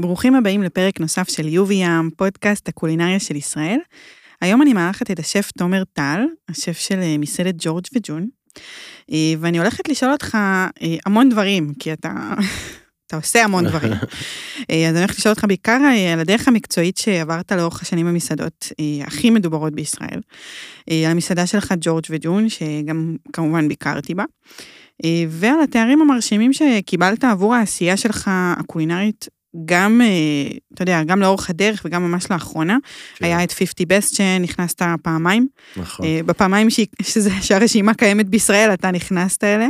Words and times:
ברוכים 0.00 0.34
הבאים 0.34 0.62
לפרק 0.62 1.00
נוסף 1.00 1.28
של 1.28 1.48
יובי 1.48 1.74
ים, 1.74 2.10
פודקאסט 2.16 2.68
הקולינריה 2.68 3.20
של 3.20 3.36
ישראל. 3.36 3.78
היום 4.40 4.62
אני 4.62 4.72
מארחת 4.72 5.10
את 5.10 5.18
השף 5.18 5.50
תומר 5.58 5.82
טל, 5.92 6.24
השף 6.48 6.78
של 6.78 6.98
אה, 7.02 7.18
מסעדת 7.18 7.54
ג'ורג' 7.58 7.84
וג'ון, 7.94 8.26
אה, 9.12 9.34
ואני 9.40 9.58
הולכת 9.58 9.88
לשאול 9.88 10.12
אותך 10.12 10.34
אה, 10.34 10.96
המון 11.06 11.28
דברים, 11.28 11.74
כי 11.78 11.92
אתה, 11.92 12.12
אתה 13.06 13.16
עושה 13.16 13.44
המון 13.44 13.66
דברים. 13.66 13.92
אז 14.88 14.94
אני 14.94 14.98
הולכת 14.98 15.18
לשאול 15.18 15.34
אותך 15.34 15.44
בעיקר 15.44 15.80
על 16.12 16.20
הדרך 16.20 16.48
המקצועית 16.48 16.98
שעברת 16.98 17.52
לאורך 17.52 17.82
השנים 17.82 18.06
במסעדות 18.06 18.72
הכי 19.06 19.30
מדוברות 19.30 19.72
בישראל, 19.72 20.20
על 20.90 21.10
המסעדה 21.10 21.46
שלך 21.46 21.74
ג'ורג' 21.80 22.04
וג'ון, 22.10 22.48
שגם 22.48 23.16
כמובן 23.32 23.68
ביקרתי 23.68 24.14
בה. 24.14 24.24
ועל 25.28 25.62
התארים 25.62 26.02
המרשימים 26.02 26.52
שקיבלת 26.52 27.24
עבור 27.24 27.54
העשייה 27.54 27.96
שלך 27.96 28.30
הקולינרית 28.32 29.28
גם, 29.64 30.00
אה, 30.00 30.56
אתה 30.74 30.82
יודע, 30.82 31.02
גם 31.02 31.20
לאורך 31.20 31.50
הדרך 31.50 31.82
וגם 31.84 32.02
ממש 32.02 32.30
לאחרונה, 32.30 32.76
כן. 33.14 33.24
היה 33.24 33.44
את 33.44 33.52
50 33.52 33.86
best 33.88 34.16
שנכנסת 34.16 34.82
פעמיים. 35.02 35.46
נכון. 35.76 36.06
אה, 36.06 36.20
בפעמיים 36.26 36.70
ש... 36.70 36.80
שזה, 37.02 37.30
שהרשימה 37.40 37.94
קיימת 37.94 38.28
בישראל, 38.28 38.72
אתה 38.72 38.90
נכנסת 38.90 39.44
אליה. 39.44 39.68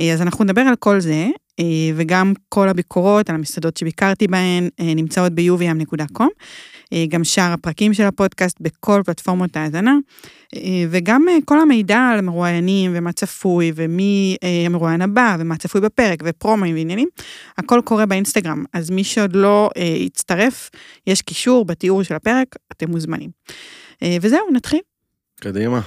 אה, 0.00 0.12
אז 0.12 0.22
אנחנו 0.22 0.44
נדבר 0.44 0.60
על 0.60 0.76
כל 0.76 1.00
זה, 1.00 1.28
וגם 1.96 2.32
כל 2.48 2.68
הביקורות 2.68 3.30
על 3.30 3.36
המסעדות 3.36 3.76
שביקרתי 3.76 4.26
בהן 4.26 4.68
נמצאות 4.80 5.32
ב-uvm.com. 5.34 6.28
אה, 6.94 7.04
גם 7.08 7.24
שאר 7.24 7.52
הפרקים 7.52 7.94
של 7.94 8.02
הפודקאסט 8.02 8.56
בכל 8.60 9.02
פלטפורמות 9.06 9.56
ההאזנה, 9.56 9.96
אה, 10.56 10.60
וגם 10.90 11.28
אה, 11.28 11.36
כל 11.44 11.60
המידע 11.60 11.98
על 11.98 12.18
המרואיינים 12.18 12.90
ומה 12.94 13.12
צפוי 13.12 13.72
ומי 13.74 14.36
המרואיין 14.66 15.02
הבא 15.02 15.36
ומה 15.38 15.56
צפוי 15.56 15.80
בפרק 15.80 16.22
ופרומואים 16.24 16.74
ועניינים, 16.74 17.08
הכל 17.58 17.80
קורה 17.84 18.06
באינסטגרם, 18.06 18.64
אז 18.72 18.90
מי 18.90 19.04
שעוד 19.04 19.36
לא 19.36 19.70
יצטרף, 19.98 20.70
יש 21.06 21.22
קישור 21.22 21.64
בתיאור 21.64 22.02
של 22.02 22.14
הפרק, 22.14 22.56
אתם 22.72 22.90
מוזמנים. 22.90 23.30
וזהו, 24.20 24.40
נתחיל. 24.52 24.80
קדימה. 25.40 25.80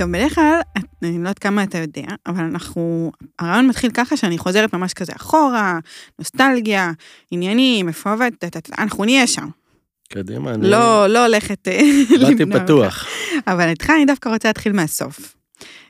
טוב, 0.00 0.12
בדרך 0.12 0.34
כלל, 0.34 0.60
אני 1.02 1.12
לא 1.12 1.18
יודעת 1.18 1.38
כמה 1.38 1.62
אתה 1.62 1.78
יודע, 1.78 2.06
אבל 2.26 2.44
אנחנו, 2.44 3.12
הרעיון 3.38 3.66
מתחיל 3.66 3.90
ככה 3.90 4.16
שאני 4.16 4.38
חוזרת 4.38 4.74
ממש 4.74 4.92
כזה 4.92 5.12
אחורה, 5.16 5.78
נוסטלגיה, 6.18 6.92
עניינים, 7.30 7.88
איפה 7.88 8.12
עבדת, 8.12 8.70
אנחנו 8.78 9.04
נהיה 9.04 9.26
שם. 9.26 9.48
קדימה, 10.12 10.54
אני... 10.54 10.70
לא, 10.70 11.06
לא 11.06 11.26
הולכת 11.26 11.68
אה, 11.68 11.80
באתי 12.20 12.46
פתוח. 12.60 13.06
אבל 13.46 13.68
איתך 13.68 13.90
אני 13.90 14.04
דווקא 14.04 14.28
רוצה 14.28 14.48
להתחיל 14.48 14.72
מהסוף. 14.72 15.36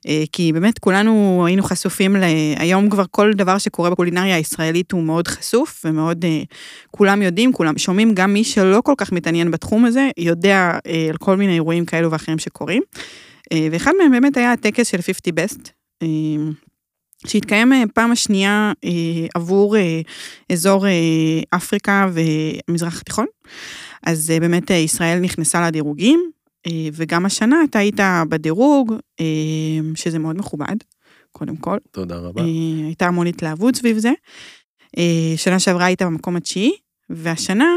אה, 0.07 0.25
כי 0.33 0.53
באמת 0.53 0.79
כולנו 0.79 1.45
היינו 1.47 1.63
חשופים 1.63 2.17
ל... 2.17 2.25
היום 2.57 2.91
כבר 2.91 3.05
כל 3.11 3.33
דבר 3.35 3.59
שקורה 3.59 3.91
בקולינריה 3.91 4.37
הישראלית 4.37 4.93
הוא 4.93 5.03
מאוד 5.03 5.29
חשוף 5.29 5.83
ומאוד, 5.85 6.25
אה, 6.25 6.43
כולם 6.91 7.23
יודעים, 7.23 7.53
כולם 7.53 7.79
שומעים, 7.79 8.15
גם 8.15 8.33
מי 8.33 8.45
שלא 8.45 8.81
כל 8.85 8.95
כך 8.97 9.13
מתעניין 9.13 9.51
בתחום 9.51 9.85
הזה, 9.85 10.09
יודע 10.17 10.79
על 11.11 11.17
כל 11.17 11.37
מיני 11.37 11.55
אירועים 11.55 11.85
כאלו 11.85 12.11
ואחרים 12.11 12.39
שקורים. 12.39 12.83
אה, 13.53 13.69
ואחד 13.73 13.93
מהם 13.99 14.11
באמת 14.11 14.37
היה 14.37 14.53
הטקס 14.53 14.89
של 14.89 15.03
50 15.03 15.35
Best, 15.35 15.69
אה, 16.03 16.09
שהתקיים 17.27 17.73
אה, 17.73 17.83
פעם 17.95 18.13
השנייה 18.13 18.73
עבור 19.35 19.77
אזור 20.53 20.87
אפריקה 21.51 22.09
והמזרח 22.13 23.01
התיכון. 23.01 23.27
אז 24.07 24.33
באמת 24.41 24.71
ישראל 24.71 25.19
נכנסה 25.19 25.67
לדירוגים, 25.67 26.31
וגם 26.93 27.27
השנה 27.27 27.57
אתה 27.65 27.79
היית 27.79 28.01
בדירוג, 28.29 28.95
שזה 29.95 30.19
מאוד 30.19 30.39
מכובד, 30.39 30.77
קודם 31.33 31.57
כל. 31.57 31.79
תודה 31.91 32.19
רבה. 32.19 32.43
הייתה 32.87 33.07
המון 33.07 33.27
התלהבות 33.27 33.77
סביב 33.77 33.99
זה. 33.99 34.13
שנה 35.37 35.59
שעברה 35.59 35.85
היית 35.85 36.03
במקום 36.03 36.37
התשיעי, 36.37 36.73
והשנה 37.11 37.75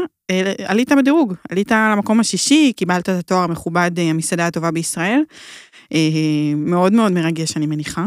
עלית 0.66 0.92
בדירוג, 0.92 1.34
עלית 1.50 1.70
למקום 1.70 2.20
השישי, 2.20 2.72
קיבלת 2.76 3.02
את 3.02 3.08
התואר 3.08 3.42
המכובד 3.42 3.90
המסעדה 3.98 4.46
הטובה 4.46 4.70
בישראל. 4.70 5.20
אה, 5.92 5.98
מאוד 6.56 6.92
מאוד 6.92 7.12
מרגש, 7.12 7.56
אני 7.56 7.66
מניחה. 7.66 8.04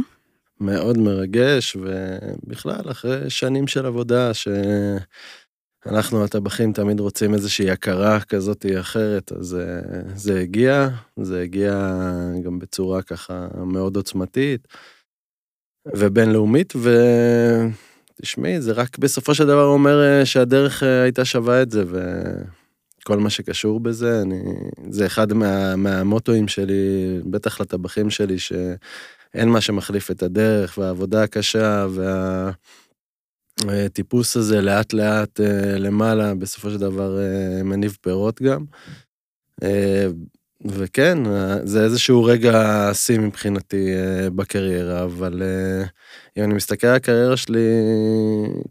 מאוד 0.61 0.97
מרגש, 0.97 1.75
ובכלל, 1.75 2.91
אחרי 2.91 3.29
שנים 3.29 3.67
של 3.67 3.85
עבודה, 3.85 4.31
שאנחנו 4.33 6.23
הטבחים 6.23 6.73
תמיד 6.73 6.99
רוצים 6.99 7.33
איזושהי 7.33 7.71
הכרה 7.71 8.19
כזאת 8.19 8.65
או 8.73 8.79
אחרת, 8.79 9.31
אז 9.31 9.55
אה, 9.55 10.01
זה 10.15 10.39
הגיע, 10.39 10.87
זה 11.19 11.41
הגיע 11.41 11.93
גם 12.43 12.59
בצורה 12.59 13.01
ככה 13.01 13.47
מאוד 13.65 13.95
עוצמתית 13.95 14.67
ובינלאומית, 15.95 16.73
ותשמעי, 18.19 18.61
זה 18.61 18.71
רק 18.71 18.97
בסופו 18.97 19.35
של 19.35 19.45
דבר 19.45 19.65
אומר 19.65 20.03
אה, 20.03 20.25
שהדרך 20.25 20.83
הייתה 20.83 21.25
שווה 21.25 21.61
את 21.61 21.71
זה, 21.71 21.83
ו... 21.87 22.21
כל 23.07 23.17
מה 23.17 23.29
שקשור 23.29 23.79
בזה, 23.79 24.21
אני, 24.21 24.41
זה 24.89 25.05
אחד 25.05 25.33
מה, 25.33 25.75
מהמוטואים 25.75 26.47
שלי, 26.47 27.19
בטח 27.25 27.61
לטבחים 27.61 28.09
שלי, 28.09 28.39
שאין 28.39 29.49
מה 29.49 29.61
שמחליף 29.61 30.11
את 30.11 30.23
הדרך 30.23 30.77
והעבודה 30.77 31.23
הקשה 31.23 31.87
והטיפוס 33.65 34.37
הזה 34.37 34.61
לאט 34.61 34.93
לאט 34.93 35.39
אה, 35.39 35.77
למעלה, 35.77 36.35
בסופו 36.35 36.69
של 36.69 36.77
דבר 36.77 37.19
אה, 37.19 37.63
מניב 37.63 37.97
פירות 38.01 38.41
גם. 38.41 38.65
אה, 40.65 40.71
וכן, 40.75 41.17
זה 41.63 41.83
איזשהו 41.83 42.23
רגע 42.23 42.89
שיא 42.93 43.19
מבחינתי 43.19 43.89
בקריירה, 44.35 45.03
אבל 45.03 45.43
אם 46.37 46.43
אני 46.43 46.53
מסתכל 46.53 46.87
על 46.87 46.95
הקריירה 46.95 47.37
שלי 47.37 47.69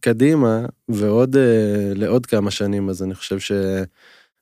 קדימה, 0.00 0.66
ועוד 0.88 1.36
לעוד 1.94 2.26
כמה 2.26 2.50
שנים, 2.50 2.88
אז 2.88 3.02
אני 3.02 3.14
חושב 3.14 3.38
ש... 3.38 3.52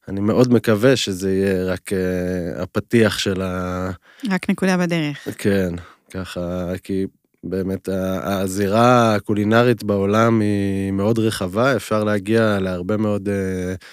אני 0.09 0.21
מאוד 0.21 0.53
מקווה 0.53 0.97
שזה 0.97 1.35
יהיה 1.35 1.65
רק 1.65 1.93
uh, 1.93 2.63
הפתיח 2.63 3.19
של 3.19 3.43
ה... 3.43 3.91
רק 4.31 4.51
נקודה 4.51 4.77
בדרך. 4.77 5.29
כן, 5.39 5.75
ככה, 6.11 6.73
כי 6.83 7.07
באמת 7.45 7.89
הזירה 8.23 9.15
הקולינרית 9.15 9.85
בעולם 9.85 10.41
היא 10.41 10.93
מאוד 10.93 11.19
רחבה, 11.19 11.77
אפשר 11.77 12.05
להגיע 12.05 12.59
להרבה 12.61 12.97
מאוד 12.97 13.29
uh, 13.29 13.85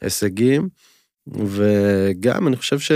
הישגים, 0.00 0.68
וגם 1.34 2.48
אני 2.48 2.56
חושב 2.56 2.78
ש... 2.78 2.92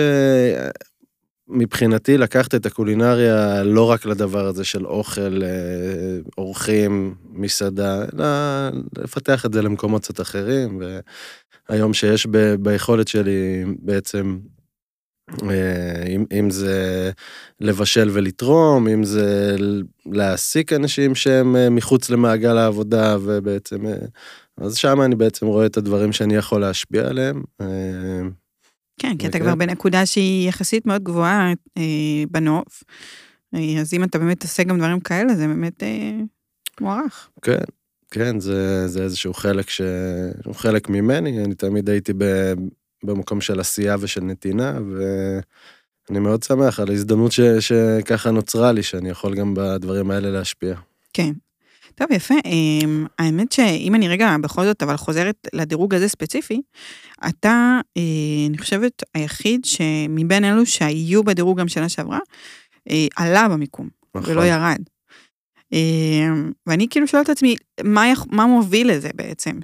מבחינתי 1.48 2.18
לקחת 2.18 2.54
את 2.54 2.66
הקולינריה 2.66 3.62
לא 3.62 3.90
רק 3.90 4.06
לדבר 4.06 4.46
הזה 4.46 4.64
של 4.64 4.86
אוכל, 4.86 5.42
אה, 5.42 6.18
אורחים, 6.38 7.14
מסעדה, 7.30 8.04
אלא 8.14 8.26
לפתח 8.98 9.46
את 9.46 9.52
זה 9.52 9.62
למקומות 9.62 10.02
קצת 10.02 10.20
אחרים, 10.20 10.80
והיום 11.68 11.94
שיש 11.94 12.26
ב, 12.26 12.54
ביכולת 12.54 13.08
שלי 13.08 13.64
בעצם, 13.78 14.38
אה, 15.50 16.02
אם, 16.08 16.24
אם 16.32 16.50
זה 16.50 17.10
לבשל 17.60 18.10
ולתרום, 18.12 18.88
אם 18.88 19.04
זה 19.04 19.56
להעסיק 20.06 20.72
אנשים 20.72 21.14
שהם 21.14 21.56
אה, 21.56 21.70
מחוץ 21.70 22.10
למעגל 22.10 22.56
העבודה, 22.56 23.16
ובעצם, 23.22 23.86
אז 24.56 24.76
שם 24.76 25.00
אני 25.00 25.14
בעצם 25.14 25.46
רואה 25.46 25.66
את 25.66 25.76
הדברים 25.76 26.12
שאני 26.12 26.34
יכול 26.34 26.60
להשפיע 26.60 27.08
עליהם. 27.08 27.42
כן, 28.98 29.16
כי 29.18 29.26
אתה 29.26 29.38
כבר 29.38 29.54
בנקודה 29.54 30.06
שהיא 30.06 30.48
יחסית 30.48 30.86
מאוד 30.86 31.02
גבוהה 31.02 31.52
אה, 31.78 32.24
בנוף, 32.30 32.82
אה, 33.54 33.80
אז 33.80 33.94
אם 33.94 34.04
אתה 34.04 34.18
באמת 34.18 34.42
עושה 34.42 34.62
גם 34.62 34.78
דברים 34.78 35.00
כאלה, 35.00 35.34
זה 35.34 35.46
באמת 35.46 35.82
אה, 35.82 36.20
מוערך. 36.80 37.28
כן, 37.42 37.64
כן, 38.10 38.40
זה, 38.40 38.88
זה 38.88 39.02
איזשהו 39.02 39.34
חלק 39.34 39.70
ש... 39.70 39.80
הוא 40.44 40.54
חלק 40.54 40.88
ממני, 40.88 41.44
אני 41.44 41.54
תמיד 41.54 41.90
הייתי 41.90 42.12
ב, 42.18 42.52
במקום 43.04 43.40
של 43.40 43.60
עשייה 43.60 43.96
ושל 44.00 44.20
נתינה, 44.20 44.78
ואני 46.08 46.18
מאוד 46.18 46.42
שמח 46.42 46.80
על 46.80 46.90
ההזדמנות 46.90 47.32
ש, 47.32 47.40
שככה 47.40 48.30
נוצרה 48.30 48.72
לי, 48.72 48.82
שאני 48.82 49.10
יכול 49.10 49.34
גם 49.34 49.54
בדברים 49.54 50.10
האלה 50.10 50.30
להשפיע. 50.30 50.74
כן. 51.12 51.32
טוב, 51.94 52.06
יפה. 52.10 52.34
אמ, 52.44 53.06
האמת 53.18 53.52
שאם 53.52 53.94
אני 53.94 54.08
רגע 54.08 54.36
בכל 54.42 54.64
זאת, 54.64 54.82
אבל 54.82 54.96
חוזרת 54.96 55.48
לדירוג 55.52 55.94
הזה 55.94 56.08
ספציפי, 56.08 56.62
אתה, 57.28 57.80
אה, 57.96 58.02
אני 58.48 58.58
חושבת, 58.58 59.02
היחיד 59.14 59.64
שמבין 59.64 60.44
אלו 60.44 60.66
שהיו 60.66 61.24
בדירוג 61.24 61.60
גם 61.60 61.68
שנה 61.68 61.88
שעברה, 61.88 62.18
אה, 62.90 63.06
עלה 63.16 63.48
במיקום, 63.48 63.88
נכון. 64.14 64.32
ולא 64.32 64.42
ירד. 64.42 64.80
אמ, 65.72 66.52
ואני 66.66 66.86
כאילו 66.90 67.06
שואלת 67.06 67.26
את 67.26 67.30
עצמי, 67.30 67.56
מה, 67.84 68.04
מה 68.30 68.46
מוביל 68.46 68.90
לזה 68.92 69.08
בעצם? 69.14 69.58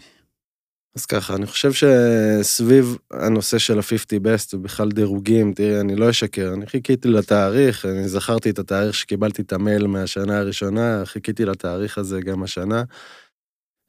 אז 0.99 1.07
ככה, 1.07 1.35
אני 1.35 1.47
חושב 1.47 1.71
שסביב 1.73 2.97
הנושא 3.11 3.59
של 3.59 3.79
ה-50 3.79 4.21
best 4.25 4.55
ובכלל 4.55 4.89
דירוגים, 4.89 5.53
תראי, 5.53 5.81
אני 5.81 5.97
לא 5.97 6.11
אשקר, 6.11 6.51
אני 6.55 6.67
חיכיתי 6.67 7.09
לתאריך, 7.09 7.87
אני 7.87 8.09
זכרתי 8.09 8.51
את 8.51 8.59
התאריך 8.59 8.95
שקיבלתי 8.95 9.43
את 9.43 9.53
המייל 9.53 9.87
מהשנה 9.87 10.39
הראשונה, 10.39 11.03
חיכיתי 11.05 11.45
לתאריך 11.45 11.99
הזה 11.99 12.21
גם 12.21 12.43
השנה. 12.43 12.83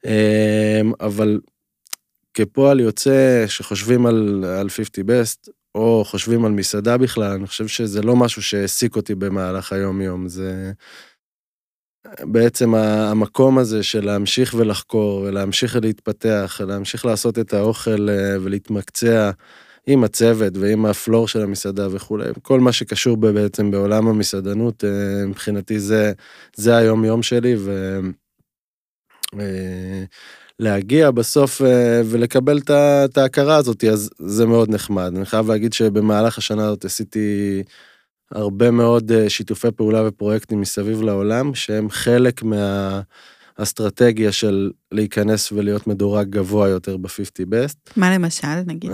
אמ, 0.04 0.92
אבל 1.00 1.40
כפועל 2.34 2.80
יוצא, 2.80 3.44
שחושבים 3.46 4.06
על, 4.06 4.44
על 4.44 4.68
50 4.70 5.04
best, 5.06 5.50
או 5.74 6.04
חושבים 6.06 6.44
על 6.44 6.52
מסעדה 6.52 6.98
בכלל, 6.98 7.32
אני 7.32 7.46
חושב 7.46 7.66
שזה 7.66 8.02
לא 8.02 8.16
משהו 8.16 8.42
שהעסיק 8.42 8.96
אותי 8.96 9.14
במהלך 9.14 9.72
היום-יום, 9.72 10.28
זה 10.28 10.72
בעצם 12.06 12.74
המקום 12.74 13.58
הזה 13.58 13.82
של 13.82 14.04
להמשיך 14.04 14.54
ולחקור, 14.58 15.20
ולהמשיך 15.20 15.76
להתפתח, 15.76 16.60
להמשיך 16.66 17.04
לעשות 17.04 17.38
את 17.38 17.54
האוכל 17.54 18.08
אה, 18.10 18.36
ולהתמקצע 18.40 19.30
עם 19.86 20.04
הצוות 20.04 20.56
ועם 20.56 20.86
הפלור 20.86 21.28
של 21.28 21.42
המסעדה 21.42 21.88
וכולי, 21.90 22.24
כל 22.42 22.60
מה 22.60 22.72
שקשור 22.72 23.16
בעצם 23.16 23.70
בעולם 23.70 24.08
המסעדנות, 24.08 24.84
אה, 24.84 25.26
מבחינתי 25.26 25.80
זה, 25.80 26.12
זה 26.56 26.76
היום-יום 26.76 27.22
שלי, 27.22 27.54
ו... 27.58 27.98
אה, 29.40 30.04
להגיע 30.58 31.10
בסוף 31.10 31.60
ולקבל 32.04 32.58
את 32.68 33.18
ההכרה 33.18 33.56
הזאת, 33.56 33.84
אז 33.84 34.10
זה 34.18 34.46
מאוד 34.46 34.70
נחמד. 34.70 35.12
אני 35.16 35.26
חייב 35.26 35.50
להגיד 35.50 35.72
שבמהלך 35.72 36.38
השנה 36.38 36.64
הזאת 36.66 36.84
עשיתי 36.84 37.62
הרבה 38.32 38.70
מאוד 38.70 39.12
אה, 39.12 39.30
שיתופי 39.30 39.70
פעולה 39.76 40.08
ופרויקטים 40.08 40.60
מסביב 40.60 41.02
לעולם, 41.02 41.54
שהם 41.54 41.90
חלק 41.90 42.42
מהאסטרטגיה 42.42 44.32
של 44.32 44.70
להיכנס 44.92 45.52
ולהיות 45.52 45.86
מדורג 45.86 46.28
גבוה 46.30 46.68
יותר 46.68 46.96
ב-50 46.96 47.46
best. 47.50 47.92
מה 47.96 48.14
למשל, 48.14 48.60
נגיד? 48.66 48.90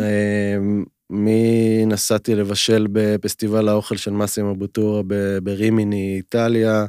מי 1.11 1.83
נסעתי 1.87 2.35
לבשל 2.35 2.87
בפסטיבל 2.93 3.69
האוכל 3.69 3.97
של 3.97 4.11
מאסימו 4.11 4.55
בוטורה 4.55 5.03
ברימיני, 5.43 6.15
איטליה. 6.17 6.87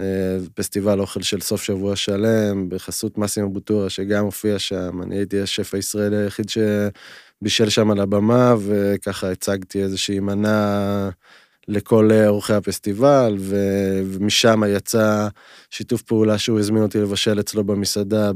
אה, 0.00 0.36
פסטיבל 0.54 1.00
אוכל 1.00 1.22
של 1.22 1.40
סוף 1.40 1.62
שבוע 1.62 1.96
שלם, 1.96 2.68
בחסות 2.68 3.18
מאסימו 3.18 3.50
בוטורה, 3.50 3.90
שגם 3.90 4.24
הופיע 4.24 4.58
שם. 4.58 5.02
אני 5.02 5.16
הייתי 5.16 5.40
השף 5.40 5.74
הישראלי 5.74 6.16
היחיד 6.16 6.46
שבישל 6.48 7.68
שם 7.68 7.90
על 7.90 8.00
הבמה, 8.00 8.54
וככה 8.66 9.30
הצגתי 9.30 9.82
איזושהי 9.82 10.20
מנה 10.20 11.10
לכל 11.68 12.10
אורחי 12.26 12.54
הפסטיבל, 12.54 13.36
ומשם 13.38 14.62
יצא 14.68 15.28
שיתוף 15.70 16.02
פעולה 16.02 16.38
שהוא 16.38 16.58
הזמין 16.58 16.82
אותי 16.82 16.98
לבשל 16.98 17.40
אצלו 17.40 17.64
במסעדה 17.64 18.30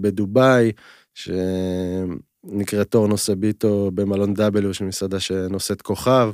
בדובאי, 0.00 0.72
שנקראת 1.14 2.88
טורנו 2.88 3.30
סוביטו 3.30 3.90
במלון 3.94 4.34
W, 4.36 4.72
של 4.72 4.84
מסעדה 4.84 5.20
שנושאת 5.20 5.82
כוכב. 5.82 6.32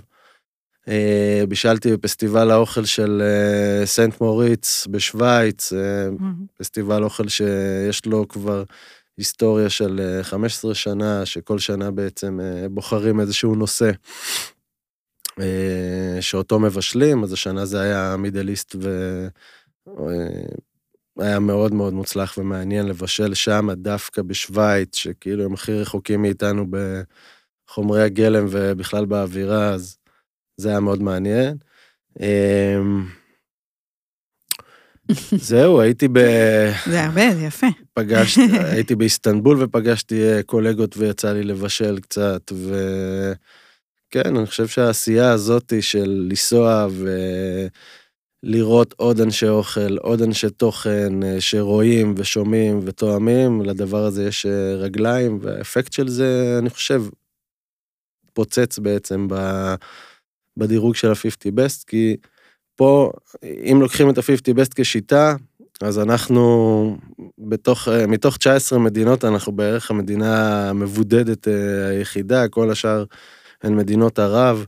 אה, 0.88 1.44
בישלתי 1.49 1.93
בפסטיבל 1.93 2.50
האוכל 2.50 2.85
של 2.85 3.23
אה, 3.23 3.87
סנט 3.87 4.20
מוריץ 4.20 4.87
בשוויץ, 4.91 5.73
אה, 5.73 6.09
פסטיבל 6.59 7.05
אוכל 7.05 7.29
שיש 7.29 8.06
לו 8.06 8.29
כבר 8.29 8.62
היסטוריה 9.19 9.70
של 9.70 10.20
15 10.23 10.75
שנה, 10.75 11.26
שכל 11.26 11.59
שנה 11.59 11.91
בעצם 11.91 12.38
בוחרים 12.70 13.20
איזשהו 13.20 13.55
נושא 13.55 13.91
שאותו 16.20 16.61
מבשלים, 16.61 17.25
אז 17.25 17.32
השנה 17.32 17.64
זה 17.64 17.81
היה 17.81 18.17
מידליסט 18.19 18.76
והיה 21.17 21.40
מאוד 21.40 21.75
מאוד 21.75 21.93
מוצלח 21.93 22.38
ומעניין 22.38 22.87
לבשל 22.87 23.35
שם, 23.35 23.69
דווקא 23.73 24.23
בשוויץ, 24.23 24.96
שכאילו 24.96 25.44
הם 25.44 25.55
הכי 25.55 25.73
רחוקים 25.73 26.23
מאיתנו 26.23 26.67
בחומרי 27.70 28.02
הגלם 28.02 28.46
ובכלל 28.50 29.05
באווירה, 29.05 29.69
אז 29.69 29.99
זה 30.56 30.69
היה 30.69 30.81
מאוד 30.81 31.02
מעניין. 31.02 31.56
אמ, 32.20 33.06
זהו, 35.37 35.81
הייתי 35.81 36.08
ב... 36.08 36.19
זה 36.93 37.05
הרבה, 37.05 37.34
זה 37.34 37.43
יפה. 37.43 37.67
פגשתי, 37.94 38.41
הייתי 38.75 38.94
באיסטנבול 38.94 39.62
ופגשתי 39.62 40.23
אה, 40.23 40.43
קולגות 40.43 40.96
ויצא 40.96 41.32
לי 41.32 41.43
לבשל 41.43 41.99
קצת, 42.00 42.52
וכן, 44.10 44.37
אני 44.37 44.46
חושב 44.46 44.66
שהעשייה 44.66 45.31
הזאת 45.31 45.72
של 45.81 46.26
לנסוע 46.31 46.87
ולראות 48.44 48.94
עוד 48.96 49.20
אנשי 49.20 49.49
אוכל, 49.49 49.96
עוד 49.96 50.22
אנשי 50.22 50.50
תוכן 50.50 51.22
אה, 51.22 51.40
שרואים 51.40 52.14
ושומעים 52.16 52.81
ותואמים, 52.84 53.62
לדבר 53.62 54.05
הזה 54.05 54.25
יש 54.25 54.46
אה, 54.46 54.75
רגליים, 54.75 55.38
והאפקט 55.43 55.93
של 55.93 56.08
זה, 56.08 56.56
אני 56.58 56.70
חושב, 56.70 57.02
פוצץ 58.32 58.78
בעצם. 58.78 59.28
בדירוג 60.56 60.94
של 60.94 61.10
ה-50 61.10 61.52
best, 61.56 61.84
כי 61.87 62.16
פה, 62.76 63.12
אם 63.44 63.78
לוקחים 63.81 64.10
את 64.10 64.19
ה-50 64.19 64.56
best 64.56 64.72
כשיטה, 64.75 65.37
אז 65.81 65.99
אנחנו 65.99 66.96
בתוך, 67.38 67.88
מתוך 68.08 68.37
19 68.37 68.78
מדינות, 68.78 69.25
אנחנו 69.25 69.52
בערך 69.52 69.90
המדינה 69.90 70.69
המבודדת 70.70 71.49
אה, 71.49 71.88
היחידה, 71.88 72.49
כל 72.49 72.70
השאר 72.70 73.05
הן 73.62 73.76
מדינות 73.76 74.19
ערב. 74.19 74.66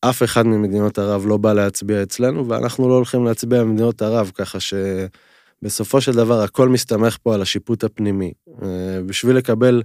אף 0.00 0.22
אחד 0.22 0.46
ממדינות 0.46 0.98
ערב 0.98 1.26
לא 1.26 1.36
בא 1.36 1.52
להצביע 1.52 2.02
אצלנו, 2.02 2.48
ואנחנו 2.48 2.88
לא 2.88 2.94
הולכים 2.94 3.24
להצביע 3.24 3.62
במדינות 3.62 4.02
ערב, 4.02 4.30
ככה 4.34 4.58
שבסופו 4.60 6.00
של 6.00 6.12
דבר 6.12 6.40
הכל 6.40 6.68
מסתמך 6.68 7.16
פה 7.22 7.34
על 7.34 7.42
השיפוט 7.42 7.84
הפנימי. 7.84 8.32
אה, 8.62 9.02
בשביל 9.06 9.36
לקבל 9.36 9.82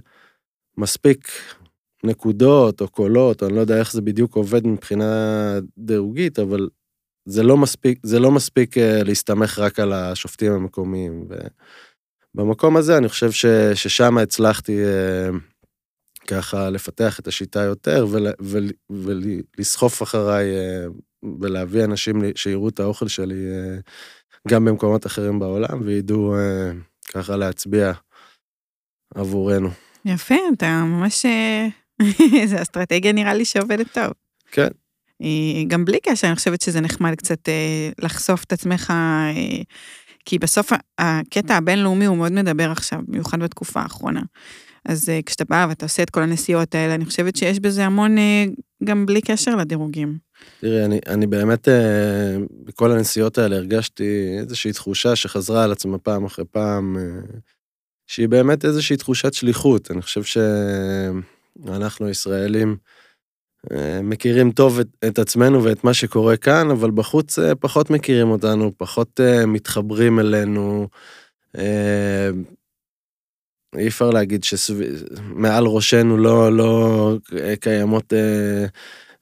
מספיק 0.78 1.28
נקודות 2.04 2.80
או 2.80 2.88
קולות, 2.88 3.42
אני 3.42 3.54
לא 3.54 3.60
יודע 3.60 3.78
איך 3.78 3.92
זה 3.92 4.02
בדיוק 4.02 4.36
עובד 4.36 4.66
מבחינה 4.66 5.04
דירוגית, 5.78 6.38
אבל 6.38 6.68
זה 7.28 7.42
לא 7.42 7.56
מספיק, 7.56 7.98
זה 8.02 8.18
לא 8.18 8.30
מספיק 8.30 8.78
אה, 8.78 9.02
להסתמך 9.02 9.58
רק 9.58 9.80
על 9.80 9.92
השופטים 9.92 10.52
המקומיים. 10.52 11.24
ובמקום 12.34 12.76
הזה 12.76 12.98
אני 12.98 13.08
חושב 13.08 13.30
ששם 13.74 14.18
הצלחתי 14.18 14.84
אה, 14.84 15.28
ככה 16.26 16.70
לפתח 16.70 17.20
את 17.20 17.28
השיטה 17.28 17.60
יותר 17.60 18.06
ול, 18.10 18.26
ול, 18.40 18.70
ולסחוף 18.90 20.02
אחריי 20.02 20.56
אה, 20.56 20.86
ולהביא 21.40 21.84
אנשים 21.84 22.20
שיראו 22.34 22.68
את 22.68 22.80
האוכל 22.80 23.08
שלי 23.08 23.44
גם 24.48 24.64
במקומות 24.64 25.06
אחרים 25.06 25.38
בעולם 25.38 25.80
וידעו 25.84 26.34
ככה 27.12 27.36
להצביע 27.36 27.92
עבורנו. 29.14 29.70
יפה, 30.04 30.34
אתה 30.52 30.84
ממש 30.84 31.26
זו 32.50 32.62
אסטרטגיה 32.62 33.12
נראה 33.12 33.34
לי 33.34 33.44
שעובדת 33.44 33.86
טוב. 33.92 34.12
כן. 34.50 34.68
גם 35.68 35.84
בלי 35.84 35.98
קשר, 36.02 36.26
אני 36.26 36.36
חושבת 36.36 36.60
שזה 36.60 36.80
נחמד 36.80 37.14
קצת 37.14 37.48
אה, 37.48 37.90
לחשוף 37.98 38.44
את 38.44 38.52
עצמך, 38.52 38.90
אה, 38.90 39.62
כי 40.24 40.38
בסוף 40.38 40.72
הקטע 40.98 41.56
הבינלאומי 41.56 42.04
הוא 42.04 42.16
מאוד 42.16 42.32
מדבר 42.32 42.70
עכשיו, 42.70 43.00
במיוחד 43.08 43.40
בתקופה 43.40 43.80
האחרונה. 43.80 44.22
אז 44.88 45.08
אה, 45.08 45.20
כשאתה 45.26 45.44
בא 45.44 45.66
ואתה 45.68 45.84
עושה 45.84 46.02
את 46.02 46.10
כל 46.10 46.22
הנסיעות 46.22 46.74
האלה, 46.74 46.94
אני 46.94 47.04
חושבת 47.04 47.36
שיש 47.36 47.60
בזה 47.60 47.84
המון, 47.84 48.16
גם 48.84 49.06
בלי 49.06 49.20
קשר 49.20 49.56
לדירוגים. 49.56 50.18
תראי, 50.60 50.84
אני, 50.84 51.00
אני 51.06 51.26
באמת, 51.26 51.68
בכל 52.64 52.92
הנסיעות 52.92 53.38
האלה 53.38 53.56
הרגשתי 53.56 54.36
איזושהי 54.40 54.72
תחושה 54.72 55.16
שחזרה 55.16 55.64
על 55.64 55.72
עצמה 55.72 55.98
פעם 55.98 56.24
אחרי 56.24 56.44
פעם, 56.50 56.96
שהיא 58.06 58.28
באמת 58.28 58.64
איזושהי 58.64 58.96
תחושת 58.96 59.34
שליחות. 59.34 59.90
אני 59.90 60.02
חושב 60.02 60.22
ש... 60.22 60.38
אנחנו 61.68 62.08
ישראלים 62.08 62.76
אה, 63.72 64.02
מכירים 64.02 64.50
טוב 64.50 64.80
את, 64.80 64.88
את 65.06 65.18
עצמנו 65.18 65.64
ואת 65.64 65.84
מה 65.84 65.94
שקורה 65.94 66.36
כאן, 66.36 66.70
אבל 66.70 66.90
בחוץ 66.90 67.38
אה, 67.38 67.54
פחות 67.54 67.90
מכירים 67.90 68.30
אותנו, 68.30 68.72
פחות 68.76 69.20
אה, 69.20 69.46
מתחברים 69.46 70.20
אלינו. 70.20 70.88
אי 73.78 73.88
אפשר 73.88 74.10
להגיד 74.10 74.44
שמעל 74.44 75.66
ראשנו 75.66 76.16
לא, 76.16 76.52
לא 76.52 77.12
קיימות 77.60 78.12
אה, 78.12 78.66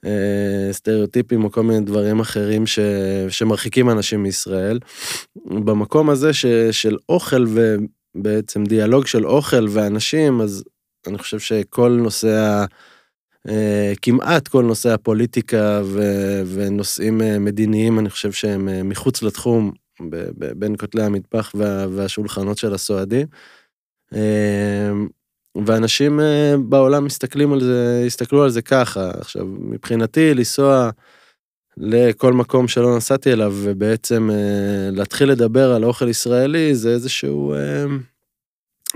אה, 0.04 0.72
סטריאוטיפים 0.72 1.44
או 1.44 1.52
כל 1.52 1.62
מיני 1.62 1.80
דברים 1.80 2.20
אחרים 2.20 2.66
ש, 2.66 2.78
שמרחיקים 3.28 3.90
אנשים 3.90 4.22
מישראל. 4.22 4.78
במקום 5.46 6.10
הזה 6.10 6.32
ש, 6.32 6.46
של 6.70 6.96
אוכל 7.08 7.46
ובעצם 7.48 8.64
דיאלוג 8.64 9.06
של 9.06 9.26
אוכל 9.26 9.66
ואנשים, 9.70 10.40
אז 10.40 10.64
אני 11.06 11.18
חושב 11.18 11.38
שכל 11.38 11.90
נושא. 12.02 12.64
אה, 13.48 13.92
כמעט 14.02 14.48
כל 14.48 14.64
נושא 14.64 14.92
הפוליטיקה 14.92 15.80
ו... 15.84 16.00
ונושאים 16.54 17.22
אה, 17.22 17.38
מדיניים, 17.38 17.98
אני 17.98 18.10
חושב 18.10 18.32
שהם 18.32 18.68
אה, 18.68 18.82
מחוץ 18.82 19.22
לתחום, 19.22 19.72
בין 20.56 20.76
כותלי 20.76 21.02
המטבח 21.02 21.52
וה... 21.54 21.86
והשולחנות 21.90 22.58
של 22.58 22.74
הסועדים. 22.74 23.26
ואנשים 25.66 26.20
בעולם 26.68 27.04
מסתכלים 27.04 27.52
על 27.52 27.60
זה, 27.60 28.02
הסתכלו 28.06 28.42
על 28.42 28.50
זה 28.50 28.62
ככה. 28.62 29.10
עכשיו, 29.10 29.46
מבחינתי, 29.46 30.34
לנסוע 30.34 30.90
לכל 31.76 32.32
מקום 32.32 32.68
שלא 32.68 32.96
נסעתי 32.96 33.32
אליו, 33.32 33.54
ובעצם 33.62 34.30
להתחיל 34.92 35.30
לדבר 35.30 35.72
על 35.72 35.84
אוכל 35.84 36.08
ישראלי, 36.08 36.74
זה 36.74 36.90
איזשהו... 36.90 37.54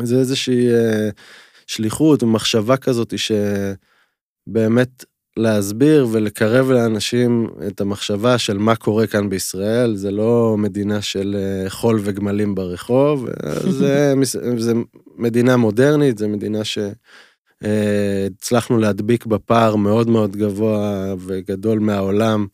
זה 0.02 0.16
איזושהי... 0.16 0.68
שליחות 1.68 2.22
ומחשבה 2.22 2.76
כזאת 2.76 3.14
שבאמת 4.48 5.04
להסביר 5.38 6.06
ולקרב 6.12 6.70
לאנשים 6.70 7.50
את 7.66 7.80
המחשבה 7.80 8.38
של 8.38 8.58
מה 8.58 8.76
קורה 8.76 9.06
כאן 9.06 9.30
בישראל, 9.30 9.96
זה 9.96 10.10
לא 10.10 10.56
מדינה 10.58 11.02
של 11.02 11.36
אה, 11.38 11.70
חול 11.70 12.00
וגמלים 12.02 12.54
ברחוב, 12.54 13.26
זה, 13.70 14.14
זה 14.58 14.72
מדינה 15.16 15.56
מודרנית, 15.56 16.18
זה 16.18 16.28
מדינה 16.28 16.64
הצלחנו 18.26 18.78
להדביק 18.78 19.26
בפער 19.26 19.76
מאוד 19.76 20.08
מאוד 20.08 20.36
גבוה 20.36 21.14
וגדול 21.18 21.78
מהעולם 21.78 22.46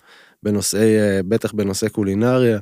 בנושאי, 0.43 0.97
בטח 1.29 1.53
בנושא 1.53 1.89
קולינריה. 1.89 2.59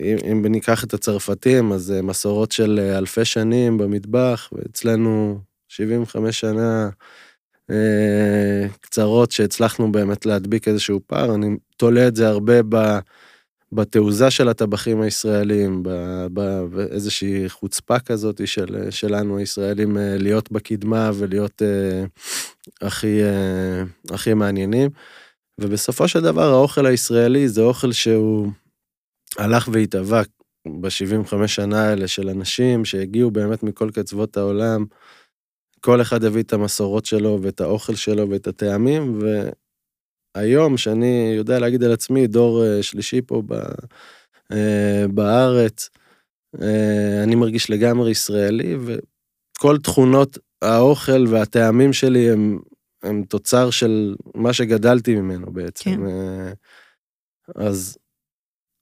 אם, 0.00 0.18
אם 0.32 0.46
ניקח 0.46 0.84
את 0.84 0.94
הצרפתים, 0.94 1.72
אז 1.72 1.94
מסורות 2.02 2.52
של 2.52 2.80
אלפי 2.98 3.24
שנים 3.24 3.78
במטבח, 3.78 4.50
ואצלנו 4.52 5.38
75 5.68 6.40
שנה 6.40 6.88
קצרות 8.80 9.30
שהצלחנו 9.30 9.92
באמת 9.92 10.26
להדביק 10.26 10.68
איזשהו 10.68 11.00
פער. 11.06 11.34
אני 11.34 11.56
תולה 11.76 12.08
את 12.08 12.16
זה 12.16 12.28
הרבה 12.28 12.62
ב... 12.68 12.98
בתעוזה 13.72 14.30
של 14.30 14.48
הטבחים 14.48 15.00
הישראלים, 15.00 15.82
באיזושהי 16.70 17.48
חוצפה 17.48 17.98
כזאת 17.98 18.48
של, 18.48 18.90
שלנו 18.90 19.38
הישראלים 19.38 19.98
אה, 19.98 20.16
להיות 20.18 20.52
בקדמה 20.52 21.10
ולהיות 21.14 21.62
אה, 21.62 22.04
הכי, 22.86 23.22
אה, 23.22 23.82
הכי 24.14 24.34
מעניינים. 24.34 24.90
ובסופו 25.60 26.08
של 26.08 26.20
דבר 26.20 26.52
האוכל 26.52 26.86
הישראלי 26.86 27.48
זה 27.48 27.62
אוכל 27.62 27.92
שהוא 27.92 28.50
הלך 29.38 29.68
והתהווה 29.72 30.22
ב-75 30.80 31.46
שנה 31.46 31.88
האלה 31.88 32.08
של 32.08 32.28
אנשים 32.28 32.84
שהגיעו 32.84 33.30
באמת 33.30 33.62
מכל 33.62 33.90
קצוות 33.90 34.36
העולם. 34.36 34.84
כל 35.80 36.00
אחד 36.02 36.24
הביא 36.24 36.42
את 36.42 36.52
המסורות 36.52 37.06
שלו 37.06 37.38
ואת 37.42 37.60
האוכל 37.60 37.94
שלו 37.94 38.30
ואת 38.30 38.46
הטעמים, 38.46 39.20
היום, 40.36 40.76
שאני 40.76 41.32
יודע 41.36 41.58
להגיד 41.58 41.84
על 41.84 41.92
עצמי, 41.92 42.26
דור 42.26 42.64
אה, 42.64 42.82
שלישי 42.82 43.22
פה 43.22 43.42
ב, 43.46 43.52
אה, 44.52 45.04
בארץ, 45.14 45.90
אה, 46.62 47.22
אני 47.22 47.34
מרגיש 47.34 47.70
לגמרי 47.70 48.10
ישראלי, 48.10 48.76
וכל 48.76 49.78
תכונות 49.78 50.38
האוכל 50.62 51.24
והטעמים 51.28 51.92
שלי 51.92 52.30
הם, 52.30 52.58
הם 53.02 53.22
תוצר 53.28 53.70
של 53.70 54.14
מה 54.34 54.52
שגדלתי 54.52 55.14
ממנו 55.14 55.52
בעצם. 55.52 55.90
כן. 55.90 56.00
אז 57.54 57.98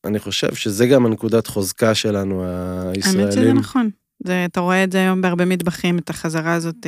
אני 0.07 0.19
חושב 0.19 0.55
שזה 0.55 0.87
גם 0.87 1.07
הנקודת 1.07 1.47
חוזקה 1.47 1.95
שלנו, 1.95 2.45
הישראלים. 2.45 3.21
האמת 3.21 3.33
שזה 3.33 3.53
נכון. 3.53 3.91
זה, 4.27 4.45
אתה 4.45 4.61
רואה 4.61 4.85
את 4.85 4.93
זה 4.93 4.99
היום 4.99 5.21
בהרבה 5.21 5.45
מטבחים, 5.45 5.99
את 5.99 6.11
החזרה 6.11 6.55
הזאת 6.55 6.87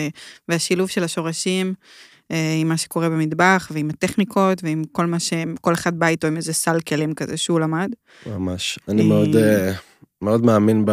והשילוב 0.49 0.89
של 0.89 1.05
השורשים. 1.05 1.75
אה, 2.31 2.57
עם 2.61 2.69
מה 2.69 2.77
שקורה 2.77 3.09
במטבח, 3.09 3.71
ועם 3.75 3.91
הטכניקות, 3.91 4.65
ועם 4.65 4.85
כל 4.93 5.07
מה 5.07 5.21
ש... 5.21 5.33
כל 5.61 5.75
אחד 5.75 5.99
בא 5.99 6.07
איתו 6.07 6.27
עם 6.27 6.37
איזה 6.37 6.53
סל 6.53 6.81
כלים 6.81 7.15
כזה 7.15 7.37
שהוא 7.37 7.61
למד. 7.61 7.91
ממש. 8.27 8.79
אני 8.89 9.09
מאוד, 9.09 9.37
אה, 9.37 9.73
מאוד 10.23 10.45
מאמין 10.45 10.85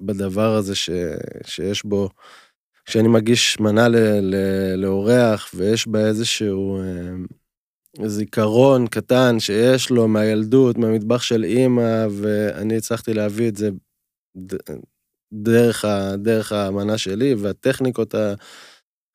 בדבר 0.00 0.54
הזה 0.56 0.74
ש... 0.74 0.90
שיש 1.46 1.84
בו, 1.84 2.08
כשאני 2.84 3.08
מגיש 3.08 3.60
מנה 3.60 3.86
לאורח, 4.76 5.50
ויש 5.54 5.88
בה 5.88 6.06
איזשהו 6.06 6.80
אה, 6.80 8.08
זיכרון 8.08 8.86
קטן 8.86 9.40
שיש 9.40 9.90
לו 9.90 10.08
מהילדות, 10.08 10.78
מהמטבח 10.78 11.22
של 11.22 11.44
אימא, 11.44 12.06
ואני 12.10 12.76
הצלחתי 12.76 13.14
להביא 13.14 13.48
את 13.48 13.56
זה 13.56 13.70
דרך, 15.32 15.84
ה... 15.84 16.16
דרך 16.16 16.52
המנה 16.52 16.98
שלי, 16.98 17.34
והטכניקות 17.34 18.14
ה... 18.14 18.34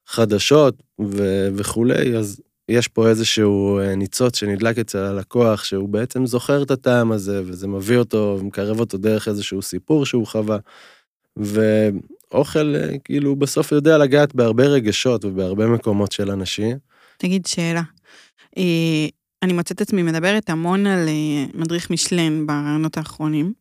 חדשות 0.07 0.84
ו- 1.01 1.48
וכולי, 1.55 2.17
אז 2.17 2.41
יש 2.69 2.88
פה 2.88 3.10
איזשהו 3.10 3.79
אה, 3.79 3.95
ניצוץ 3.95 4.38
שנדלק 4.38 4.77
אצל 4.77 4.98
הלקוח, 4.98 5.63
שהוא 5.63 5.89
בעצם 5.89 6.25
זוכר 6.25 6.63
את 6.63 6.72
הטעם 6.72 7.12
הזה, 7.12 7.41
וזה 7.45 7.67
מביא 7.67 7.98
אותו 7.98 8.38
ומקרב 8.39 8.79
אותו 8.79 8.98
דרך 8.98 9.27
איזשהו 9.27 9.62
סיפור 9.62 10.05
שהוא 10.05 10.27
חווה. 10.27 10.57
ואוכל, 11.38 12.75
אה, 12.75 12.98
כאילו, 13.03 13.36
בסוף 13.36 13.72
יודע 13.72 13.98
לגעת 13.98 14.36
בהרבה 14.36 14.65
רגשות 14.65 15.25
ובהרבה 15.25 15.67
מקומות 15.67 16.12
של 16.12 16.31
אנשים. 16.31 16.77
תגיד 17.17 17.45
שאלה. 17.45 17.81
אה, 18.57 19.07
אני 19.43 19.53
מוצאת 19.53 19.81
עצמי 19.81 20.03
מדברת 20.03 20.50
המון 20.50 20.88
על 20.88 21.10
מדריך 21.53 21.91
משלן 21.91 22.48
ברעיונות 22.48 22.98
האחרונים, 22.98 23.53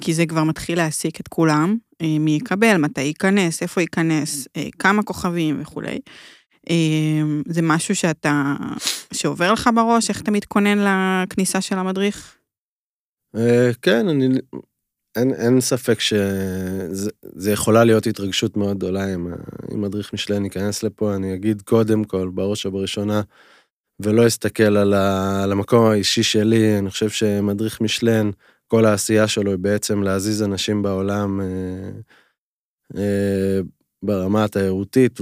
כי 0.00 0.14
זה 0.14 0.26
כבר 0.26 0.44
מתחיל 0.44 0.78
להעסיק 0.78 1.20
את 1.20 1.28
כולם, 1.28 1.76
אה, 2.02 2.18
מי 2.20 2.30
יקבל, 2.30 2.76
מתי 2.76 3.02
ייכנס, 3.02 3.62
איפה 3.62 3.80
ייכנס, 3.80 4.48
אה, 4.56 4.68
כמה 4.78 5.02
כוכבים 5.02 5.60
וכולי. 5.60 5.98
אה, 6.70 7.22
זה 7.48 7.62
משהו 7.62 7.96
שאתה, 7.96 8.54
שעובר 9.14 9.52
לך 9.52 9.70
בראש, 9.74 10.10
איך 10.10 10.20
אתה 10.20 10.30
מתכונן 10.30 10.78
לכניסה 10.78 11.60
של 11.60 11.78
המדריך? 11.78 12.36
כן, 13.82 14.08
אני, 14.08 14.28
אין, 15.16 15.34
אין 15.34 15.60
ספק 15.60 16.00
שזה 16.00 17.52
יכולה 17.52 17.84
להיות 17.84 18.06
התרגשות 18.06 18.56
מאוד 18.56 18.76
גדולה 18.76 19.14
אם, 19.14 19.26
אם 19.74 19.80
מדריך 19.80 20.12
משלן 20.12 20.44
ייכנס 20.44 20.82
לפה, 20.82 21.14
אני 21.14 21.34
אגיד 21.34 21.62
קודם 21.62 22.04
כל, 22.04 22.30
בראש 22.34 22.66
ובראשונה, 22.66 23.22
ולא 24.00 24.26
אסתכל 24.26 24.76
על, 24.76 24.94
ה, 24.94 25.42
על 25.42 25.52
המקום 25.52 25.86
האישי 25.86 26.22
שלי, 26.22 26.78
אני 26.78 26.90
חושב 26.90 27.10
שמדריך 27.10 27.80
משלן, 27.80 28.30
כל 28.68 28.84
העשייה 28.84 29.28
שלו 29.28 29.50
היא 29.50 29.58
בעצם 29.58 30.02
להזיז 30.02 30.42
אנשים 30.42 30.82
בעולם 30.82 31.40
אה, 31.40 31.46
אה, 32.96 33.60
ברמה 34.02 34.44
התיירותית 34.44 35.20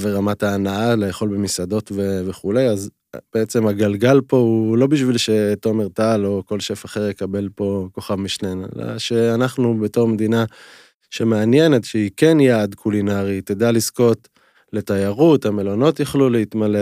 ורמת 0.00 0.42
ההנאה, 0.42 0.96
לאכול 0.96 1.28
במסעדות 1.28 1.92
וכולי, 2.26 2.68
אז 2.68 2.90
בעצם 3.34 3.66
הגלגל 3.66 4.20
פה 4.20 4.36
הוא 4.36 4.78
לא 4.78 4.86
בשביל 4.86 5.16
שתומר 5.16 5.88
טל 5.88 6.22
או 6.26 6.42
כל 6.46 6.60
שף 6.60 6.84
אחר 6.84 7.08
יקבל 7.08 7.48
פה 7.54 7.88
כוכב 7.92 8.14
משנן, 8.14 8.62
אלא 8.64 8.98
שאנחנו 8.98 9.78
בתור 9.78 10.08
מדינה 10.08 10.44
שמעניינת, 11.10 11.84
שהיא 11.84 12.10
כן 12.16 12.40
יעד 12.40 12.74
קולינרי, 12.74 13.40
תדע 13.40 13.72
לזכות 13.72 14.28
לתיירות, 14.72 15.46
המלונות 15.46 16.00
יוכלו 16.00 16.30
להתמלא, 16.30 16.80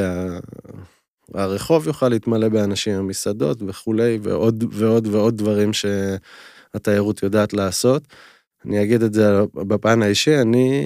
הרחוב 1.34 1.86
יוכל 1.86 2.08
להתמלא 2.08 2.48
באנשים, 2.48 2.94
המסעדות 2.94 3.62
וכולי, 3.66 4.18
ועוד 4.22 4.64
ועוד 4.70 5.06
ועוד 5.06 5.36
דברים 5.36 5.70
שהתיירות 5.72 7.22
יודעת 7.22 7.52
לעשות. 7.52 8.02
אני 8.64 8.82
אגיד 8.82 9.02
את 9.02 9.14
זה 9.14 9.42
בפן 9.54 10.02
האישי, 10.02 10.40
אני, 10.40 10.82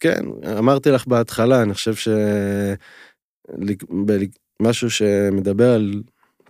כן, 0.00 0.24
אמרתי 0.58 0.90
לך 0.90 1.06
בהתחלה, 1.06 1.62
אני 1.62 1.74
חושב 1.74 1.94
שמשהו 4.60 4.90
שמדבר 4.90 5.74
על 5.74 6.02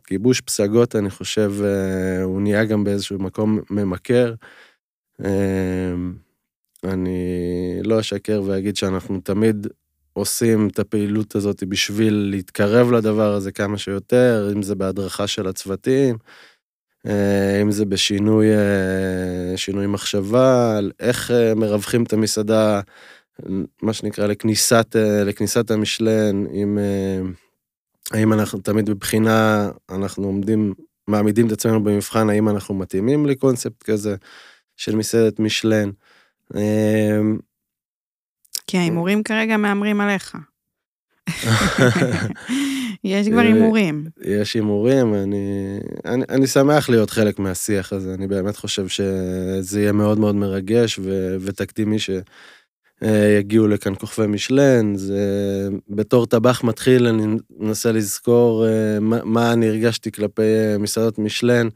כיבוש 0.06 0.40
פסגות, 0.40 0.96
אני 0.96 1.10
חושב, 1.10 1.52
אה, 1.64 2.22
הוא 2.22 2.40
נהיה 2.40 2.64
גם 2.64 2.84
באיזשהו 2.84 3.18
מקום 3.18 3.60
ממכר. 3.70 4.34
אה, 5.24 5.94
אני 6.84 7.18
לא 7.84 8.00
אשקר 8.00 8.42
ואגיד 8.46 8.76
שאנחנו 8.76 9.20
תמיד 9.20 9.66
עושים 10.18 10.68
את 10.68 10.78
הפעילות 10.78 11.34
הזאת 11.34 11.64
בשביל 11.64 12.14
להתקרב 12.30 12.92
לדבר 12.92 13.34
הזה 13.34 13.52
כמה 13.52 13.78
שיותר, 13.78 14.52
אם 14.56 14.62
זה 14.62 14.74
בהדרכה 14.74 15.26
של 15.26 15.46
הצוותים, 15.46 16.16
אה, 17.06 17.62
אם 17.62 17.70
זה 17.70 17.84
בשינוי 17.84 18.46
אה, 18.50 19.56
שינוי 19.56 19.86
מחשבה, 19.86 20.78
על 20.78 20.92
איך 21.00 21.30
אה, 21.30 21.54
מרווחים 21.54 22.02
את 22.02 22.12
המסעדה, 22.12 22.80
מה 23.82 23.92
שנקרא 23.92 24.26
לכניסת, 24.26 24.96
לכניסת 25.26 25.70
המשלן, 25.70 26.46
אם, 26.46 26.78
האם 28.12 28.32
אנחנו 28.32 28.58
תמיד 28.60 28.90
בבחינה, 28.90 29.70
אנחנו 29.90 30.24
עומדים, 30.24 30.74
מעמידים 31.08 31.46
את 31.46 31.52
עצמנו 31.52 31.84
במבחן, 31.84 32.30
האם 32.30 32.48
אנחנו 32.48 32.74
מתאימים 32.74 33.26
לקונספט 33.26 33.82
כזה 33.82 34.16
של 34.76 34.96
מסעדת 34.96 35.40
משלן. 35.40 35.90
כי 38.68 38.78
ההימורים 38.78 39.22
כרגע 39.22 39.56
מהמרים 39.56 40.00
עליך. 40.00 40.36
יש 43.04 43.28
כבר 43.28 43.40
הימורים. 43.40 44.04
יש 44.20 44.54
הימורים, 44.54 45.14
אני, 45.14 45.78
אני, 46.04 46.24
אני 46.28 46.46
שמח 46.46 46.88
להיות 46.88 47.10
חלק 47.10 47.38
מהשיח 47.38 47.92
הזה, 47.92 48.14
אני 48.14 48.26
באמת 48.26 48.56
חושב 48.56 48.88
שזה 48.88 49.80
יהיה 49.80 49.92
מאוד 49.92 50.18
מאוד 50.18 50.34
מרגש 50.34 50.98
ו, 50.98 51.36
ותקדימי 51.40 51.96
שיגיעו 53.02 53.68
לכאן 53.68 53.94
כוכבי 53.94 54.26
משלן, 54.26 54.94
זה 54.94 55.18
בתור 55.88 56.26
טבח 56.26 56.64
מתחיל 56.64 57.06
אני 57.06 57.36
מנסה 57.58 57.92
לזכור 57.92 58.66
אה, 58.66 59.00
מה, 59.00 59.18
מה 59.24 59.52
אני 59.52 59.68
הרגשתי 59.68 60.12
כלפי 60.12 60.42
אה, 60.42 60.78
מסעדות 60.78 61.18
משלן. 61.18 61.68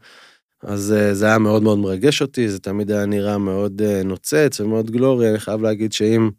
אז 0.63 0.93
אה, 0.97 1.13
זה 1.13 1.25
היה 1.25 1.37
מאוד 1.37 1.63
מאוד 1.63 1.77
מרגש 1.77 2.21
אותי, 2.21 2.49
זה 2.49 2.59
תמיד 2.59 2.91
היה 2.91 3.05
נראה 3.05 3.37
מאוד 3.37 3.81
נוצץ 4.05 4.59
ומאוד 4.59 4.91
גלורי, 4.91 5.29
אני 5.29 5.39
חייב 5.39 5.61
להגיד 5.61 5.93
שאם 5.93 6.29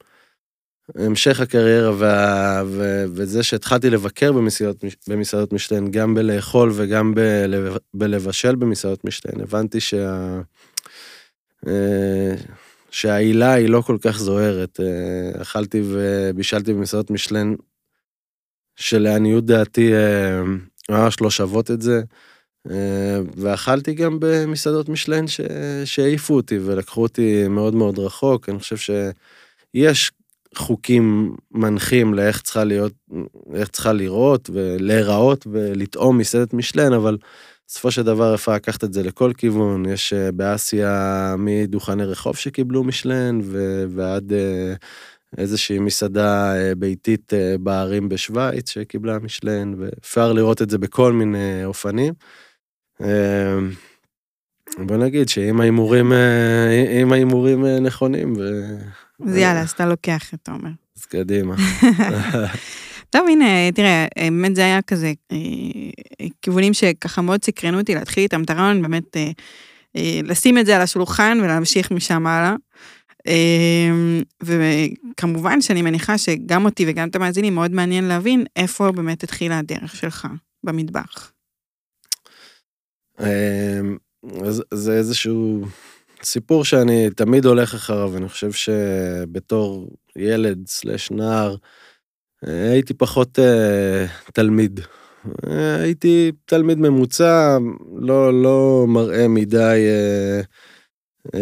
המשך 0.95 1.41
הקריירה 1.41 1.93
וה, 1.99 2.63
ו, 2.67 3.05
וזה 3.09 3.43
שהתחלתי 3.43 3.91
לבקר 3.91 4.33
במסעדות, 4.33 4.85
במסעדות 5.09 5.53
משתן, 5.53 5.91
גם 5.91 6.15
בלאכול 6.15 6.71
וגם 6.75 7.15
בלב, 7.15 7.77
בלבשל 7.95 8.55
במסעדות 8.55 9.05
משתן, 9.05 9.41
הבנתי 9.41 9.81
שה... 9.81 10.41
אה, 11.67 12.35
שהעילה 12.91 13.53
היא 13.53 13.69
לא 13.69 13.81
כל 13.81 13.97
כך 14.01 14.19
זוהרת. 14.19 14.81
אה, 14.81 15.43
אכלתי 15.43 15.83
ובישלתי 15.85 16.75
במסעדות 16.75 17.11
משלן, 17.11 17.55
שלעניות 18.77 19.47
דעתי 19.47 19.95
אה, 19.95 20.43
ממש 20.91 21.21
לא 21.21 21.31
שוות 21.31 21.71
את 21.71 21.83
זה. 21.83 22.03
ואכלתי 23.37 23.95
גם 23.95 24.17
במסעדות 24.21 24.89
משלן 24.89 25.25
שהעיפו 25.85 26.35
אותי 26.35 26.59
ולקחו 26.59 27.03
אותי 27.03 27.49
מאוד 27.49 27.75
מאוד 27.75 27.99
רחוק. 27.99 28.49
אני 28.49 28.59
חושב 28.59 28.77
שיש 29.75 30.13
חוקים 30.59 31.37
מנחים 31.51 32.15
לאיך 32.15 32.43
צריכה 32.43 32.65
להיות, 32.65 32.93
איך 33.55 33.69
צריכה 33.69 33.93
לראות 33.93 34.51
ולהיראות 34.53 35.47
ולטעום 35.51 36.19
מסעדת 36.19 36.55
משלן, 36.55 36.93
אבל 36.93 37.17
בסופו 37.67 37.91
של 37.91 38.03
דבר 38.03 38.35
אפשר 38.35 38.53
לקחת 38.53 38.85
את 38.85 38.93
זה 38.93 39.03
לכל 39.03 39.33
כיוון. 39.37 39.87
יש 39.87 40.13
אה, 40.13 40.33
באסיה 40.33 41.35
מדוכני 41.39 42.05
רחוב 42.05 42.37
שקיבלו 42.37 42.85
משלן 42.85 43.41
ועד 43.89 44.33
אה, 44.33 44.75
איזושהי 45.39 45.79
מסעדה 45.79 46.57
אה, 46.57 46.75
ביתית 46.75 47.33
בערים 47.61 48.09
בשוויץ 48.09 48.71
שקיבלה 48.71 49.19
משלן, 49.19 49.75
ואפשר 49.79 50.33
לראות 50.33 50.63
את 50.63 50.71
זה 50.71 50.79
בכל 50.79 51.13
מיני 51.13 51.65
אופנים. 51.65 52.15
בוא 54.79 54.97
נגיד 54.97 55.29
שאם 55.29 55.61
ההימורים, 55.61 56.13
אם 57.03 57.13
ההימורים 57.13 57.67
נכונים 57.67 58.35
ו... 58.39 58.61
אז 59.23 59.37
יאללה, 59.37 59.61
אז 59.61 59.71
אתה 59.71 59.87
לוקח 59.87 60.35
את 60.35 60.39
תומר. 60.43 60.71
אז 60.97 61.05
קדימה. 61.05 61.55
טוב, 63.11 63.27
הנה, 63.29 63.73
תראה, 63.75 64.07
באמת 64.19 64.57
זה 64.57 64.65
היה 64.65 64.83
כזה, 64.83 65.13
אה, 65.33 66.27
כיוונים 66.43 66.75
שככה 66.75 67.23
מאוד 67.23 67.45
סקרנו 67.45 67.81
אותי 67.81 67.95
להתחיל 67.95 68.23
איתם 68.23 68.43
את 68.43 68.51
הרעיון, 68.51 68.83
באמת 68.83 69.17
אה, 69.17 69.31
אה, 69.97 70.21
לשים 70.25 70.59
את 70.59 70.67
זה 70.67 70.77
על 70.77 70.83
השולחן 70.83 71.39
ולהמשיך 71.43 71.91
משם 71.91 72.27
הלאה. 72.27 72.55
וכמובן 74.43 75.61
שאני 75.61 75.83
מניחה 75.83 76.19
שגם 76.19 76.65
אותי 76.65 76.85
וגם 76.89 77.09
את 77.09 77.17
המאזינים 77.17 77.55
מאוד 77.55 77.71
מעניין 77.71 78.05
להבין 78.05 78.45
איפה 78.57 78.93
באמת 78.93 79.23
התחילה 79.23 79.59
הדרך 79.59 79.97
שלך 79.97 80.29
במטבח. 80.65 81.33
זה 84.75 84.93
איזשהו 84.93 85.67
סיפור 86.25 86.65
שאני 86.65 87.11
תמיד 87.11 87.45
הולך 87.45 87.75
אחריו, 87.75 88.17
אני 88.17 88.29
חושב 88.29 88.53
שבתור 88.53 89.89
ילד 90.17 90.67
סלש 90.67 91.11
נער, 91.11 91.57
הייתי 92.43 92.95
פחות 92.95 93.39
uh, 93.39 94.31
תלמיד. 94.33 94.81
הייתי 95.81 96.33
תלמיד 96.45 96.79
ממוצע, 96.79 97.59
לא, 97.97 98.43
לא 98.43 98.85
מראה 98.89 99.29
מדי 99.29 99.87
uh, 100.43 101.27
uh, 101.27 101.39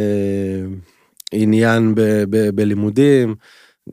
עניין 1.33 1.95
ב, 1.95 2.01
ב, 2.31 2.51
בלימודים. 2.55 3.35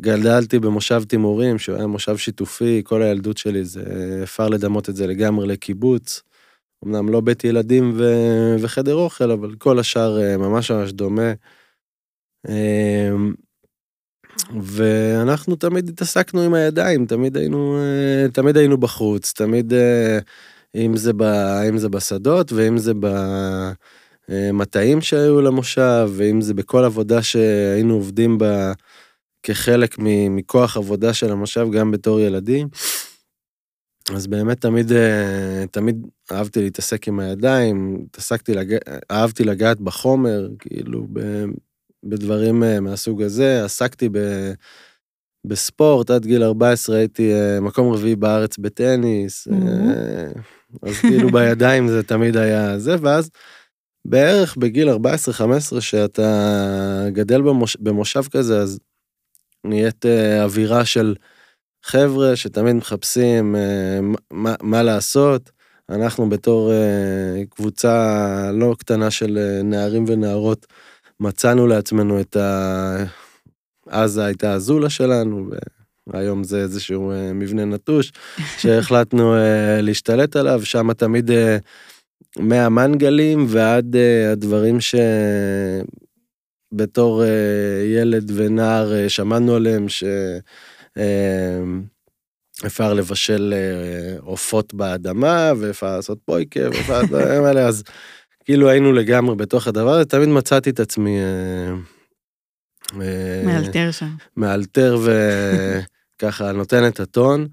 גדלתי 0.01 0.59
במושב 0.59 1.03
תימורים, 1.03 1.59
שהוא 1.59 1.75
היה 1.75 1.87
מושב 1.87 2.17
שיתופי, 2.17 2.81
כל 2.85 3.01
הילדות 3.01 3.37
שלי 3.37 3.65
זה, 3.65 3.83
אפשר 4.23 4.49
לדמות 4.49 4.89
את 4.89 4.95
זה 4.95 5.07
לגמרי 5.07 5.47
לקיבוץ. 5.47 6.21
אמנם 6.85 7.09
לא 7.09 7.21
בית 7.21 7.43
ילדים 7.43 7.93
ו... 7.95 8.03
וחדר 8.59 8.95
אוכל, 8.95 9.31
אבל 9.31 9.55
כל 9.55 9.79
השאר 9.79 10.21
אה, 10.21 10.37
ממש 10.37 10.71
ממש 10.71 10.91
דומה. 10.91 11.33
אמ, 12.47 13.33
ואנחנו 14.61 15.55
תמיד 15.55 15.89
התעסקנו 15.89 16.41
עם 16.41 16.53
הידיים, 16.53 17.05
תמיד 17.05 17.37
היינו, 17.37 17.77
אה, 17.77 18.29
תמיד 18.33 18.57
היינו 18.57 18.77
בחוץ, 18.77 19.33
תמיד, 19.33 19.73
אה, 19.73 20.19
אם 20.75 20.97
זה, 20.97 21.13
ב, 21.13 21.23
אם 21.69 21.77
זה 21.77 21.89
בשדות 21.89 22.51
ואם 22.51 22.77
זה 22.77 22.91
במטעים 24.29 25.01
שהיו 25.01 25.41
למושב, 25.41 26.09
ואם 26.13 26.41
זה 26.41 26.53
בכל 26.53 26.83
עבודה 26.83 27.23
שהיינו 27.23 27.93
עובדים 27.93 28.37
בה 28.37 28.73
כחלק 29.43 29.95
מכוח 30.29 30.77
עבודה 30.77 31.13
של 31.13 31.31
המושב, 31.31 31.67
גם 31.71 31.91
בתור 31.91 32.19
ילדים. 32.19 32.67
אז 34.15 34.27
באמת 34.27 34.61
תמיד, 34.61 34.91
תמיד 35.71 36.07
אהבתי 36.31 36.61
להתעסק 36.61 37.07
עם 37.07 37.19
הידיים, 37.19 38.05
התעסקתי, 38.05 38.53
לג... 38.53 38.77
אהבתי 39.11 39.43
לגעת 39.43 39.81
בחומר, 39.81 40.49
כאילו, 40.59 41.07
ב... 41.13 41.45
בדברים 42.03 42.63
אה, 42.63 42.79
מהסוג 42.79 43.21
הזה, 43.21 43.65
עסקתי 43.65 44.09
ב... 44.09 44.17
בספורט, 45.47 46.09
עד 46.09 46.25
גיל 46.25 46.43
14 46.43 46.97
הייתי 46.97 47.33
אה, 47.33 47.59
מקום 47.59 47.93
רביעי 47.93 48.15
בארץ 48.15 48.57
בטניס, 48.57 49.47
mm-hmm. 49.47 50.39
אז 50.81 50.97
כאילו 50.99 51.29
בידיים 51.33 51.87
זה 51.87 52.03
תמיד 52.03 52.37
היה 52.37 52.79
זה, 52.79 52.95
ואז 53.01 53.29
בערך 54.05 54.57
בגיל 54.57 54.89
14-15, 54.89 55.81
שאתה 55.81 57.05
גדל 57.09 57.41
במוש... 57.41 57.77
במושב 57.79 58.23
כזה, 58.31 58.61
אז 58.61 58.79
נהיית 59.65 60.05
אווירה 60.43 60.85
של... 60.85 61.15
חבר'ה 61.83 62.35
שתמיד 62.35 62.75
מחפשים 62.75 63.55
אה, 63.55 63.99
מה, 64.31 64.55
מה 64.61 64.83
לעשות. 64.83 65.51
אנחנו 65.89 66.29
בתור 66.29 66.71
אה, 66.71 67.43
קבוצה 67.49 68.51
לא 68.53 68.75
קטנה 68.79 69.11
של 69.11 69.37
אה, 69.37 69.63
נערים 69.63 70.05
ונערות, 70.07 70.67
מצאנו 71.19 71.67
לעצמנו 71.67 72.21
את 72.21 72.35
ה... 72.35 73.03
עזה 73.89 74.25
הייתה 74.25 74.53
הזולה 74.53 74.89
שלנו, 74.89 75.49
והיום 76.07 76.43
זה 76.43 76.61
איזשהו 76.61 77.11
מבנה 77.33 77.65
נטוש, 77.65 78.11
שהחלטנו 78.61 79.35
להשתלט 79.81 80.35
עליו, 80.35 80.65
שם 80.65 80.93
תמיד 80.93 81.31
מהמנגלים 82.39 83.45
ועד 83.47 83.95
הדברים 84.31 84.77
שבתור 86.73 87.23
ילד 87.95 88.31
ונער 88.35 89.07
שמענו 89.07 89.55
עליהם, 89.55 89.89
ש... 89.89 90.03
אפשר 92.65 92.93
לבשל 92.93 93.53
אה, 93.55 94.19
עופות 94.19 94.73
באדמה, 94.73 95.51
ואפשר 95.59 95.95
לעשות 95.95 96.19
פויקה, 96.25 96.59
ואפשר 96.59 96.93
לעשות 96.93 97.09
דברים 97.09 97.43
האלה, 97.45 97.67
אז 97.67 97.83
כאילו 98.45 98.69
היינו 98.69 98.93
לגמרי 98.93 99.35
בתוך 99.35 99.67
הדבר 99.67 99.89
הזה, 99.89 100.05
תמיד 100.05 100.29
מצאתי 100.29 100.69
את 100.69 100.79
עצמי... 100.79 101.19
אה, 101.19 101.73
אה, 103.01 103.41
מאלתר 103.45 103.91
שם. 103.91 104.15
מאלתר 104.37 104.97
וככה 106.17 106.51
נותן 106.61 106.87
את 106.87 106.99
הטון. 106.99 107.47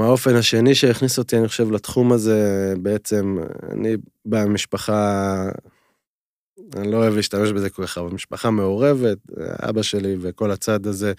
האופן 0.00 0.36
השני 0.36 0.74
שהכניס 0.74 1.18
אותי, 1.18 1.36
אני 1.38 1.48
חושב, 1.48 1.70
לתחום 1.70 2.12
הזה, 2.12 2.74
בעצם, 2.82 3.38
אני 3.72 3.96
במשפחה, 4.24 5.48
אני 6.76 6.92
לא 6.92 6.96
אוהב 6.96 7.16
להשתמש 7.16 7.50
בזה 7.50 7.70
כל 7.70 7.86
כך, 7.86 7.98
אבל 7.98 8.10
משפחה 8.10 8.50
מעורבת, 8.50 9.18
אבא 9.68 9.82
שלי 9.82 10.16
וכל 10.20 10.50
הצד 10.50 10.86
הזה 10.86 11.12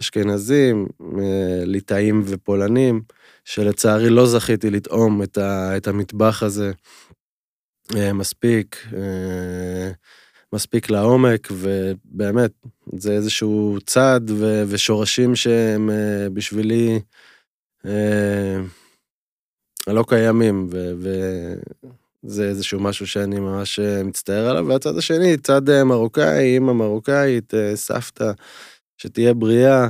אשכנזים, 0.00 0.86
אה, 1.02 1.64
ליטאים 1.64 2.22
ופולנים, 2.24 3.02
שלצערי 3.44 4.10
לא 4.10 4.26
זכיתי 4.26 4.70
לטעום 4.70 5.22
את, 5.22 5.38
ה, 5.38 5.76
את 5.76 5.88
המטבח 5.88 6.42
הזה 6.42 6.72
אה, 7.96 8.12
מספיק, 8.12 8.86
אה, 8.96 9.90
מספיק 10.52 10.90
לעומק, 10.90 11.48
ובאמת, 11.52 12.50
זה 12.96 13.12
איזשהו 13.12 13.78
צעד 13.86 14.30
ו, 14.30 14.62
ושורשים 14.68 15.36
שהם 15.36 15.90
בשבילי 16.34 17.00
לא 19.86 20.04
קיימים, 20.08 20.68
ו, 20.70 20.92
וזה 22.24 22.48
איזשהו 22.48 22.80
משהו 22.80 23.06
שאני 23.06 23.40
ממש 23.40 23.80
מצטער 24.04 24.50
עליו, 24.50 24.66
והצד 24.66 24.96
השני, 24.96 25.36
צד 25.36 25.82
מרוקאי, 25.84 26.54
אימא 26.54 26.72
מרוקאית, 26.72 27.52
סבתא. 27.74 28.32
שתהיה 29.00 29.34
בריאה. 29.34 29.88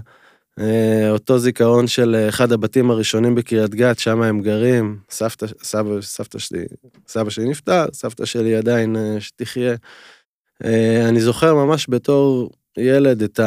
אה, 0.59 1.11
אותו 1.11 1.39
זיכרון 1.39 1.87
של 1.87 2.15
אה, 2.15 2.29
אחד 2.29 2.53
הבתים 2.53 2.91
הראשונים 2.91 3.35
בקריית 3.35 3.75
גת, 3.75 3.99
שם 3.99 4.23
הם 4.23 4.41
גרים, 4.41 4.99
סבתא, 5.11 5.47
סבא, 5.63 6.01
סבתא 6.01 6.39
שלי, 6.39 6.65
סבא 7.09 7.31
שלי 7.31 7.49
נפטר, 7.49 7.85
סבתא 7.93 8.25
שלי 8.25 8.57
עדיין 8.57 8.97
אה, 8.97 9.21
שתחיה. 9.21 9.75
אני 11.09 11.21
זוכר 11.21 11.55
ממש 11.55 11.87
בתור 11.89 12.51
ילד 12.79 13.23
את 13.23 13.41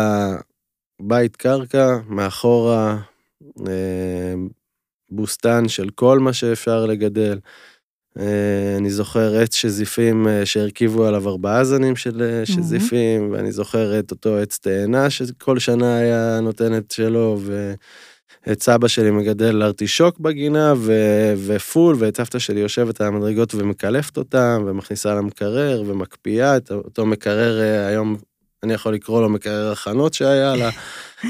הבית 0.99 1.35
קרקע, 1.35 1.97
מאחורה 2.07 2.97
בוסתן 5.09 5.67
של 5.67 5.89
כל 5.89 6.19
מה 6.19 6.33
שאפשר 6.33 6.85
לגדל. 6.85 7.39
אה, 8.19 8.77
אני 8.77 8.89
זוכר 8.89 9.35
עץ 9.37 9.55
שזיפים 9.55 10.27
אה, 10.27 10.45
שהרכיבו 10.45 11.05
עליו 11.05 11.29
ארבעה 11.29 11.63
זנים 11.63 11.95
של 11.95 12.21
אה, 12.21 12.45
שזיפים, 12.45 13.31
ואני 13.31 13.51
זוכר 13.51 13.99
את 13.99 14.11
אותו 14.11 14.37
עץ 14.37 14.57
תאנה 14.57 15.09
שכל 15.09 15.59
שנה 15.59 15.95
היה 15.97 16.39
נותן 16.41 16.77
את 16.77 16.91
שלו, 16.91 17.39
ואת 18.45 18.63
סבא 18.63 18.87
שלי 18.87 19.11
מגדל 19.11 19.63
ארטישוק 19.63 20.19
בגינה, 20.19 20.73
ו... 20.77 20.93
ופול, 21.45 21.95
ואת 21.99 22.17
סבתא 22.17 22.39
שלי 22.39 22.59
יושבת 22.59 23.01
על 23.01 23.07
המדרגות 23.07 23.55
ומקלפת 23.55 24.17
אותם, 24.17 24.63
ומכניסה 24.67 25.15
למקרר, 25.15 25.83
ומקפיאה 25.87 26.57
את 26.57 26.71
אותו 26.71 27.05
מקרר, 27.05 27.61
היום 27.87 28.17
אני 28.63 28.73
יכול 28.73 28.93
לקרוא 28.93 29.21
לו 29.21 29.29
מקרר 29.29 29.71
הכנות 29.71 30.13
שהיה 30.13 30.55
לה. 30.55 30.69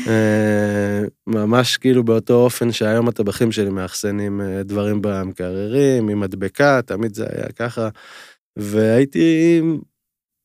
אה, 0.07 1.01
ממש 1.27 1.77
כאילו 1.77 2.03
באותו 2.03 2.33
אופן 2.33 2.71
שהיום 2.71 3.07
הטבחים 3.07 3.51
שלי 3.51 3.69
מאחסנים 3.69 4.41
אה, 4.41 4.63
דברים 4.63 4.99
במקררים, 5.01 6.09
עם 6.09 6.19
מדבקה, 6.19 6.81
תמיד 6.81 7.15
זה 7.15 7.25
היה 7.29 7.51
ככה. 7.51 7.89
והייתי 8.57 9.61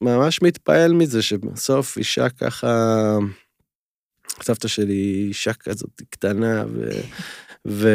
ממש 0.01 0.43
מתפעל 0.43 0.93
מזה 0.93 1.23
שבסוף 1.23 1.99
אישה 1.99 2.29
ככה, 2.29 2.97
סבתא 4.43 4.69
שלי 4.69 5.25
אישה 5.29 5.53
כזאת 5.53 6.03
קטנה 6.11 6.65
ו... 6.69 6.91
ו... 7.67 7.89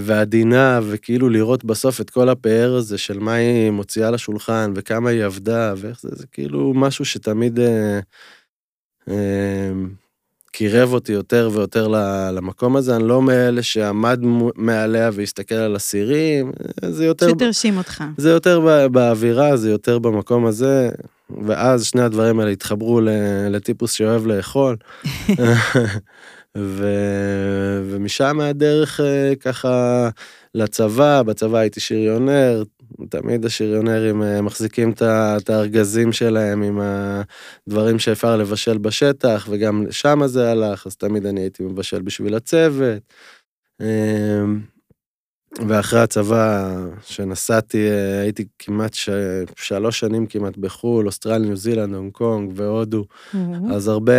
ועדינה, 0.00 0.80
וכאילו 0.82 1.28
לראות 1.28 1.64
בסוף 1.64 2.00
את 2.00 2.10
כל 2.10 2.28
הפאר 2.28 2.74
הזה 2.74 2.98
של 2.98 3.18
מה 3.18 3.32
היא 3.32 3.70
מוציאה 3.70 4.10
לשולחן, 4.10 4.72
וכמה 4.74 5.10
היא 5.10 5.24
עבדה, 5.24 5.74
ואיך 5.76 6.00
זה, 6.00 6.08
זה 6.12 6.26
כאילו 6.32 6.72
משהו 6.74 7.04
שתמיד... 7.04 7.60
אה, 7.60 8.00
אה, 9.08 9.72
קירב 10.52 10.92
אותי 10.92 11.12
יותר 11.12 11.50
ויותר 11.52 11.88
למקום 12.32 12.76
הזה, 12.76 12.96
אני 12.96 13.08
לא 13.08 13.22
מאלה 13.22 13.62
שעמד 13.62 14.20
מעליה 14.56 15.10
והסתכל 15.12 15.54
על 15.54 15.76
הסירים, 15.76 16.52
זה 16.88 17.04
יותר... 17.04 17.28
שתרשים 17.28 17.78
אותך. 17.78 18.04
זה 18.16 18.30
יותר 18.30 18.88
באווירה, 18.88 19.56
זה 19.56 19.70
יותר 19.70 19.98
במקום 19.98 20.46
הזה, 20.46 20.90
ואז 21.46 21.84
שני 21.84 22.02
הדברים 22.02 22.40
האלה 22.40 22.50
התחברו 22.50 23.00
לטיפוס 23.50 23.92
שאוהב 23.92 24.26
לאכול. 24.26 24.76
ו... 26.56 26.86
ומשם 27.84 28.40
הדרך 28.40 29.00
אה, 29.00 29.36
ככה 29.40 30.08
לצבא, 30.54 31.22
בצבא 31.22 31.58
הייתי 31.58 31.80
שריונר, 31.80 32.62
תמיד 33.10 33.44
השריונרים 33.44 34.22
אה, 34.22 34.42
מחזיקים 34.42 34.92
את 35.02 35.50
הארגזים 35.50 36.12
שלהם 36.12 36.62
עם 36.62 36.80
הדברים 36.80 37.98
שאפשר 37.98 38.36
לבשל 38.36 38.78
בשטח, 38.78 39.46
וגם 39.50 39.86
שם 39.90 40.26
זה 40.26 40.50
הלך, 40.50 40.86
אז 40.86 40.96
תמיד 40.96 41.26
אני 41.26 41.40
הייתי 41.40 41.62
מבשל 41.62 42.02
בשביל 42.02 42.34
הצוות. 42.34 43.02
ואחרי 45.58 46.00
הצבא 46.00 46.74
שנסעתי, 47.06 47.90
אה, 47.90 48.20
הייתי 48.20 48.44
כמעט 48.58 48.94
ש... 48.94 49.08
שלוש 49.56 50.00
שנים 50.00 50.26
כמעט 50.26 50.56
בחו"ל, 50.56 51.06
אוסטרליה, 51.06 51.48
ניו 51.48 51.56
זילנד, 51.56 51.94
הונג 51.94 52.12
קונג 52.12 52.52
והודו. 52.54 53.04
Mm-hmm. 53.04 53.72
אז 53.72 53.88
הרבה, 53.88 54.12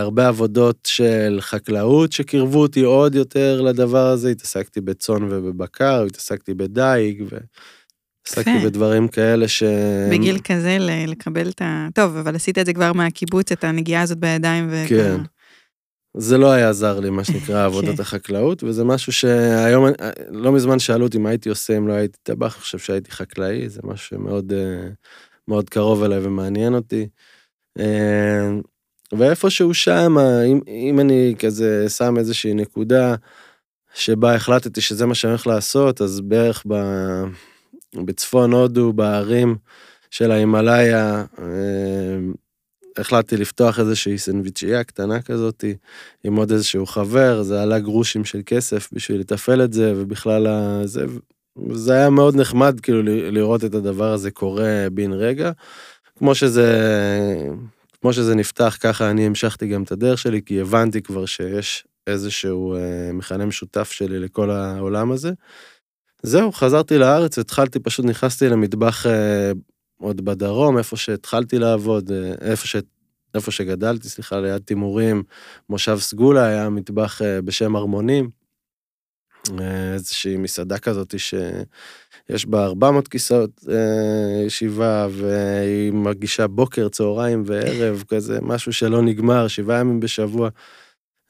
הרבה 0.00 0.28
עבודות 0.28 0.78
של 0.86 1.38
חקלאות 1.40 2.12
שקירבו 2.12 2.62
אותי 2.62 2.80
עוד 2.80 3.14
יותר 3.14 3.60
לדבר 3.60 4.06
הזה. 4.06 4.30
התעסקתי 4.30 4.80
בצאן 4.80 5.22
ובבקר, 5.22 6.04
התעסקתי 6.06 6.54
בדייג, 6.54 7.24
והתעסקתי 7.30 8.64
בדברים 8.64 9.08
כאלה 9.08 9.48
ש... 9.48 9.62
בגיל 10.10 10.38
כזה 10.38 10.76
לקבל 11.06 11.48
את 11.48 11.62
ה... 11.62 11.88
טוב, 11.94 12.16
אבל 12.16 12.36
עשית 12.36 12.58
את 12.58 12.66
זה 12.66 12.72
כבר 12.72 12.92
מהקיבוץ, 12.92 13.52
את 13.52 13.64
הנגיעה 13.64 14.02
הזאת 14.02 14.18
בידיים. 14.18 14.68
ואת 14.70 14.88
כן. 14.88 15.20
זה 16.16 16.38
לא 16.38 16.50
היה 16.50 16.68
עזר 16.68 17.00
לי, 17.00 17.10
מה 17.10 17.24
שנקרא, 17.24 17.64
עבודת 17.66 17.96
כן. 17.96 18.02
החקלאות, 18.02 18.64
וזה 18.64 18.84
משהו 18.84 19.12
שהיום, 19.12 19.86
לא 20.30 20.52
מזמן 20.52 20.78
שאלו 20.78 21.06
אותי 21.06 21.18
מה 21.18 21.28
הייתי 21.28 21.48
עושה 21.48 21.76
אם 21.76 21.88
לא 21.88 21.92
הייתי 21.92 22.18
טבח, 22.22 22.54
אני 22.54 22.60
חושב 22.60 22.78
שהייתי 22.78 23.10
חקלאי, 23.10 23.68
זה 23.68 23.80
משהו 23.84 24.06
שמאוד 24.08 24.52
אה, 24.52 24.88
מאוד 25.48 25.70
קרוב 25.70 26.02
אליי 26.02 26.18
ומעניין 26.22 26.74
אותי. 26.74 27.08
אה, 27.78 28.50
ואיפשהו 29.12 29.74
שם, 29.74 30.18
אם, 30.18 30.60
אם 30.68 31.00
אני 31.00 31.34
כזה 31.38 31.88
שם 31.88 32.18
איזושהי 32.18 32.54
נקודה 32.54 33.14
שבה 33.94 34.34
החלטתי 34.34 34.80
שזה 34.80 35.06
מה 35.06 35.14
שאני 35.14 35.30
הולך 35.30 35.46
לעשות, 35.46 36.00
אז 36.00 36.20
בערך 36.20 36.64
ב, 36.68 36.74
בצפון 38.04 38.52
הודו, 38.52 38.92
בערים 38.92 39.56
של 40.10 40.30
ההימאליה, 40.30 41.24
אה, 41.38 42.18
החלטתי 43.00 43.36
לפתוח 43.36 43.78
איזושהי 43.78 44.18
סנדוויצ'ייה 44.18 44.84
קטנה 44.84 45.22
כזאתי, 45.22 45.74
עם 46.24 46.36
עוד 46.36 46.52
איזשהו 46.52 46.86
חבר, 46.86 47.42
זה 47.42 47.62
עלה 47.62 47.78
גרושים 47.78 48.24
של 48.24 48.40
כסף 48.46 48.88
בשביל 48.92 49.20
לתפעל 49.20 49.64
את 49.64 49.72
זה, 49.72 49.92
ובכלל 49.96 50.46
זה, 50.84 51.04
זה 51.72 51.92
היה 51.92 52.10
מאוד 52.10 52.36
נחמד 52.36 52.80
כאילו 52.80 53.02
לראות 53.04 53.64
את 53.64 53.74
הדבר 53.74 54.12
הזה 54.12 54.30
קורה 54.30 54.86
בן 54.92 55.12
רגע. 55.12 55.50
כמו 56.18 56.34
שזה, 56.34 56.68
כמו 58.00 58.12
שזה 58.12 58.34
נפתח, 58.34 58.76
ככה 58.80 59.10
אני 59.10 59.26
המשכתי 59.26 59.68
גם 59.68 59.82
את 59.82 59.92
הדרך 59.92 60.18
שלי, 60.18 60.42
כי 60.46 60.60
הבנתי 60.60 61.02
כבר 61.02 61.26
שיש 61.26 61.84
איזשהו 62.06 62.74
אה, 62.74 63.12
מכנה 63.12 63.46
משותף 63.46 63.90
שלי 63.92 64.18
לכל 64.18 64.50
העולם 64.50 65.12
הזה. 65.12 65.32
זהו, 66.22 66.52
חזרתי 66.52 66.98
לארץ, 66.98 67.38
התחלתי, 67.38 67.80
פשוט 67.80 68.04
נכנסתי 68.04 68.48
למטבח 68.48 69.06
אה, 69.06 69.52
עוד 70.00 70.24
בדרום, 70.24 70.78
איפה 70.78 70.96
שהתחלתי 70.96 71.58
לעבוד, 71.58 72.12
אה, 72.12 72.32
איפה, 72.50 72.66
ש... 72.66 72.76
איפה 73.34 73.50
שגדלתי, 73.50 74.08
סליחה, 74.08 74.40
ליד 74.40 74.62
תימורים, 74.62 75.22
מושב 75.68 75.98
סגולה, 75.98 76.46
היה 76.46 76.68
מטבח 76.68 77.22
אה, 77.22 77.42
בשם 77.42 77.76
ארמונים. 77.76 78.30
אה, 79.60 79.92
איזושהי 79.94 80.36
מסעדה 80.36 80.78
כזאת 80.78 81.14
שיש 81.18 82.46
בה 82.46 82.64
400 82.64 83.08
כיסאות 83.08 83.64
ישיבה, 84.46 85.06
והיא 85.10 85.92
מגישה 85.92 86.46
בוקר, 86.46 86.88
צהריים 86.88 87.42
וערב, 87.46 88.04
כזה 88.08 88.38
משהו 88.42 88.72
שלא 88.72 89.02
נגמר, 89.02 89.48
שבעה 89.48 89.80
ימים 89.80 90.00
בשבוע. 90.00 90.48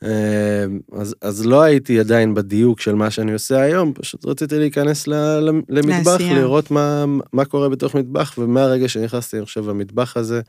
אמ, 0.04 0.80
אז, 0.92 1.14
אז 1.22 1.46
לא 1.46 1.62
הייתי 1.62 2.00
עדיין 2.00 2.34
בדיוק 2.34 2.80
של 2.80 2.94
מה 2.94 3.10
שאני 3.10 3.32
עושה 3.32 3.60
היום, 3.60 3.92
פשוט 3.94 4.26
רציתי 4.26 4.58
להיכנס 4.58 5.06
ל, 5.06 5.14
למטבח, 5.68 6.06
לעשייה. 6.06 6.34
לראות 6.34 6.70
מה, 6.70 7.04
מה 7.32 7.44
קורה 7.44 7.68
בתוך 7.68 7.94
מטבח, 7.94 8.34
ומהרגע 8.38 8.88
שנכנסתי, 8.88 9.36
אני 9.36 9.44
חושב, 9.44 9.68
למטבח 9.68 10.16
הזה, 10.16 10.40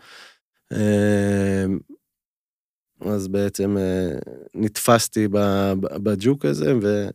אמ, 0.74 1.80
אז 3.02 3.28
בעצם 3.28 3.78
אה, 3.78 4.12
נתפסתי 4.56 5.28
בג'וק 6.04 6.46
הזה, 6.46 6.74
ו... 6.82 7.08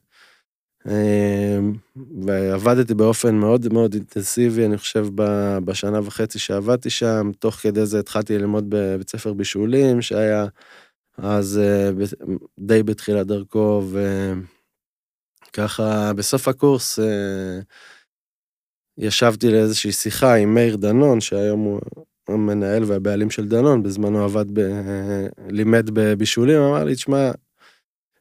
אמ, 0.89 1.73
ועבדתי 2.23 2.95
באופן 2.95 3.35
מאוד 3.35 3.73
מאוד 3.73 3.95
אינטנסיבי, 3.95 4.67
אני 4.67 4.79
חושב, 4.79 5.07
בשנה 5.65 6.01
וחצי 6.05 6.39
שעבדתי 6.39 6.91
שם, 6.91 7.31
תוך 7.39 7.55
כדי 7.55 7.87
זה 7.87 7.99
התחלתי 7.99 8.39
ללמוד 8.39 8.65
בבית 8.69 9.11
ספר 9.11 9.33
בישולים, 9.33 10.03
שהיה 10.03 10.47
אז 11.19 11.59
אה, 11.59 11.91
די 12.59 12.83
בתחילת 12.83 13.27
דרכו, 13.27 13.83
וככה 15.53 16.13
בסוף 16.13 16.49
הקורס 16.49 16.99
אה, 16.99 17.59
ישבתי 18.99 19.51
לאיזושהי 19.51 19.93
שיחה 19.93 20.35
עם 20.35 20.55
מאיר 20.55 20.77
דנון, 20.77 21.21
שהיום 21.21 21.61
הוא 21.61 21.81
המנהל 22.29 22.85
והבעלים 22.85 23.31
של 23.31 23.49
דנון, 23.49 23.83
בזמנו 23.83 24.25
עבד, 24.25 24.45
ב... 24.53 24.61
לימד 25.49 25.91
בבישולים, 25.93 26.61
אמר 26.61 26.85
לי, 26.85 26.95
תשמע, 26.95 27.31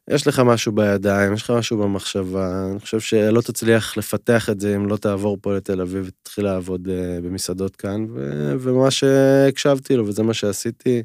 יש 0.10 0.28
לך 0.28 0.40
משהו 0.40 0.72
בידיים, 0.72 1.34
יש 1.34 1.44
לך 1.44 1.50
משהו 1.50 1.78
במחשבה, 1.78 2.68
אני 2.72 2.80
חושב 2.80 3.00
שלא 3.00 3.42
תצליח 3.42 3.98
לפתח 3.98 4.50
את 4.50 4.60
זה 4.60 4.76
אם 4.76 4.88
לא 4.88 4.98
תעבור 4.98 5.38
פה 5.42 5.56
לתל 5.56 5.82
אביב 5.82 6.06
ותתחיל 6.08 6.44
לעבוד 6.44 6.88
אה, 6.88 7.20
במסעדות 7.24 7.76
כאן, 7.76 8.06
ו... 8.14 8.54
וממש 8.60 9.04
הקשבתי 9.50 9.96
לו, 9.96 10.08
וזה 10.08 10.24
מה 10.24 10.34
שעשיתי. 10.34 11.04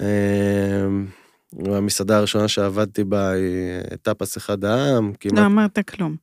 אמ, 0.00 1.06
המסעדה 1.66 2.18
הראשונה 2.18 2.48
שעבדתי 2.48 3.04
בה 3.04 3.30
היא 3.30 3.96
טאפס 4.02 4.36
אחד 4.36 4.64
העם. 4.64 5.12
כמעט... 5.20 5.38
לא 5.38 5.46
אמרת 5.46 5.78
כלום. 5.78 6.16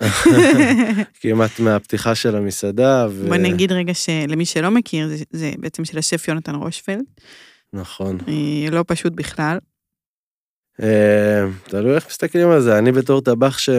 כמעט 1.20 1.60
מהפתיחה 1.60 2.14
של 2.14 2.36
המסעדה. 2.36 3.06
ו... 3.10 3.28
בוא 3.28 3.36
נגיד 3.36 3.72
רגע 3.72 3.94
שלמי 3.94 4.44
שלא 4.44 4.70
מכיר, 4.70 5.08
זה, 5.08 5.24
זה 5.30 5.52
בעצם 5.58 5.84
של 5.84 5.98
השף 5.98 6.28
יונתן 6.28 6.54
רושפלד. 6.54 7.04
נכון. 7.72 8.18
היא 8.26 8.70
לא 8.70 8.84
פשוט 8.86 9.12
בכלל. 9.12 9.58
אמ, 10.82 10.86
תלוי 11.62 11.94
איך 11.94 12.06
מסתכלים 12.06 12.48
על 12.48 12.60
זה, 12.60 12.78
אני 12.78 12.92
בתור 12.92 13.20
טבח 13.20 13.58
ש... 13.58 13.70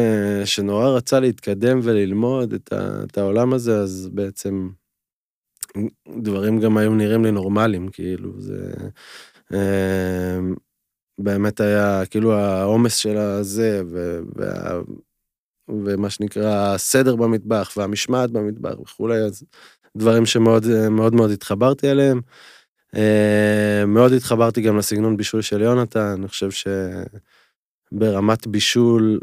שנורא 0.46 0.90
רצה 0.90 1.20
להתקדם 1.20 1.80
וללמוד 1.84 2.54
את, 2.54 2.74
ה... 2.74 3.04
את 3.04 3.18
העולם 3.18 3.54
הזה, 3.54 3.76
אז 3.76 4.10
בעצם 4.14 4.70
דברים 6.22 6.60
גם 6.60 6.78
היו 6.78 6.96
נראים 6.96 7.26
לי 7.26 7.32
נורמליים, 7.32 7.90
כאילו, 7.90 8.42
זה... 8.42 8.74
אמ, 9.54 10.56
באמת 11.18 11.60
היה 11.60 12.06
כאילו 12.06 12.34
העומס 12.34 12.96
של 12.96 13.18
הזה, 13.18 13.82
וה, 14.36 14.80
ומה 15.70 16.10
שנקרא 16.10 16.74
הסדר 16.74 17.16
במטבח 17.16 17.74
והמשמעת 17.78 18.32
במטבח 18.32 18.80
וכולי, 18.80 19.18
אז 19.18 19.44
דברים 19.98 20.26
שמאוד 20.26 20.66
מאוד 20.90 21.16
מאוד 21.16 21.32
התחברתי 21.32 21.92
אליהם. 21.92 22.22
אמ, 22.96 23.94
מאוד 23.94 24.14
התחברתי 24.14 24.62
גם 24.62 24.78
לסגנון 24.78 25.18
בישול 25.18 25.42
של 25.42 25.62
יונתן, 25.62 26.00
אני 26.18 26.28
חושב 26.28 26.50
שברמת 27.92 28.48
בישול, 28.48 29.20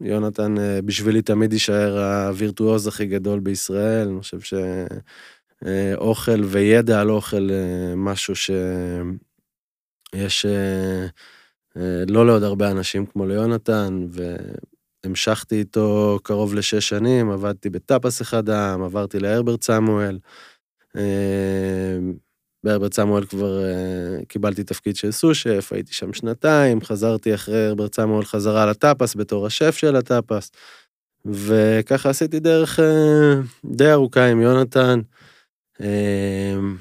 יונתן 0.00 0.58
אה, 0.58 0.82
בשבילי 0.82 1.22
תמיד 1.22 1.52
יישאר 1.52 1.98
הווירטואוז 1.98 2.86
הכי 2.86 3.06
גדול 3.06 3.40
בישראל, 3.40 4.08
אני 4.08 4.20
חושב 4.20 4.40
ש... 4.40 4.54
אה, 4.54 4.86
אוכל 5.96 6.44
וידע 6.44 7.00
על 7.00 7.10
אוכל, 7.10 7.48
אה, 7.50 7.94
משהו 7.96 8.36
שיש 8.36 10.46
אה, 10.46 11.06
לא 12.08 12.26
לעוד 12.26 12.42
הרבה 12.42 12.70
אנשים 12.70 13.06
כמו 13.06 13.26
ליונתן, 13.26 14.06
והמשכתי 15.04 15.58
איתו 15.58 16.18
קרוב 16.22 16.54
לשש 16.54 16.88
שנים, 16.88 17.30
עבדתי 17.30 17.70
בטאפס 17.70 18.22
אחד 18.22 18.48
העם, 18.48 18.82
עברתי 18.82 19.18
להרברט 19.18 19.62
סמואל. 19.62 20.18
בהרברט 22.64 22.92
סמואל 22.92 23.24
כבר 23.24 23.62
קיבלתי 24.28 24.64
תפקיד 24.64 24.96
של 24.96 25.12
סושף, 25.12 25.72
הייתי 25.72 25.94
שם 25.94 26.12
שנתיים, 26.12 26.80
חזרתי 26.80 27.34
אחרי 27.34 27.66
הרברט 27.66 27.94
סמואל 27.94 28.24
חזרה 28.24 28.66
לטאפס 28.66 29.16
בתור 29.16 29.46
השף 29.46 29.76
של 29.76 29.96
הטאפס, 29.96 30.50
וככה 31.26 32.10
עשיתי 32.10 32.40
דרך 32.40 32.80
די 33.64 33.92
ארוכה 33.92 34.26
עם 34.26 34.40
יונתן. 34.40 35.00
אמ, 35.80 36.76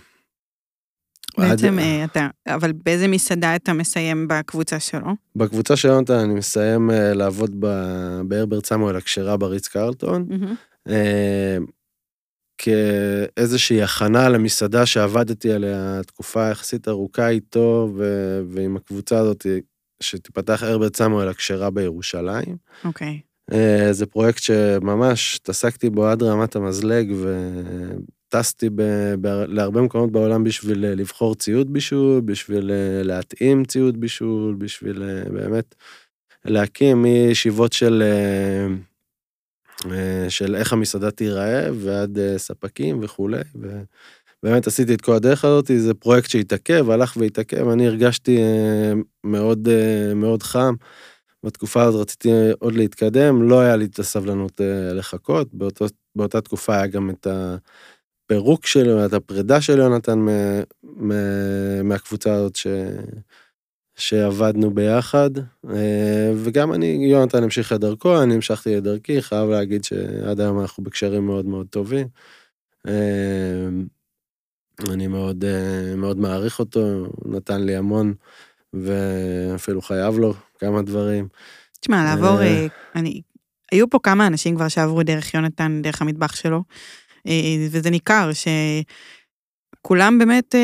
בעצם 1.37 1.79
אה, 1.79 2.03
אתה, 2.03 2.27
אבל 2.47 2.71
באיזה 2.71 3.07
מסעדה 3.07 3.55
אתה 3.55 3.73
מסיים 3.73 4.27
בקבוצה 4.27 4.79
שלו? 4.79 5.07
בקבוצה 5.35 5.75
של 5.75 5.87
יונתן 5.87 6.13
אני 6.13 6.33
מסיים 6.33 6.91
אה, 6.91 7.13
לעבוד 7.13 7.59
בהרברט 8.27 8.65
סמואל 8.65 8.95
הכשרה 8.95 9.37
בריץ 9.37 9.67
קרלטון. 9.67 10.27
כאיזושהי 12.57 13.81
הכנה 13.81 14.29
למסעדה 14.29 14.85
שעבדתי 14.85 15.51
עליה 15.51 16.01
תקופה 16.07 16.49
יחסית 16.49 16.87
ארוכה 16.87 17.29
איתו, 17.29 17.89
ו... 17.95 18.03
ועם 18.47 18.75
הקבוצה 18.75 19.19
הזאת 19.19 19.45
שתיפתח 20.03 20.63
הרברט 20.63 20.95
סמואל 20.95 21.27
הכשרה 21.27 21.69
בירושלים. 21.69 22.57
אוקיי. 22.85 23.19
אה, 23.51 23.87
זה 23.91 24.05
פרויקט 24.05 24.41
שממש 24.41 25.35
התעסקתי 25.41 25.89
בו 25.89 26.05
עד 26.05 26.23
רמת 26.23 26.55
המזלג, 26.55 27.13
וטסתי 28.35 28.69
ב... 28.75 28.81
ב... 29.21 29.27
להרבה 29.27 29.81
מקומות 29.81 30.11
בעולם 30.11 30.43
בשביל 30.43 30.85
לבחור 30.87 31.35
ציוד 31.35 31.73
בישול, 31.73 32.21
בשביל 32.21 32.71
להתאים 33.03 33.65
ציוד 33.65 33.99
בישול, 33.99 34.55
בשביל 34.57 35.03
באמת 35.33 35.75
להקים 36.45 37.01
מישיבות 37.01 37.73
של... 37.73 38.03
אה, 39.91 40.29
של 40.29 40.55
איך 40.55 40.73
המסעדה 40.73 41.11
תיראה, 41.11 41.67
ועד 41.73 42.19
אה, 42.19 42.37
ספקים 42.37 42.99
וכולי, 43.03 43.41
ובאמת 43.55 44.67
עשיתי 44.67 44.93
את 44.93 45.01
כל 45.01 45.13
הדרך 45.13 45.45
הזאת, 45.45 45.71
זה 45.77 45.93
פרויקט 45.93 46.29
שהתעכב, 46.29 46.89
הלך 46.89 47.17
והתעכב, 47.17 47.69
אני 47.69 47.87
הרגשתי 47.87 48.37
אה, 48.37 48.93
מאוד 49.23 49.67
מאוד 50.15 50.43
חם. 50.43 50.75
בתקופה 51.45 51.83
הזאת 51.83 52.01
רציתי 52.01 52.29
עוד 52.59 52.75
להתקדם, 52.75 53.49
לא 53.49 53.59
היה 53.59 53.75
לי 53.75 53.85
את 53.85 53.99
הסבלנות 53.99 54.61
לחכות, 54.93 55.53
באותו, 55.53 55.85
באותה 56.15 56.41
תקופה 56.41 56.75
היה 56.75 56.87
גם 56.87 57.09
את 57.09 57.27
הפירוק 58.25 58.65
שלו, 58.65 59.05
את 59.05 59.13
הפרידה 59.13 59.61
של 59.61 59.77
יונתן 59.77 60.25
מהקבוצה 61.83 62.33
הזאת 62.33 62.55
ש... 62.55 62.67
שעבדנו 63.95 64.71
ביחד, 64.71 65.29
אה, 65.69 66.31
וגם 66.43 66.73
אני, 66.73 67.07
יונתן 67.11 67.43
המשיך 67.43 67.73
את 67.73 67.79
דרכו, 67.79 68.23
אני 68.23 68.33
המשכתי 68.35 68.77
את 68.77 68.83
דרכי, 68.83 69.21
חייב 69.21 69.49
להגיד 69.49 69.83
שעד 69.83 70.39
היום 70.39 70.61
אנחנו 70.61 70.83
בקשרים 70.83 71.25
מאוד 71.25 71.45
מאוד 71.45 71.67
טובים. 71.69 72.07
אה, 72.87 73.67
אני 74.93 75.07
מאוד, 75.07 75.45
אה, 75.45 75.95
מאוד 75.95 76.17
מעריך 76.17 76.59
אותו, 76.59 76.79
הוא 77.05 77.35
נתן 77.35 77.61
לי 77.61 77.75
המון, 77.75 78.13
ואפילו 78.73 79.81
חייב 79.81 80.17
לו 80.17 80.33
כמה 80.59 80.81
דברים. 80.81 81.27
תשמע, 81.79 82.03
לעבור, 82.03 82.39
אני, 82.95 83.21
היו 83.71 83.89
פה 83.89 83.99
כמה 84.03 84.27
אנשים 84.27 84.55
כבר 84.55 84.67
שעברו 84.67 85.03
דרך 85.03 85.33
יונתן, 85.33 85.81
דרך 85.83 86.01
המטבח 86.01 86.35
שלו, 86.35 86.63
וזה 87.69 87.89
ניכר 87.89 88.29
שכולם 89.81 90.19
באמת 90.19 90.55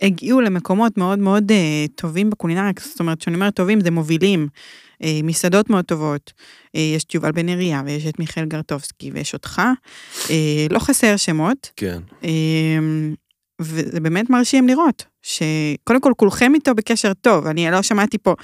הגיעו 0.00 0.40
למקומות 0.40 0.98
מאוד 0.98 1.18
מאוד 1.18 1.50
uh, 1.50 1.54
טובים 1.94 2.30
בקולינריה, 2.30 2.72
זאת 2.78 3.00
אומרת, 3.00 3.20
כשאני 3.20 3.34
אומרת 3.34 3.54
טובים, 3.54 3.80
זה 3.80 3.90
מובילים. 3.90 4.48
מסעדות 5.22 5.70
מאוד 5.70 5.84
טובות, 5.84 6.32
יש 6.74 7.04
את 7.04 7.14
יובל 7.14 7.32
בן 7.32 7.48
אריה, 7.48 7.82
ויש 7.86 8.06
את 8.06 8.18
מיכאל 8.18 8.44
גרטובסקי, 8.44 9.10
ויש 9.14 9.34
אותך, 9.34 9.62
לא 10.70 10.78
חסר 10.78 11.16
שמות. 11.16 11.70
כן. 11.76 11.98
וזה 13.64 14.00
באמת 14.00 14.30
מרשים 14.30 14.68
לראות, 14.68 15.04
שקודם 15.22 16.00
כל 16.00 16.12
כולכם 16.16 16.52
איתו 16.54 16.74
בקשר 16.74 17.12
טוב, 17.20 17.46
אני 17.46 17.70
לא 17.70 17.82
שמעתי 17.82 18.18
פה, 18.18 18.34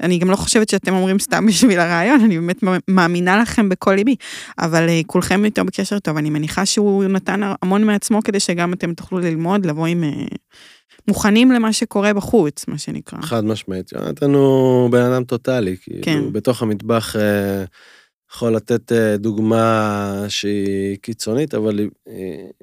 אני 0.00 0.18
גם 0.18 0.30
לא 0.30 0.36
חושבת 0.36 0.68
שאתם 0.68 0.94
אומרים 0.94 1.18
סתם 1.18 1.46
בשביל 1.46 1.80
הרעיון, 1.80 2.20
אני 2.20 2.38
באמת 2.40 2.56
מאמינה 2.88 3.38
לכם 3.42 3.68
בכל 3.68 3.94
ליבי, 3.94 4.16
אבל 4.58 4.86
uh, 4.86 5.06
כולכם 5.06 5.44
איתו 5.44 5.64
בקשר 5.64 5.98
טוב, 5.98 6.16
אני 6.16 6.30
מניחה 6.30 6.66
שהוא 6.66 7.04
נתן 7.04 7.40
המון 7.62 7.84
מעצמו 7.84 8.22
כדי 8.22 8.40
שגם 8.40 8.72
אתם 8.72 8.94
תוכלו 8.94 9.18
ללמוד, 9.18 9.66
לבוא 9.66 9.86
עם... 9.86 10.04
Uh, 10.04 10.36
מוכנים 11.08 11.52
למה 11.52 11.72
שקורה 11.72 12.14
בחוץ, 12.14 12.68
מה 12.68 12.78
שנקרא. 12.78 13.20
חד 13.22 13.44
משמעית. 13.44 13.92
יונתן 13.92 14.34
הוא 14.34 14.90
בן 14.90 15.02
אדם 15.02 15.24
טוטאלי, 15.24 15.76
כאילו, 15.82 16.02
כן. 16.02 16.32
בתוך 16.32 16.62
המטבח 16.62 17.16
אה, 17.16 17.64
יכול 18.34 18.56
לתת 18.56 18.92
אה, 18.92 19.16
דוגמה 19.16 20.24
שהיא 20.28 20.98
קיצונית, 20.98 21.54
אבל 21.54 21.78
היא, 21.78 21.88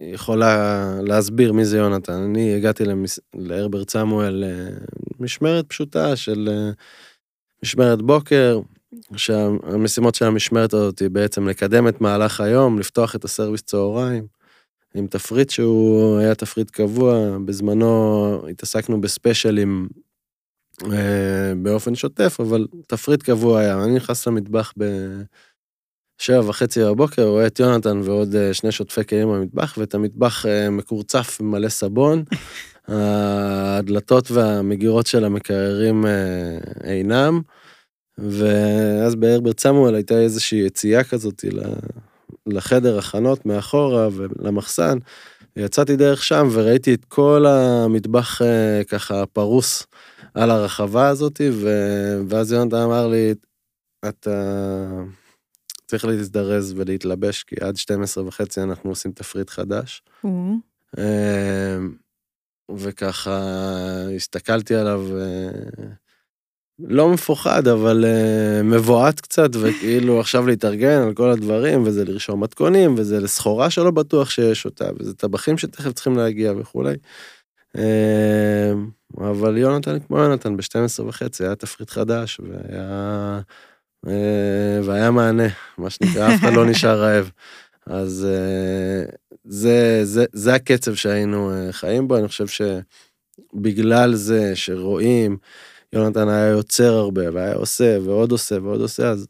יכולה 0.02 0.86
להסביר 1.04 1.54
מי 1.54 1.66
זה 1.66 1.78
יונתן. 1.78 2.14
אני 2.14 2.56
הגעתי 2.56 2.86
למס... 2.86 3.20
להרברט 3.36 3.90
סמואל 3.90 4.44
אה, 4.44 4.78
משמרת 5.20 5.66
פשוטה 5.68 6.16
של 6.16 6.50
אה, 6.52 6.70
משמרת 7.64 8.02
בוקר, 8.02 8.60
שהמשימות 9.16 10.16
של 10.16 10.26
המשמרת 10.26 10.74
הזאת 10.74 11.00
היא 11.00 11.10
בעצם 11.10 11.48
לקדם 11.48 11.88
את 11.88 12.02
מהלך 12.02 12.42
היום, 12.42 12.80
לפתוח 12.80 13.16
את 13.16 13.26
הסרוויס 13.26 13.62
צהריים. 13.62 14.28
עם 14.96 15.08
תפריט 15.08 15.50
שהוא 15.50 16.18
היה 16.20 16.36
תפריט 16.36 16.70
קבוע, 16.70 17.38
בזמנו 17.46 18.48
התעסקנו 18.50 19.02
בספיישלים 19.02 19.88
באופן 21.58 21.96
שוטף, 21.96 22.38
אבל 22.40 22.68
תפריט 22.88 23.24
קבוע 23.24 23.60
היה. 23.60 23.84
אני 23.84 23.96
נכנס 23.96 24.28
למטבח 24.28 24.74
בשבע 26.20 26.50
וחצי 26.50 26.84
בבוקר, 26.84 27.24
רואה 27.24 27.48
את 27.48 27.60
יונתן 27.60 28.02
ועוד 28.04 28.36
אה, 28.36 28.54
שני 28.54 28.72
שוטפי 28.72 29.06
כלים 29.06 29.28
במטבח, 29.28 29.78
ואת 29.78 29.96
המטבח 29.96 30.46
אה, 30.46 30.70
מקורצף 30.70 31.38
ומלא 31.42 31.70
סבון. 31.70 32.24
הדלתות 32.88 34.32
והמגירות 34.32 35.08
של 35.08 35.26
המקררים 35.26 36.06
אה, 36.06 36.58
אינם, 36.84 37.42
ואז 38.18 39.16
בהרברט 39.16 39.60
סמואל 39.60 39.96
הייתה 39.96 40.20
איזושהי 40.20 40.60
יציאה 40.60 41.04
כזאת 41.04 41.46
לחדר 42.46 42.98
הכנות 42.98 43.46
מאחורה 43.46 44.08
ולמחסן. 44.12 44.98
יצאתי 45.56 45.96
דרך 45.96 46.24
שם 46.24 46.48
וראיתי 46.52 46.94
את 46.94 47.06
כל 47.06 47.46
המטבח 47.48 48.42
ככה 48.88 49.26
פרוס 49.26 49.84
על 50.34 50.52
הרחבה 50.52 51.08
הזאת, 51.08 51.42
ו... 51.52 51.70
ואז 52.30 52.52
יונתן 52.52 52.78
אמר 52.78 53.08
לי, 53.08 53.34
אתה 54.08 54.86
צריך 55.88 56.06
להזדרז 56.06 56.74
ולהתלבש, 56.78 57.44
כי 57.44 57.56
עד 57.62 57.76
12 57.76 58.28
וחצי 58.28 58.62
אנחנו 58.62 58.90
עושים 58.90 59.12
תפריט 59.12 59.50
חדש. 59.50 60.02
Mm-hmm. 60.26 61.00
וככה 62.76 63.40
הסתכלתי 64.16 64.76
עליו, 64.76 65.02
אה, 65.18 65.88
לא 66.80 67.10
מפוחד, 67.10 67.68
אבל 67.68 68.06
uh, 68.06 68.64
מבועת 68.64 69.22
קצת, 69.22 69.50
וכאילו 69.54 70.20
עכשיו 70.20 70.48
להתארגן 70.48 71.02
על 71.02 71.14
כל 71.14 71.30
הדברים, 71.30 71.84
וזה 71.86 72.06
לרשום 72.06 72.44
מתכונים, 72.44 72.96
וזה 72.98 73.20
לסחורה 73.20 73.70
שלא 73.70 73.92
בטוח 73.92 74.30
שיש 74.30 74.66
אותה, 74.66 74.90
וזה 75.00 75.14
טבחים 75.14 75.58
שתכף 75.58 75.92
צריכים 75.92 76.18
להגיע 76.18 76.54
וכולי. 76.58 76.96
Uh, 77.78 77.80
אבל 79.18 79.58
יונתן 79.58 80.00
כמו 80.00 80.18
יונתן, 80.18 80.58
ב-12 80.58 81.04
וחצי 81.08 81.44
היה 81.44 81.56
תפריט 81.56 81.90
חדש, 81.90 82.40
והיה, 82.40 83.40
והיה 84.84 85.12
מענה, 85.12 85.48
מה 85.78 85.90
שנקרא, 85.90 86.36
אף 86.36 86.40
אחד 86.40 86.54
לא 86.54 86.66
נשאר 86.70 87.02
רעב. 87.02 87.32
אז 87.86 88.28
uh, 88.28 89.16
זה, 89.44 90.00
זה, 90.04 90.26
זה 90.34 90.54
הקצב 90.54 90.96
שהיינו 90.96 91.52
uh, 91.52 91.72
חיים 91.72 92.08
בו, 92.08 92.18
אני 92.18 92.28
חושב 92.28 92.46
שבגלל 93.54 94.16
זה 94.16 94.56
שרואים, 94.56 95.38
יונתן 95.94 96.30
היה 96.30 96.48
יוצר 96.48 96.94
הרבה, 96.94 97.34
והיה 97.34 97.54
עושה, 97.54 97.98
ועוד 98.04 98.32
עושה, 98.32 98.62
ועוד 98.64 98.82
עושה, 98.82 99.10
אז 99.10 99.28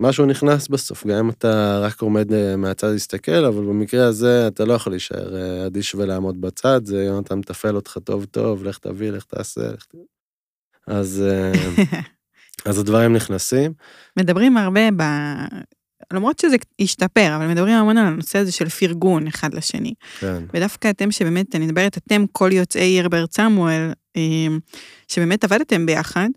משהו 0.00 0.26
נכנס 0.26 0.68
בסוף, 0.68 1.06
גם 1.06 1.18
אם 1.18 1.30
אתה 1.30 1.80
רק 1.82 2.02
עומד 2.02 2.32
אה, 2.32 2.56
מהצד 2.56 2.90
להסתכל, 2.92 3.44
אבל 3.44 3.64
במקרה 3.64 4.06
הזה 4.06 4.46
אתה 4.48 4.64
לא 4.64 4.72
יכול 4.72 4.92
להישאר 4.92 5.36
אה, 5.36 5.66
אדיש 5.66 5.94
ולעמוד 5.94 6.40
בצד, 6.40 6.80
זה 6.84 7.04
יונתן 7.04 7.38
מתפעל 7.38 7.76
אותך 7.76 7.98
טוב 8.04 8.24
טוב, 8.24 8.64
לך 8.64 8.78
תביא, 8.78 9.10
לך 9.10 9.24
תעשה, 9.24 9.72
לך. 9.72 9.86
אז, 10.86 11.22
אה, 11.26 11.52
אז 12.64 12.78
הדברים 12.78 13.12
נכנסים. 13.12 13.72
מדברים 14.16 14.56
הרבה 14.56 14.90
ב... 14.96 15.02
למרות 16.12 16.38
שזה 16.38 16.56
השתפר, 16.80 17.36
אבל 17.36 17.46
מדברים 17.46 17.74
המון 17.74 17.98
על 17.98 18.06
הנושא 18.06 18.38
הזה 18.38 18.52
של 18.52 18.68
פרגון 18.68 19.26
אחד 19.26 19.54
לשני. 19.54 19.94
כן. 20.20 20.44
ודווקא 20.54 20.90
אתם 20.90 21.10
שבאמת, 21.10 21.54
אני 21.54 21.66
מדברת, 21.66 21.98
אתם 21.98 22.24
כל 22.32 22.50
יוצאי 22.52 23.00
הרברט 23.00 23.32
סמואל, 23.32 23.92
אמ, 24.16 24.58
שבאמת 25.08 25.44
עבדתם 25.44 25.86
ביחד, 25.86 26.28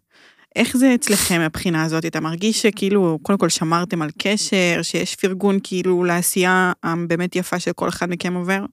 איך 0.56 0.78
זה 0.78 0.96
אצלכם 0.96 1.42
מבחינה 1.46 1.84
הזאת? 1.84 2.06
אתה 2.06 2.20
מרגיש 2.20 2.62
שכאילו, 2.62 3.20
קודם 3.22 3.38
כל 3.38 3.50
שמרתם 3.50 4.02
על 4.02 4.10
קשר, 4.18 4.80
שיש 4.82 5.16
פרגון 5.16 5.60
כאילו 5.64 6.04
לעשייה 6.04 6.72
הבאמת 6.84 7.36
יפה 7.36 7.60
שכל 7.60 7.90
אחד 7.90 8.10
מכם 8.10 8.34
עובר? 8.34 8.66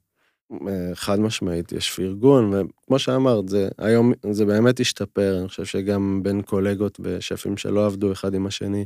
אה, 0.53 0.95
חד 0.95 1.21
משמעית, 1.21 1.73
יש 1.73 1.91
פרגון, 1.91 2.53
וכמו 2.55 2.99
שאמרת, 2.99 3.49
זה 3.49 3.69
היום, 3.79 4.13
זה 4.31 4.45
באמת 4.45 4.81
השתפר, 4.81 5.39
אני 5.41 5.49
חושב 5.49 5.65
שגם 5.65 6.21
בין 6.23 6.43
קולגות 6.43 7.01
ושפים 7.03 7.57
שלא 7.57 7.87
עבדו 7.87 8.13
אחד 8.13 8.35
עם 8.35 8.47
השני, 8.47 8.85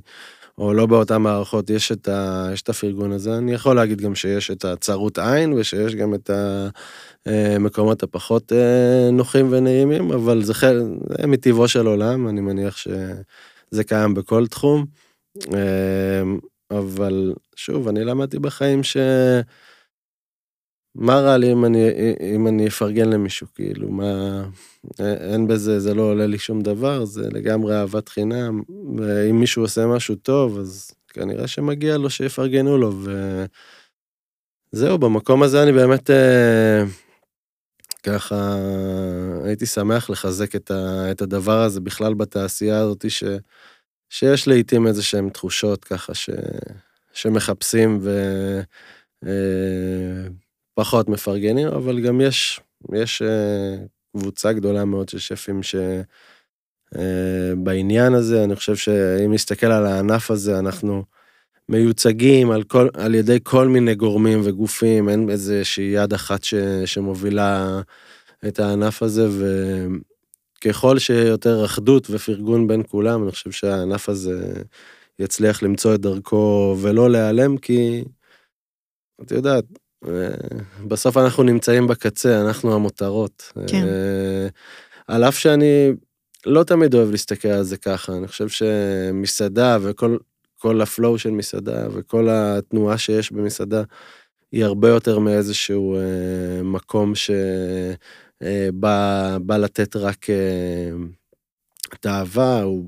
או 0.58 0.74
לא 0.74 0.86
באותן 0.86 1.22
מערכות, 1.22 1.70
יש 1.70 1.92
את, 1.92 2.08
ה, 2.08 2.48
יש 2.52 2.62
את 2.62 2.68
הפרגון 2.68 3.12
הזה. 3.12 3.38
אני 3.38 3.52
יכול 3.52 3.76
להגיד 3.76 4.00
גם 4.00 4.14
שיש 4.14 4.50
את 4.50 4.64
הצרות 4.64 5.18
עין, 5.18 5.52
ושיש 5.52 5.94
גם 5.94 6.14
את 6.14 6.30
המקומות 7.26 8.02
אה, 8.02 8.08
הפחות 8.08 8.52
אה, 8.52 9.10
נוחים 9.12 9.46
ונעימים, 9.50 10.12
אבל 10.12 10.42
זה, 10.42 10.54
חל, 10.54 10.82
זה 11.18 11.26
מטבעו 11.26 11.68
של 11.68 11.86
עולם, 11.86 12.28
אני 12.28 12.40
מניח 12.40 12.76
שזה 12.76 13.84
קיים 13.84 14.14
בכל 14.14 14.46
תחום. 14.46 14.84
אבל 16.70 17.32
שוב, 17.56 17.88
אני 17.88 18.04
למדתי 18.04 18.38
בחיים 18.38 18.82
ש... 18.82 18.96
מה 20.94 21.20
רע 21.20 21.36
לי 21.36 21.52
אם 21.52 21.64
אני, 21.64 21.90
אם 22.34 22.46
אני 22.46 22.68
אפרגן 22.68 23.08
למישהו, 23.10 23.46
כאילו, 23.54 23.90
מה... 23.90 24.44
אין 25.00 25.46
בזה, 25.46 25.80
זה 25.80 25.94
לא 25.94 26.02
עולה 26.02 26.26
לי 26.26 26.38
שום 26.38 26.60
דבר, 26.60 27.04
זה 27.04 27.28
לגמרי 27.32 27.76
אהבת 27.76 28.08
חינם, 28.08 28.62
ואם 28.96 29.40
מישהו 29.40 29.62
עושה 29.62 29.86
משהו 29.86 30.14
טוב, 30.14 30.58
אז 30.58 30.90
כנראה 31.08 31.46
שמגיע 31.46 31.96
לו 31.96 32.10
שיפרגנו 32.10 32.78
לו, 32.78 32.92
זהו, 34.72 34.98
במקום 34.98 35.42
הזה 35.42 35.62
אני 35.62 35.72
באמת 35.72 36.10
אה, 36.10 36.84
ככה 38.02 38.56
הייתי 39.44 39.66
שמח 39.66 40.10
לחזק 40.10 40.56
את, 40.56 40.70
ה, 40.70 41.10
את 41.10 41.22
הדבר 41.22 41.62
הזה 41.62 41.80
בכלל 41.80 42.14
בתעשייה 42.14 42.78
הזאת, 42.78 43.10
ש, 43.10 43.24
שיש 44.10 44.48
לעיתים 44.48 44.86
איזה 44.86 45.02
שהן 45.02 45.28
תחושות 45.28 45.84
ככה 45.84 46.14
ש, 46.14 46.30
שמחפשים 47.12 47.98
ופחות 47.98 48.64
אה, 49.26 50.43
מפרגנים, 51.08 51.68
אבל 51.68 52.00
גם 52.00 52.20
יש, 52.20 52.60
יש 52.92 53.22
אה, 53.22 53.76
קבוצה 54.16 54.52
גדולה 54.52 54.84
מאוד 54.84 55.08
של 55.08 55.18
שפים 55.18 55.62
ש... 55.62 55.76
בעניין 57.56 58.14
הזה, 58.14 58.44
אני 58.44 58.56
חושב 58.56 58.76
שאם 58.76 59.32
נסתכל 59.32 59.66
על 59.66 59.86
הענף 59.86 60.30
הזה, 60.30 60.58
אנחנו 60.58 61.04
מיוצגים 61.68 62.50
על, 62.50 62.62
כל, 62.62 62.88
על 62.94 63.14
ידי 63.14 63.38
כל 63.42 63.68
מיני 63.68 63.94
גורמים 63.94 64.40
וגופים, 64.44 65.08
אין 65.08 65.30
איזושהי 65.30 65.84
יד 65.84 66.12
אחת 66.12 66.44
ש, 66.44 66.54
שמובילה 66.84 67.80
את 68.48 68.60
הענף 68.60 69.02
הזה, 69.02 69.28
וככל 70.58 70.98
שיותר 70.98 71.64
אחדות 71.64 72.06
ופרגון 72.10 72.68
בין 72.68 72.82
כולם, 72.88 73.22
אני 73.22 73.30
חושב 73.30 73.50
שהענף 73.50 74.08
הזה 74.08 74.62
יצליח 75.18 75.62
למצוא 75.62 75.94
את 75.94 76.00
דרכו 76.00 76.76
ולא 76.82 77.10
להיעלם, 77.10 77.56
כי 77.56 78.04
את 79.22 79.30
יודעת, 79.30 79.64
בסוף 80.88 81.16
אנחנו 81.16 81.42
נמצאים 81.42 81.86
בקצה, 81.86 82.40
אנחנו 82.40 82.74
המותרות. 82.74 83.52
כן. 83.66 83.86
על 85.06 85.24
אף 85.24 85.38
שאני 85.38 85.92
לא 86.46 86.64
תמיד 86.64 86.94
אוהב 86.94 87.10
להסתכל 87.10 87.48
על 87.48 87.62
זה 87.62 87.76
ככה, 87.76 88.12
אני 88.16 88.28
חושב 88.28 88.48
שמסעדה 88.48 89.78
וכל 89.82 90.16
כל 90.64 90.80
הפלואו 90.80 91.18
של 91.18 91.30
מסעדה 91.30 91.86
וכל 91.92 92.28
התנועה 92.30 92.98
שיש 92.98 93.32
במסעדה 93.32 93.82
היא 94.52 94.64
הרבה 94.64 94.88
יותר 94.88 95.18
מאיזשהו 95.18 95.96
אה, 95.96 96.62
מקום 96.62 97.12
שבא 97.14 98.82
אה, 99.50 99.58
לתת 99.58 99.96
רק 99.96 100.30
אה, 100.30 100.90
תאווה, 102.00 102.62
הוא, 102.62 102.84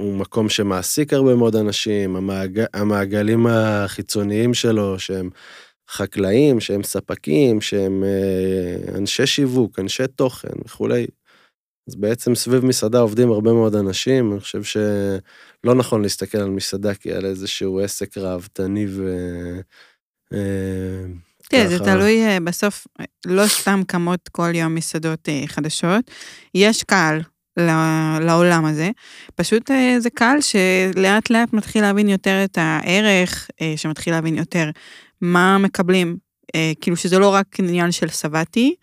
הוא 0.00 0.16
מקום 0.16 0.48
שמעסיק 0.48 1.12
הרבה 1.12 1.34
מאוד 1.34 1.56
אנשים, 1.56 2.16
המעג, 2.16 2.62
המעגלים 2.74 3.46
החיצוניים 3.46 4.54
שלו 4.54 4.98
שהם 4.98 5.30
חקלאים, 5.92 6.60
שהם 6.60 6.82
ספקים, 6.82 7.60
שהם 7.60 8.04
אה, 8.04 8.98
אנשי 8.98 9.26
שיווק, 9.26 9.78
אנשי 9.78 10.06
תוכן 10.16 10.48
וכולי. 10.64 11.06
אז 11.88 11.96
בעצם 11.96 12.34
סביב 12.34 12.64
מסעדה 12.64 12.98
עובדים 12.98 13.30
הרבה 13.32 13.52
מאוד 13.52 13.74
אנשים, 13.74 14.32
אני 14.32 14.40
חושב 14.40 14.62
שלא 14.62 15.74
נכון 15.74 16.02
להסתכל 16.02 16.38
על 16.38 16.50
מסעדה 16.50 16.94
כעל 16.94 17.24
איזשהו 17.24 17.80
עסק 17.80 18.18
ראוותני 18.18 18.86
ו... 18.88 19.14
אה, 20.32 21.04
תראה, 21.48 21.68
זה 21.68 21.78
תלוי 21.78 22.26
אה, 22.26 22.40
בסוף, 22.40 22.86
לא 23.26 23.46
סתם 23.46 23.80
קמות 23.86 24.28
כל 24.28 24.50
יום 24.54 24.74
מסעדות 24.74 25.28
חדשות, 25.46 26.10
יש 26.54 26.82
קהל 26.82 27.22
לעולם 28.20 28.64
הזה, 28.64 28.90
פשוט 29.34 29.70
זה 29.98 30.10
קהל 30.10 30.38
שלאט 30.40 31.30
לאט 31.30 31.52
מתחיל 31.52 31.82
להבין 31.82 32.08
יותר 32.08 32.44
את 32.44 32.58
הערך, 32.58 33.50
שמתחיל 33.76 34.12
להבין 34.12 34.36
יותר 34.36 34.70
מה 35.22 35.58
מקבלים 35.58 36.16
אה, 36.54 36.72
כאילו 36.80 36.96
שזה 36.96 37.18
לא 37.18 37.28
רק 37.28 37.46
עניין 37.58 37.92
של 37.92 38.08
שבעתי, 38.08 38.74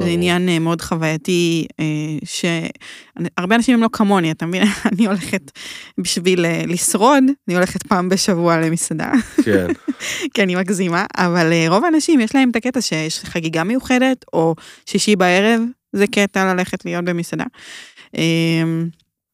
זה 0.00 0.08
עניין 0.08 0.48
אה, 0.48 0.58
מאוד 0.58 0.80
חווייתי, 0.80 1.66
אה, 1.80 1.84
שהרבה 2.24 3.56
אנשים 3.56 3.74
הם 3.74 3.82
לא 3.82 3.88
כמוני, 3.92 4.30
אתה 4.30 4.46
מבין? 4.46 4.62
אני 4.92 5.06
הולכת 5.06 5.50
בשביל 5.98 6.44
לשרוד, 6.66 7.24
אני 7.48 7.56
הולכת 7.56 7.82
פעם 7.82 8.08
בשבוע 8.08 8.60
למסעדה. 8.60 9.12
כן. 9.44 9.66
כי 10.34 10.42
אני 10.42 10.54
מגזימה, 10.54 11.06
אבל 11.16 11.52
רוב 11.68 11.84
האנשים 11.84 12.20
יש 12.20 12.34
להם 12.34 12.50
את 12.50 12.56
הקטע 12.56 12.80
שיש 12.80 13.20
חגיגה 13.24 13.64
מיוחדת, 13.64 14.24
או 14.32 14.54
שישי 14.86 15.16
בערב, 15.16 15.60
זה 15.92 16.06
קטע 16.06 16.54
ללכת 16.54 16.84
להיות 16.84 17.04
במסעדה. 17.04 17.44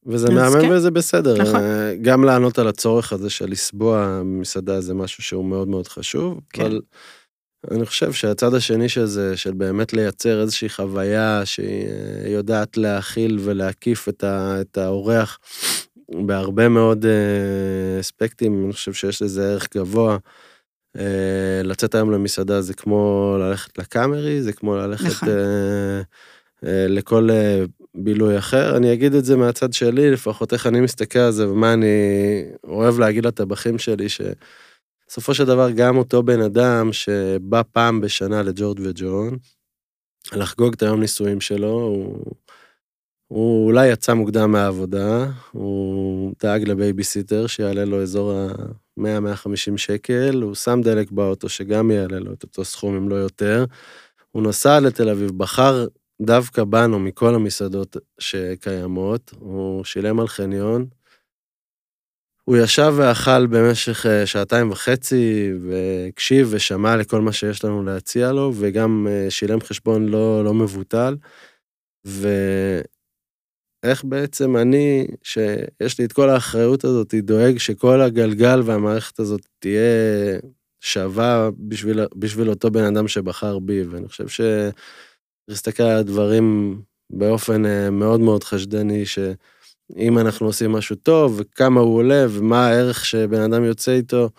וזה 0.06 0.30
מהמם 0.30 0.60
כן. 0.60 0.72
וזה 0.72 0.90
בסדר. 0.90 1.42
נכון. 1.42 1.60
גם 2.02 2.24
לענות 2.24 2.58
על 2.58 2.68
הצורך 2.68 3.12
הזה 3.12 3.30
של 3.30 3.50
לסבוע 3.50 4.20
במסעדה 4.20 4.80
זה 4.80 4.94
משהו 4.94 5.22
שהוא 5.22 5.44
מאוד 5.44 5.68
מאוד 5.68 5.88
חשוב, 5.88 6.40
כן. 6.52 6.62
אבל 6.62 6.80
אני 7.70 7.86
חושב 7.86 8.12
שהצד 8.12 8.54
השני 8.54 8.88
של 8.88 9.06
זה, 9.06 9.36
של 9.36 9.52
באמת 9.52 9.92
לייצר 9.92 10.40
איזושהי 10.40 10.68
חוויה 10.68 11.42
שהיא 11.44 11.86
אה, 11.86 12.28
יודעת 12.30 12.76
להכיל 12.76 13.38
ולהקיף 13.40 14.08
את, 14.08 14.24
ה, 14.24 14.60
את 14.60 14.78
האורח 14.78 15.38
בהרבה 16.26 16.68
מאוד 16.68 17.06
אה, 17.06 18.00
אספקטים, 18.00 18.64
אני 18.64 18.72
חושב 18.72 18.92
שיש 18.92 19.22
לזה 19.22 19.50
ערך 19.50 19.68
גבוה. 19.74 20.16
אה, 20.98 21.60
לצאת 21.64 21.94
היום 21.94 22.10
למסעדה 22.10 22.62
זה 22.62 22.74
כמו 22.74 23.36
ללכת 23.40 23.78
לקאמרי, 23.78 24.42
זה 24.42 24.52
כמו 24.52 24.76
ללכת 24.76 25.06
נכון. 25.06 25.28
לכל 26.88 27.28
בילוי 28.04 28.38
אחר. 28.38 28.76
אני 28.76 28.92
אגיד 28.92 29.14
את 29.14 29.24
זה 29.24 29.36
מהצד 29.36 29.72
שלי, 29.72 30.10
לפחות 30.10 30.52
איך 30.52 30.66
אני 30.66 30.80
מסתכל 30.80 31.18
על 31.18 31.32
זה 31.32 31.50
ומה 31.50 31.72
אני 31.72 31.86
אוהב 32.64 32.98
להגיד 32.98 33.26
לטבחים 33.26 33.78
שלי, 33.78 34.08
ש... 34.08 34.20
בסופו 35.08 35.34
של 35.34 35.44
דבר 35.44 35.70
גם 35.70 35.96
אותו 35.96 36.22
בן 36.22 36.40
אדם 36.40 36.92
שבא 36.92 37.62
פעם 37.72 38.00
בשנה 38.00 38.42
לג'ורג' 38.42 38.80
וג'ון, 38.82 39.36
לחגוג 40.32 40.72
את 40.72 40.82
היום 40.82 41.00
נישואים 41.00 41.40
שלו, 41.40 41.72
הוא, 41.72 42.34
הוא 43.28 43.66
אולי 43.66 43.88
יצא 43.88 44.14
מוקדם 44.14 44.52
מהעבודה, 44.52 45.30
הוא 45.52 46.34
דאג 46.42 46.68
לבייביסיטר 46.68 47.46
שיעלה 47.46 47.84
לו 47.84 48.02
אזור 48.02 48.32
ה-100-150 48.32 49.76
שקל, 49.76 50.42
הוא 50.42 50.54
שם 50.54 50.80
דלק 50.82 51.10
באוטו 51.10 51.48
שגם 51.48 51.90
יעלה 51.90 52.18
לו 52.18 52.32
את 52.32 52.42
אותו 52.42 52.64
סכום 52.64 52.96
אם 52.96 53.08
לא 53.08 53.14
יותר, 53.14 53.64
הוא 54.30 54.42
נסע 54.42 54.80
לתל 54.80 55.08
אביב, 55.08 55.30
בחר 55.30 55.86
דווקא 56.22 56.64
בנו 56.64 56.98
מכל 56.98 57.34
המסעדות 57.34 57.96
שקיימות, 58.18 59.32
הוא 59.38 59.84
שילם 59.84 60.20
על 60.20 60.28
חניון, 60.28 60.86
הוא 62.44 62.56
ישב 62.56 62.94
ואכל 62.96 63.46
במשך 63.46 64.06
אה, 64.06 64.26
שעתיים 64.26 64.70
וחצי, 64.70 65.52
והקשיב 65.62 66.48
ושמע 66.50 66.96
לכל 66.96 67.20
מה 67.20 67.32
שיש 67.32 67.64
לנו 67.64 67.82
להציע 67.82 68.32
לו, 68.32 68.52
וגם 68.54 69.06
אה, 69.10 69.26
שילם 69.30 69.60
חשבון 69.60 70.06
לא, 70.06 70.44
לא 70.44 70.54
מבוטל. 70.54 71.16
ואיך 72.04 72.84
בעצם 74.04 74.56
אני, 74.56 75.06
שיש 75.22 75.98
לי 75.98 76.04
את 76.04 76.12
כל 76.12 76.28
האחריות 76.30 76.84
הזאת, 76.84 77.14
דואג 77.14 77.58
שכל 77.58 78.00
הגלגל 78.00 78.62
והמערכת 78.64 79.18
הזאת 79.20 79.48
תהיה 79.58 80.38
שווה 80.80 81.50
בשביל, 81.58 82.00
בשביל 82.16 82.50
אותו 82.50 82.70
בן 82.70 82.84
אדם 82.84 83.08
שבחר 83.08 83.58
בי, 83.58 83.82
ואני 83.82 84.08
חושב 84.08 84.28
ש... 84.28 84.40
להסתכל 85.48 85.82
על 85.82 85.96
הדברים 85.96 86.80
באופן 87.10 87.66
אה, 87.66 87.90
מאוד 87.90 88.20
מאוד 88.20 88.44
חשדני, 88.44 89.06
ש... 89.06 89.18
אם 89.96 90.18
אנחנו 90.18 90.46
עושים 90.46 90.72
משהו 90.72 90.96
טוב, 90.96 91.34
וכמה 91.38 91.80
הוא 91.80 91.96
עולה, 91.96 92.26
ומה 92.30 92.66
הערך 92.66 93.04
שבן 93.04 93.40
אדם 93.40 93.64
יוצא 93.64 93.92
איתו 93.92 94.30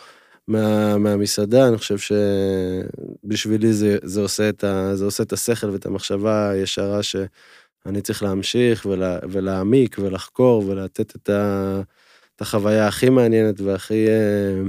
מה, 0.47 0.97
מהמסעדה, 0.97 1.67
אני 1.67 1.77
חושב 1.77 1.97
שבשבילי 1.97 3.73
זה, 3.73 3.97
זה, 4.03 4.21
עושה 4.21 4.49
את 4.49 4.63
ה, 4.63 4.95
זה 4.95 5.05
עושה 5.05 5.23
את 5.23 5.33
השכל 5.33 5.69
ואת 5.69 5.85
המחשבה 5.85 6.49
הישרה 6.49 7.03
שאני 7.03 8.01
צריך 8.01 8.23
להמשיך 8.23 8.85
ולה, 8.85 9.19
ולהעמיק 9.29 9.95
ולחקור 9.99 10.63
ולתת 10.67 11.15
את, 11.15 11.29
ה, 11.29 11.81
את 12.35 12.41
החוויה 12.41 12.87
הכי 12.87 13.09
מעניינת 13.09 13.61
והכי 13.61 14.07
אה, 14.07 14.61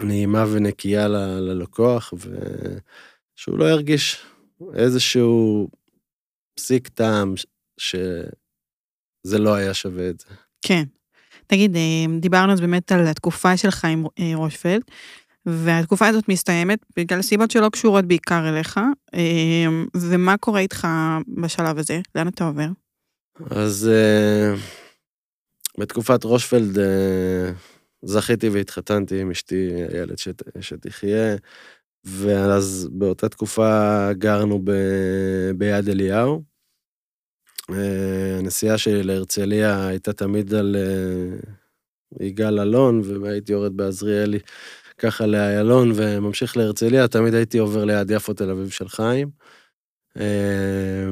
נעימה 0.00 0.44
ונקייה 0.52 1.08
ל, 1.08 1.16
ללקוח, 1.40 2.14
ושהוא 2.16 3.58
לא 3.58 3.70
ירגיש 3.70 4.29
איזשהו 4.74 5.68
פסיק 6.54 6.88
טעם 6.88 7.34
ש... 7.78 7.96
זה 9.22 9.38
לא 9.38 9.54
היה 9.54 9.74
שווה 9.74 10.10
את 10.10 10.20
זה. 10.20 10.26
כן. 10.62 10.84
תגיד, 11.46 11.76
אה, 11.76 12.18
דיברנו 12.20 12.52
אז 12.52 12.60
באמת 12.60 12.92
על 12.92 13.06
התקופה 13.06 13.56
שלך 13.56 13.84
עם 13.84 14.04
אה, 14.18 14.32
רושפלד, 14.34 14.82
והתקופה 15.46 16.08
הזאת 16.08 16.28
מסתיימת 16.28 16.78
בגלל 16.96 17.22
סיבות 17.22 17.50
שלא 17.50 17.68
קשורות 17.68 18.04
בעיקר 18.04 18.48
אליך, 18.48 18.80
אה, 19.14 19.66
ומה 19.96 20.36
קורה 20.36 20.60
איתך 20.60 20.88
בשלב 21.28 21.78
הזה? 21.78 22.00
לאן 22.14 22.28
אתה 22.28 22.44
עובר? 22.44 22.66
אז 23.50 23.90
בתקופת 25.78 26.24
רושפלד 26.24 26.78
זכיתי 28.04 28.48
והתחתנתי 28.48 29.20
עם 29.20 29.30
אשתי, 29.30 29.70
איילת 29.92 30.18
שתחיה, 30.60 31.36
ואז 32.04 32.88
באותה 32.92 33.28
תקופה 33.28 34.08
גרנו 34.12 34.60
ב... 34.64 34.70
ביד 35.56 35.88
אליהו. 35.88 36.50
אה, 37.72 38.38
הנסיעה 38.38 38.78
שלי 38.78 39.02
להרצליה 39.02 39.86
הייתה 39.86 40.12
תמיד 40.12 40.54
על 40.54 40.76
אה, 40.78 42.26
יגאל 42.26 42.60
אלון, 42.60 43.02
והייתי 43.22 43.52
יורד 43.52 43.76
בעזריאלי 43.76 44.38
ככה 44.98 45.26
לאיילון 45.26 45.92
וממשיך 45.94 46.56
להרצליה, 46.56 47.08
תמיד 47.08 47.34
הייתי 47.34 47.58
עובר 47.58 47.84
ליד 47.84 48.10
יפו 48.10 48.32
תל 48.32 48.50
אביב 48.50 48.70
של 48.70 48.88
חיים. 48.88 49.30
אה, 50.20 51.08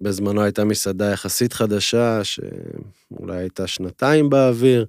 בזמנו 0.00 0.42
הייתה 0.42 0.64
מסעדה 0.64 1.12
יחסית 1.12 1.52
חדשה, 1.52 2.20
שאולי 2.24 3.36
הייתה 3.36 3.66
שנתיים 3.66 4.30
באוויר, 4.30 4.86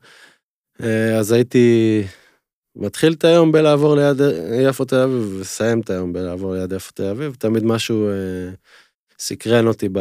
אז 1.20 1.32
הייתי 1.32 2.04
מתחיל 2.76 3.14
את 3.14 3.24
היום 3.24 3.52
בלעבור 3.52 3.96
ליד 3.96 4.18
יפו 4.70 4.86
תל 4.86 4.96
אביב, 4.96 5.34
ומסיים 5.36 5.80
את 5.80 5.90
היום 5.90 6.14
בלעבור 6.14 6.54
ליד 6.54 6.72
יפו 6.72 6.92
תל 6.92 7.04
אביב, 7.04 7.36
תמיד 7.40 7.64
משהו 7.64 8.10
אה, 8.10 8.50
סקרן 9.20 9.68
אותי 9.68 9.90
ב... 9.90 10.00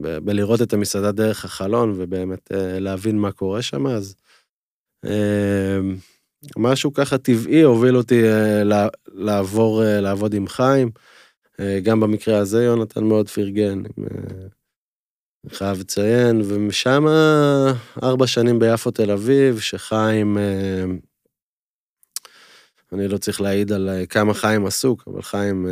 ב... 0.00 0.18
בלראות 0.18 0.62
את 0.62 0.72
המסעדה 0.72 1.12
דרך 1.12 1.44
החלון, 1.44 1.94
ובאמת 1.96 2.52
אה, 2.52 2.78
להבין 2.78 3.18
מה 3.18 3.32
קורה 3.32 3.62
שם, 3.62 3.86
אז 3.86 4.14
אה, 5.04 5.78
משהו 6.56 6.92
ככה 6.92 7.18
טבעי 7.18 7.62
הוביל 7.62 7.96
אותי 7.96 8.24
אה, 8.24 8.62
לעבור, 9.12 9.84
אה, 9.84 10.00
לעבוד 10.00 10.34
עם 10.34 10.48
חיים. 10.48 10.90
אה, 11.60 11.80
גם 11.82 12.00
במקרה 12.00 12.38
הזה 12.38 12.64
יונתן 12.64 13.04
מאוד 13.04 13.28
פרגן, 13.28 13.82
אני 15.44 15.54
חייב 15.54 15.78
לציין, 15.80 16.42
ומשם 16.44 17.04
ארבע 18.02 18.26
שנים 18.26 18.58
ביפו 18.58 18.90
תל 18.90 19.10
אביב, 19.10 19.60
שחיים, 19.60 20.38
אני 22.94 23.08
לא 23.08 23.18
צריך 23.18 23.40
להעיד 23.40 23.72
על 23.72 23.90
כמה 24.08 24.34
חיים 24.34 24.66
עסוק, 24.66 25.04
אבל 25.06 25.22
חיים 25.22 25.66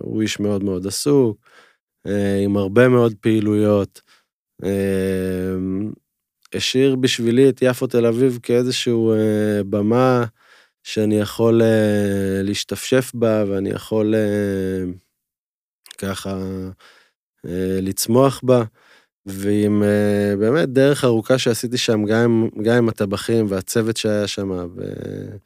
הוא 0.00 0.22
איש 0.22 0.40
מאוד 0.40 0.64
מאוד 0.64 0.86
עסוק, 0.86 1.36
עם 2.44 2.56
הרבה 2.56 2.88
מאוד 2.88 3.14
פעילויות. 3.20 4.00
השאיר 6.54 6.96
בשבילי 6.96 7.48
את 7.48 7.58
יפו 7.62 7.86
תל 7.86 8.06
אביב 8.06 8.38
כאיזשהו 8.42 9.14
במה 9.70 10.24
שאני 10.82 11.20
יכול 11.20 11.62
להשתפשף 12.42 13.10
בה, 13.14 13.44
ואני 13.48 13.70
יכול 13.70 14.14
ככה 15.98 16.38
אה, 17.46 17.78
לצמוח 17.82 18.40
בה, 18.44 18.64
ועם 19.26 19.82
אה, 19.82 20.36
באמת 20.38 20.68
דרך 20.68 21.04
ארוכה 21.04 21.38
שעשיתי 21.38 21.78
שם, 21.78 22.04
גם 22.04 22.48
גם 22.62 22.76
עם 22.76 22.88
הטבחים 22.88 23.46
והצוות 23.48 23.96
שהיה 23.96 24.26
שם, 24.26 24.50
ו, 24.50 24.82
אה, 24.82 25.36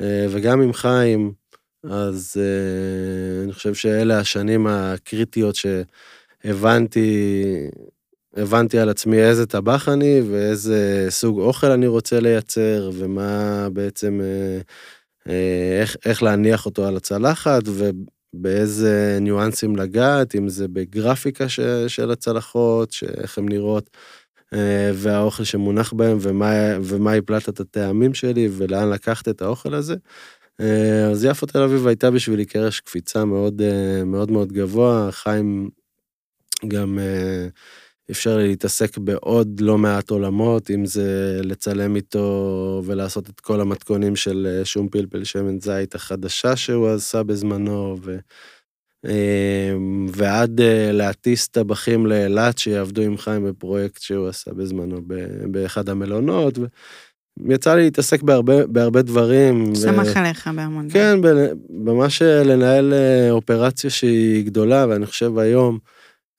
וגם 0.00 0.60
עם 0.62 0.72
חיים, 0.72 1.32
אז 1.84 2.36
אני 3.44 3.52
חושב 3.52 3.74
שאלה 3.74 4.18
השנים 4.18 4.66
הקריטיות 4.66 5.54
שהבנתי, 6.44 7.44
הבנתי 8.36 8.78
על 8.78 8.88
עצמי 8.88 9.18
איזה 9.22 9.46
טבח 9.46 9.88
אני 9.88 10.20
ואיזה 10.30 11.06
סוג 11.08 11.40
אוכל 11.40 11.70
אני 11.70 11.86
רוצה 11.86 12.20
לייצר, 12.20 12.90
ומה 12.94 13.68
בעצם, 13.72 14.20
איך, 15.80 15.96
איך 16.04 16.22
להניח 16.22 16.66
אותו 16.66 16.86
על 16.86 16.96
הצלחת, 16.96 17.62
באיזה 18.34 19.18
ניואנסים 19.20 19.76
לגעת, 19.76 20.34
אם 20.34 20.48
זה 20.48 20.68
בגרפיקה 20.68 21.48
ש, 21.48 21.60
של 21.86 22.10
הצלחות, 22.10 22.94
איך 23.16 23.38
הן 23.38 23.48
נראות, 23.48 23.90
אה, 23.96 24.00
והאוכל 24.94 25.44
שמונח 25.44 25.92
בהם, 25.92 26.18
ומה, 26.82 27.12
הפלטת 27.12 27.48
את 27.48 27.60
הטעמים 27.60 28.14
שלי, 28.14 28.48
ולאן 28.52 28.90
לקחת 28.90 29.28
את 29.28 29.42
האוכל 29.42 29.74
הזה. 29.74 29.94
אה, 30.60 31.10
אז 31.10 31.24
יפו 31.24 31.46
תל 31.46 31.62
אביב 31.62 31.86
הייתה 31.86 32.10
בשבילי 32.10 32.44
קרש 32.44 32.80
קפיצה 32.80 33.24
מאוד 33.24 33.62
אה, 33.62 34.04
מאוד 34.04 34.30
מאוד 34.30 34.52
גבוה, 34.52 35.08
חיים 35.12 35.70
גם 36.68 36.98
אפשר 38.10 38.36
לי 38.36 38.48
להתעסק 38.48 38.98
בעוד 38.98 39.60
לא 39.60 39.78
מעט 39.78 40.10
עולמות, 40.10 40.70
אם 40.70 40.86
זה 40.86 41.40
לצלם 41.44 41.96
איתו 41.96 42.82
ולעשות 42.84 43.28
את 43.28 43.40
כל 43.40 43.60
המתכונים 43.60 44.16
של 44.16 44.46
אה, 44.50 44.64
שום 44.64 44.88
פלפל 44.88 45.24
שמן 45.24 45.60
זית 45.60 45.94
החדשה 45.94 46.56
שהוא 46.56 46.88
עשה 46.88 47.22
בזמנו, 47.22 47.96
ו... 48.02 48.18
אמ, 49.08 50.06
ועד 50.12 50.60
אה, 50.60 50.92
להטיס 50.92 51.48
טבחים 51.48 52.06
לאילת 52.06 52.58
שיעבדו 52.58 53.02
עם 53.02 53.16
חיים 53.16 53.44
בפרויקט 53.48 54.02
שהוא 54.02 54.28
עשה 54.28 54.52
בזמנו 54.52 55.00
באחד 55.50 55.88
המלונות. 55.88 56.58
יצא 57.48 57.74
לי 57.74 57.82
להתעסק 57.84 58.22
בהרבה, 58.22 58.66
בהרבה 58.66 59.02
דברים. 59.02 59.74
שמח 59.74 60.06
ו... 60.16 60.18
עליך 60.18 60.50
בהמון. 60.56 60.90
כן, 60.90 61.18
ממש 61.70 62.22
לנהל 62.22 62.92
אה, 62.92 63.30
אופרציה 63.30 63.90
שהיא 63.90 64.46
גדולה, 64.46 64.86
ואני 64.88 65.06
חושב 65.06 65.38
היום, 65.38 65.78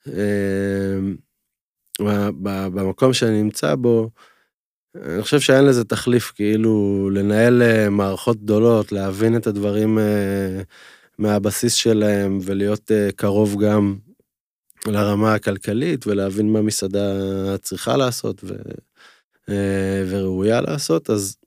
אמ, 0.08 1.16
במקום 2.74 3.14
שאני 3.14 3.44
נמצא 3.44 3.76
בו, 3.76 4.10
אני 5.02 5.22
חושב 5.22 5.40
שאין 5.40 5.66
לזה 5.66 5.84
תחליף, 5.84 6.32
כאילו, 6.36 7.10
לנהל 7.14 7.62
אה, 7.62 7.90
מערכות 7.90 8.38
גדולות, 8.44 8.92
להבין 8.92 9.36
את 9.36 9.48
הדברים 9.48 10.00
אה, 10.00 10.62
מהבסיס 11.18 11.74
שלהם 11.74 12.40
ולהיות 12.42 12.92
אה, 12.92 13.10
קרוב 13.16 13.64
גם 13.64 13.96
לרמה 14.88 15.34
הכלכלית 15.34 16.08
ולהבין 16.08 16.54
מה 16.54 16.62
מסעדה 16.62 17.12
צריכה 17.58 17.98
לעשות 17.98 18.44
ו... 18.44 18.54
וראויה 20.10 20.62
לעשות, 20.62 21.10
אז 21.10 21.38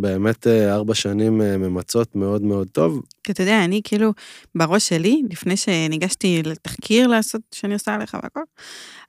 באמת 0.00 0.46
אה, 0.46 0.74
ארבע 0.74 0.94
שנים 0.94 1.42
אה, 1.42 1.56
ממצות 1.56 2.16
מאוד 2.16 2.42
מאוד 2.42 2.68
טוב. 2.68 3.02
כי 3.24 3.32
אתה 3.32 3.42
יודע, 3.42 3.64
אני 3.64 3.80
כאילו, 3.84 4.12
בראש 4.54 4.88
שלי, 4.88 5.22
לפני 5.30 5.56
שניגשתי 5.56 6.42
לתחקיר 6.44 7.06
לעשות, 7.06 7.40
שאני 7.54 7.74
עושה 7.74 7.94
עליך 7.94 8.16
והכל, 8.22 8.40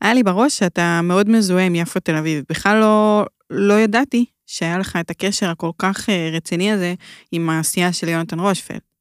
היה 0.02 0.14
לי 0.14 0.24
בראש 0.24 0.58
שאתה 0.58 1.00
מאוד 1.04 1.30
מזוהה 1.30 1.66
עם 1.66 1.76
יפו 1.76 2.00
תל 2.00 2.16
אביב. 2.16 2.44
בכלל 2.50 2.80
לא, 2.80 3.26
לא 3.50 3.74
ידעתי 3.74 4.26
שהיה 4.46 4.78
לך 4.78 4.96
את 5.00 5.10
הקשר 5.10 5.50
הכל 5.50 5.72
כך 5.78 6.10
אה, 6.10 6.30
רציני 6.34 6.72
הזה 6.72 6.94
עם 7.32 7.50
העשייה 7.50 7.94
של 7.94 8.08
יונתן 8.08 8.40
רושפלד. 8.40 8.95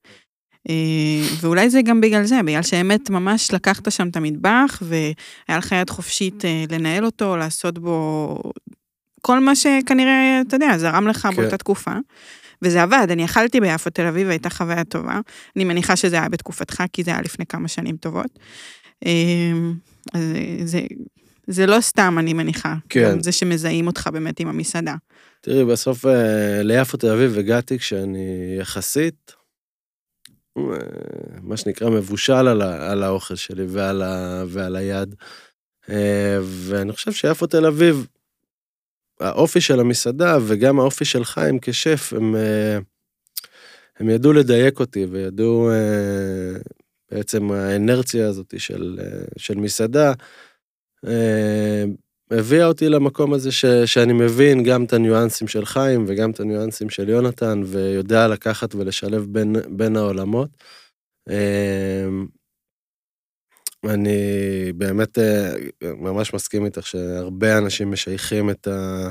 ואולי 1.40 1.70
זה 1.70 1.82
גם 1.82 2.00
בגלל 2.00 2.24
זה, 2.24 2.40
בגלל 2.44 2.62
שהאמת 2.62 3.10
ממש 3.10 3.52
לקחת 3.52 3.92
שם 3.92 4.08
את 4.08 4.16
המטבח, 4.16 4.82
והיה 4.82 5.58
לך 5.58 5.72
יד 5.72 5.90
חופשית 5.90 6.44
לנהל 6.70 7.04
אותו, 7.04 7.36
לעשות 7.36 7.78
בו 7.78 8.38
כל 9.22 9.40
מה 9.40 9.56
שכנראה, 9.56 10.40
אתה 10.48 10.56
יודע, 10.56 10.78
זרם 10.78 11.08
לך 11.08 11.28
כן. 11.30 11.36
באותה 11.36 11.56
תקופה. 11.56 11.92
וזה 12.62 12.82
עבד, 12.82 13.06
אני 13.10 13.24
אכלתי 13.24 13.60
ביפו 13.60 13.90
תל 13.90 14.06
אביב, 14.06 14.28
הייתה 14.28 14.50
חוויה 14.50 14.84
טובה. 14.84 15.20
אני 15.56 15.64
מניחה 15.64 15.96
שזה 15.96 16.16
היה 16.16 16.28
בתקופתך, 16.28 16.84
כי 16.92 17.02
זה 17.02 17.10
היה 17.10 17.20
לפני 17.20 17.46
כמה 17.46 17.68
שנים 17.68 17.96
טובות. 17.96 18.38
אמ, 19.04 19.74
אז 20.14 20.22
זה, 20.64 20.80
זה 21.46 21.66
לא 21.66 21.80
סתם, 21.80 22.16
אני 22.18 22.32
מניחה. 22.32 22.74
כן. 22.88 23.22
זה 23.22 23.32
שמזהים 23.32 23.86
אותך 23.86 24.08
באמת 24.12 24.40
עם 24.40 24.48
המסעדה. 24.48 24.94
תראי, 25.40 25.64
בסוף 25.64 26.06
אה, 26.06 26.62
ליפו 26.62 26.96
תל 26.96 27.10
אביב 27.10 27.38
הגעתי 27.38 27.78
כשאני 27.78 28.56
יחסית, 28.60 29.32
אה, 29.32 29.43
מה 31.42 31.56
שנקרא, 31.56 31.90
מבושל 31.90 32.32
על, 32.32 32.62
על 32.62 33.02
האוכל 33.02 33.34
שלי 33.34 33.64
ועל, 33.68 34.02
ה, 34.02 34.44
ועל 34.48 34.76
היד. 34.76 35.14
אה, 35.88 36.38
ואני 36.42 36.92
חושב 36.92 37.12
שיפו 37.12 37.46
תל 37.46 37.66
אביב, 37.66 38.06
האופי 39.20 39.60
של 39.60 39.80
המסעדה 39.80 40.38
וגם 40.46 40.80
האופי 40.80 41.04
של 41.04 41.24
חיים 41.24 41.58
כשף, 41.62 42.12
הם, 42.16 42.36
אה, 42.36 42.78
הם 43.98 44.10
ידעו 44.10 44.32
לדייק 44.32 44.80
אותי 44.80 45.04
וידעו 45.04 45.70
אה, 45.70 46.60
בעצם 47.10 47.52
האנרציה 47.52 48.28
הזאת 48.28 48.54
של, 48.58 48.98
אה, 49.02 49.24
של 49.36 49.54
מסעדה, 49.54 50.12
הביאה 52.38 52.66
אותי 52.66 52.88
למקום 52.88 53.32
הזה 53.32 53.52
ש, 53.52 53.64
שאני 53.66 54.12
מבין 54.12 54.62
גם 54.62 54.84
את 54.84 54.92
הניואנסים 54.92 55.48
של 55.48 55.64
חיים 55.64 56.04
וגם 56.08 56.30
את 56.30 56.40
הניואנסים 56.40 56.90
של 56.90 57.08
יונתן, 57.08 57.62
ויודע 57.66 58.28
לקחת 58.28 58.74
ולשלב 58.74 59.26
בין, 59.30 59.56
בין 59.68 59.96
העולמות. 59.96 60.48
אני 63.84 64.72
באמת 64.76 65.18
אה, 65.18 65.52
ממש 65.82 66.34
מסכים 66.34 66.64
איתך 66.64 66.86
שהרבה 66.86 67.58
אנשים 67.58 67.90
משייכים 67.90 68.50
את, 68.50 68.66
ה, 68.68 69.10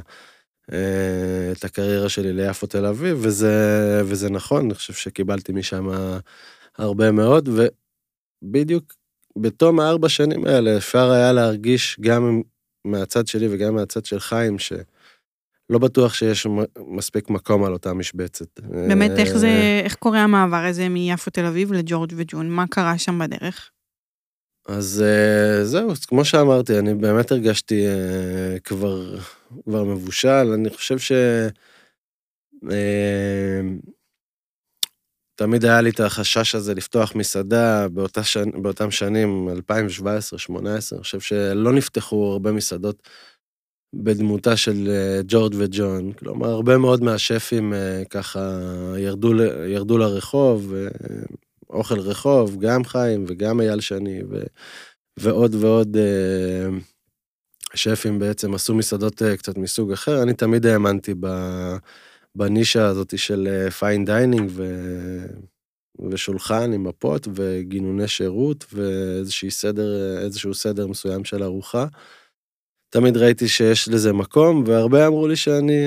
אה, 0.74 1.52
את 1.52 1.64
הקריירה 1.64 2.10
שלי 2.10 2.34
ליפו 2.34 2.68
תל 2.68 2.86
אביב, 2.86 3.18
וזה, 3.22 4.02
וזה 4.06 4.30
נכון, 4.30 4.66
אני 4.66 4.74
חושב 4.74 4.94
שקיבלתי 4.94 5.52
משם 5.52 5.88
הרבה 6.78 7.12
מאוד, 7.12 7.50
ובדיוק 8.44 8.94
בתום 9.38 9.80
הארבע 9.80 10.10
שנים 10.10 10.46
האלה 10.46 10.78
אפשר 10.78 11.12
היה 11.12 11.32
להרגיש 11.32 11.98
גם 12.02 12.42
מהצד 12.86 13.28
שלי 13.28 13.48
וגם 13.52 13.76
מהצד 13.76 14.06
של 14.06 14.20
חיים, 14.20 14.60
שלא 14.60 15.80
בטוח 15.80 16.14
שיש 16.14 16.48
מספיק 16.88 17.30
מקום 17.30 17.64
על 17.64 17.74
אותה 17.74 17.94
משבצת. 17.94 18.60
באמת, 18.60 19.12
איך 19.12 19.38
זה, 19.38 19.48
אה, 19.48 19.82
איך 19.84 19.96
קורה 19.96 20.20
המעבר 20.20 20.66
הזה 20.66 20.90
מיפו 20.90 21.32
תל 21.32 21.46
אביב 21.46 21.74
לג'ורג' 21.74 22.14
וג'ון? 22.16 22.50
מה 22.50 22.66
קרה 22.68 22.98
שם 22.98 23.20
בדרך? 23.20 23.70
אז 24.68 25.04
אה, 25.06 25.66
זהו, 25.66 25.92
אז 25.92 26.06
כמו 26.06 26.26
שאמרתי, 26.26 26.80
אני 26.80 26.94
באמת 26.94 27.32
הרגשתי 27.32 27.88
אה, 27.88 28.60
כבר, 28.64 29.18
כבר 29.64 29.84
מבושל. 29.84 30.52
אני 30.54 30.70
חושב 30.70 31.00
ש... 31.00 31.12
אה, 35.42 35.46
תמיד 35.48 35.66
היה 35.66 35.82
לי 35.82 35.90
את 35.90 36.00
החשש 36.00 36.56
הזה 36.56 36.74
לפתוח 36.74 37.16
מסעדה 37.16 37.88
באותה 37.90 38.24
שנ... 38.24 38.62
באותם 38.62 38.92
שנים, 38.92 39.50
2017-2018, 39.70 39.74
אני 40.66 41.02
חושב 41.02 41.20
שלא 41.20 41.74
נפתחו 41.74 42.32
הרבה 42.32 42.52
מסעדות 42.52 43.10
בדמותה 43.96 44.58
של 44.58 44.90
ג'ורג' 45.28 45.54
וג'ון. 45.58 46.14
כלומר, 46.14 46.50
הרבה 46.50 46.78
מאוד 46.78 47.04
מהשפים 47.04 47.74
ככה 48.10 48.60
ירדו, 48.98 49.34
ירדו 49.68 49.98
לרחוב, 49.98 50.74
אוכל 51.70 52.00
רחוב, 52.00 52.58
גם 52.60 52.84
חיים 52.84 53.26
וגם 53.28 53.62
אייל 53.62 53.80
שני, 53.80 54.22
ו, 54.30 54.44
ועוד 55.20 55.56
ועוד 55.56 55.98
אה, 55.98 56.78
שפים 57.74 58.20
בעצם 58.20 58.54
עשו 58.54 58.76
מסעדות 58.76 59.22
אה, 59.22 59.38
קצת 59.38 59.58
מסוג 59.58 59.92
אחר. 59.92 60.24
אני 60.24 60.34
תמיד 60.34 60.66
האמנתי 60.66 61.14
ב, 61.20 61.28
בנישה 62.38 62.86
הזאת 62.86 63.20
של 63.20 63.70
fine 63.70 64.06
dining 64.06 64.50
ו... 64.54 64.64
ושולחן 66.12 66.74
עם 66.74 66.84
מפות 66.84 67.28
וגינוני 67.36 68.08
שירות 68.08 68.66
ואיזשהו 68.74 69.52
סדר, 69.52 70.18
איזשהו 70.18 70.54
סדר 70.54 70.88
מסוים 70.88 71.26
של 71.26 71.44
ארוחה. 71.44 71.86
תמיד 72.90 73.18
ראיתי 73.18 73.48
שיש 73.48 73.90
לזה 73.90 74.14
מקום, 74.14 74.64
והרבה 74.68 75.08
אמרו 75.08 75.28
לי 75.28 75.36
שאני 75.36 75.82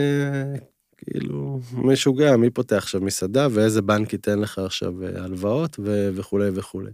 כאילו 0.97 1.61
משוגע, 1.73 2.37
מי 2.37 2.51
פותח 2.51 2.77
עכשיו 2.77 3.01
מסעדה 3.01 3.49
ואיזה 3.51 3.83
בנק 3.83 4.13
ייתן 4.13 4.39
לך 4.39 4.59
עכשיו 4.59 4.93
הלוואות 5.05 5.81
וכולי 6.15 6.51
וכולי. 6.55 6.91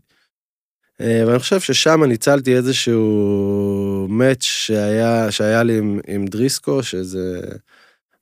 ואני 1.00 1.38
חושב 1.38 1.60
ששם 1.60 2.04
ניצלתי 2.04 2.56
איזשהו 2.56 4.06
match 4.10 4.42
שהיה, 4.42 5.30
שהיה 5.30 5.62
לי 5.62 5.78
עם, 5.78 6.00
עם 6.06 6.26
דריסקו, 6.26 6.82
שזה 6.82 7.40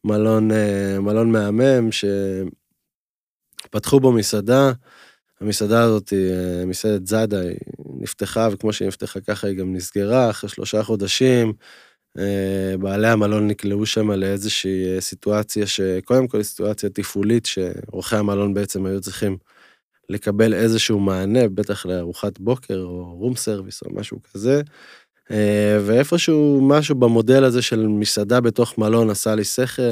מלון, 0.05 0.51
מלון 1.01 1.33
מהמם, 1.33 1.89
שפתחו 3.67 4.01
בו 4.01 4.13
מסעדה. 4.13 4.73
המסעדה 5.41 5.83
הזאת, 5.83 6.13
מסעדת 6.67 7.07
זאדה, 7.07 7.41
היא 7.41 7.57
נפתחה, 8.01 8.49
וכמו 8.53 8.73
שהיא 8.73 8.89
נפתחה 8.89 9.21
ככה 9.21 9.47
היא 9.47 9.57
גם 9.57 9.75
נסגרה 9.75 10.31
אחרי 10.31 10.51
שלושה 10.51 10.83
חודשים. 10.83 11.53
בעלי 12.81 13.09
המלון 13.09 13.47
נקלעו 13.49 13.87
שם 13.87 14.11
לאיזושהי 14.11 15.01
סיטואציה 15.01 15.67
שקודם 15.67 16.29
כל 16.29 16.43
סיטואציה 16.43 16.91
תפעולית, 16.91 17.47
שאורחי 17.47 18.17
המלון 18.17 18.55
בעצם 18.55 18.87
היו 18.87 19.01
צריכים 19.01 19.37
לקבל 20.09 20.55
איזשהו 20.55 21.01
מענה, 21.01 21.49
בטח 21.49 21.87
לארוחת 21.87 22.39
בוקר 22.39 22.79
או 22.79 23.15
רום 23.15 23.37
סרוויס 23.37 23.83
או 23.83 23.95
משהו 23.95 24.19
כזה. 24.35 24.63
ואיפשהו 25.87 26.61
משהו 26.63 26.95
במודל 26.95 27.45
הזה 27.45 27.63
של 27.63 27.87
מסעדה 27.87 28.41
בתוך 28.41 28.79
מלון 28.79 29.11
עשה 29.11 29.35
לי 29.35 29.45
שכל, 29.45 29.83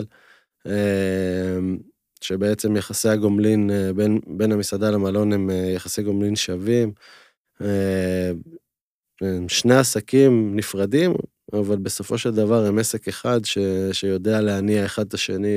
שבעצם 2.21 2.77
יחסי 2.77 3.09
הגומלין 3.09 3.71
בין, 3.97 4.21
בין 4.27 4.53
המסעדה 4.53 4.91
למלון 4.91 5.33
הם 5.33 5.51
יחסי 5.75 6.03
גומלין 6.03 6.37
שווים. 6.37 6.93
שני 9.49 9.75
עסקים 9.75 10.57
נפרדים, 10.57 11.15
אבל 11.53 11.77
בסופו 11.77 12.19
של 12.19 12.31
דבר 12.31 12.67
הם 12.67 12.79
עסק 12.79 13.09
אחד 13.09 13.45
ש, 13.45 13.59
שיודע 13.93 14.41
להניע 14.41 14.85
אחד 14.85 15.07
את 15.07 15.15
השני 15.15 15.57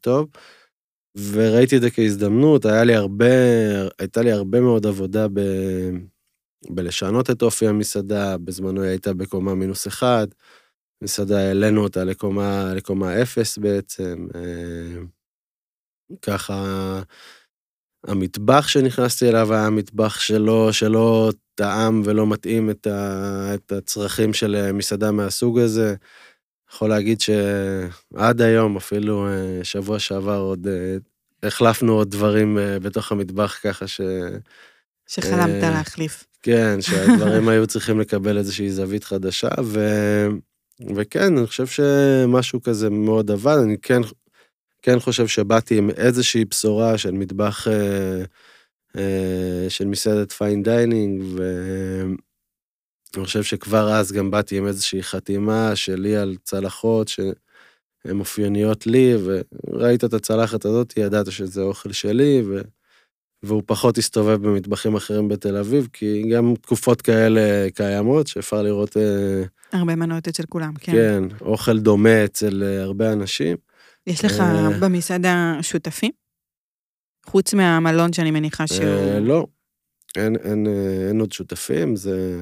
טוב. 0.00 0.28
וראיתי 1.32 1.76
את 1.76 1.82
זה 1.82 1.90
כהזדמנות, 1.90 2.64
היה 2.64 2.84
לי 2.84 2.94
הרבה, 2.94 3.26
הייתה 3.98 4.22
לי 4.22 4.32
הרבה 4.32 4.60
מאוד 4.60 4.86
עבודה 4.86 5.26
ב, 5.28 5.40
בלשנות 6.68 7.30
את 7.30 7.42
אופי 7.42 7.66
המסעדה, 7.66 8.38
בזמנו 8.38 8.82
היא 8.82 8.90
הייתה 8.90 9.14
בקומה 9.14 9.54
מינוס 9.54 9.86
אחד, 9.86 10.26
מסעדה 11.02 11.38
העלינו 11.38 11.82
אותה 11.82 12.04
לקומה, 12.04 12.74
לקומה 12.74 13.22
אפס 13.22 13.58
בעצם. 13.58 14.28
ככה, 16.22 17.02
המטבח 18.06 18.68
שנכנסתי 18.68 19.28
אליו 19.28 19.54
היה 19.54 19.70
מטבח 19.70 20.20
שלא, 20.20 20.72
שלא 20.72 21.32
טעם 21.54 22.02
ולא 22.04 22.26
מתאים 22.26 22.70
את, 22.70 22.86
ה, 22.86 23.54
את 23.54 23.72
הצרכים 23.72 24.32
של 24.32 24.72
מסעדה 24.72 25.12
מהסוג 25.12 25.58
הזה. 25.58 25.94
יכול 26.72 26.88
להגיד 26.88 27.20
שעד 27.20 28.40
היום, 28.40 28.76
אפילו 28.76 29.26
שבוע 29.62 29.98
שעבר, 29.98 30.38
עוד 30.38 30.66
החלפנו 31.42 31.92
עוד 31.92 32.10
דברים 32.10 32.58
בתוך 32.82 33.12
המטבח 33.12 33.58
ככה 33.62 33.86
ש... 33.86 34.00
שחלמת 35.06 35.62
להחליף. 35.62 36.29
כן, 36.42 36.80
שהדברים 36.80 37.48
היו 37.48 37.66
צריכים 37.66 38.00
לקבל 38.00 38.38
איזושהי 38.38 38.70
זווית 38.70 39.04
חדשה, 39.04 39.48
ו... 39.64 39.80
וכן, 40.96 41.38
אני 41.38 41.46
חושב 41.46 41.66
שמשהו 41.66 42.62
כזה 42.62 42.90
מאוד 42.90 43.30
עבד, 43.30 43.56
אני 43.64 43.78
כן 43.78 44.00
כן 44.82 45.00
חושב 45.00 45.26
שבאתי 45.26 45.78
עם 45.78 45.90
איזושהי 45.90 46.44
בשורה 46.44 46.98
של 46.98 47.10
מטבח, 47.10 47.68
אה, 47.68 48.22
אה, 48.96 49.66
של 49.68 49.86
מסעדת 49.86 50.32
fine 50.32 50.62
dining, 50.62 51.22
ואני 51.34 52.16
חושב 53.24 53.42
שכבר 53.42 53.92
אז 53.92 54.12
גם 54.12 54.30
באתי 54.30 54.58
עם 54.58 54.66
איזושהי 54.66 55.02
חתימה 55.02 55.76
שלי 55.76 56.16
על 56.16 56.36
צלחות 56.42 57.08
שהן 57.08 58.20
אופייניות 58.20 58.86
לי, 58.86 59.14
וראית 59.24 60.04
את 60.04 60.14
הצלחת 60.14 60.64
הזאת, 60.64 60.94
ידעת 60.96 61.32
שזה 61.32 61.62
אוכל 61.62 61.92
שלי, 61.92 62.42
ו... 62.48 62.60
והוא 63.42 63.62
פחות 63.66 63.98
הסתובב 63.98 64.46
במטבחים 64.46 64.94
אחרים 64.96 65.28
בתל 65.28 65.56
אביב, 65.56 65.88
כי 65.92 66.22
גם 66.32 66.54
תקופות 66.60 67.02
כאלה 67.02 67.70
קיימות, 67.74 68.26
שאפשר 68.26 68.62
לראות... 68.62 68.96
אה, 68.96 69.42
הרבה 69.72 69.96
מנות 69.96 70.28
אצל 70.28 70.42
כולם, 70.48 70.74
כן. 70.80 70.92
כן, 70.92 71.22
אוכל 71.40 71.78
דומה 71.78 72.24
אצל 72.24 72.62
הרבה 72.62 73.12
אנשים. 73.12 73.56
יש 74.06 74.24
לך 74.24 74.42
במסעדה 74.80 75.58
שותפים? 75.62 76.10
חוץ 77.26 77.54
מהמלון 77.54 78.12
שאני 78.12 78.30
מניחה 78.30 78.66
שהוא... 78.66 79.18
לא, 79.20 79.46
אין, 80.16 80.36
אין, 80.36 80.66
אין 81.08 81.20
עוד 81.20 81.32
שותפים, 81.32 81.96
זה... 81.96 82.38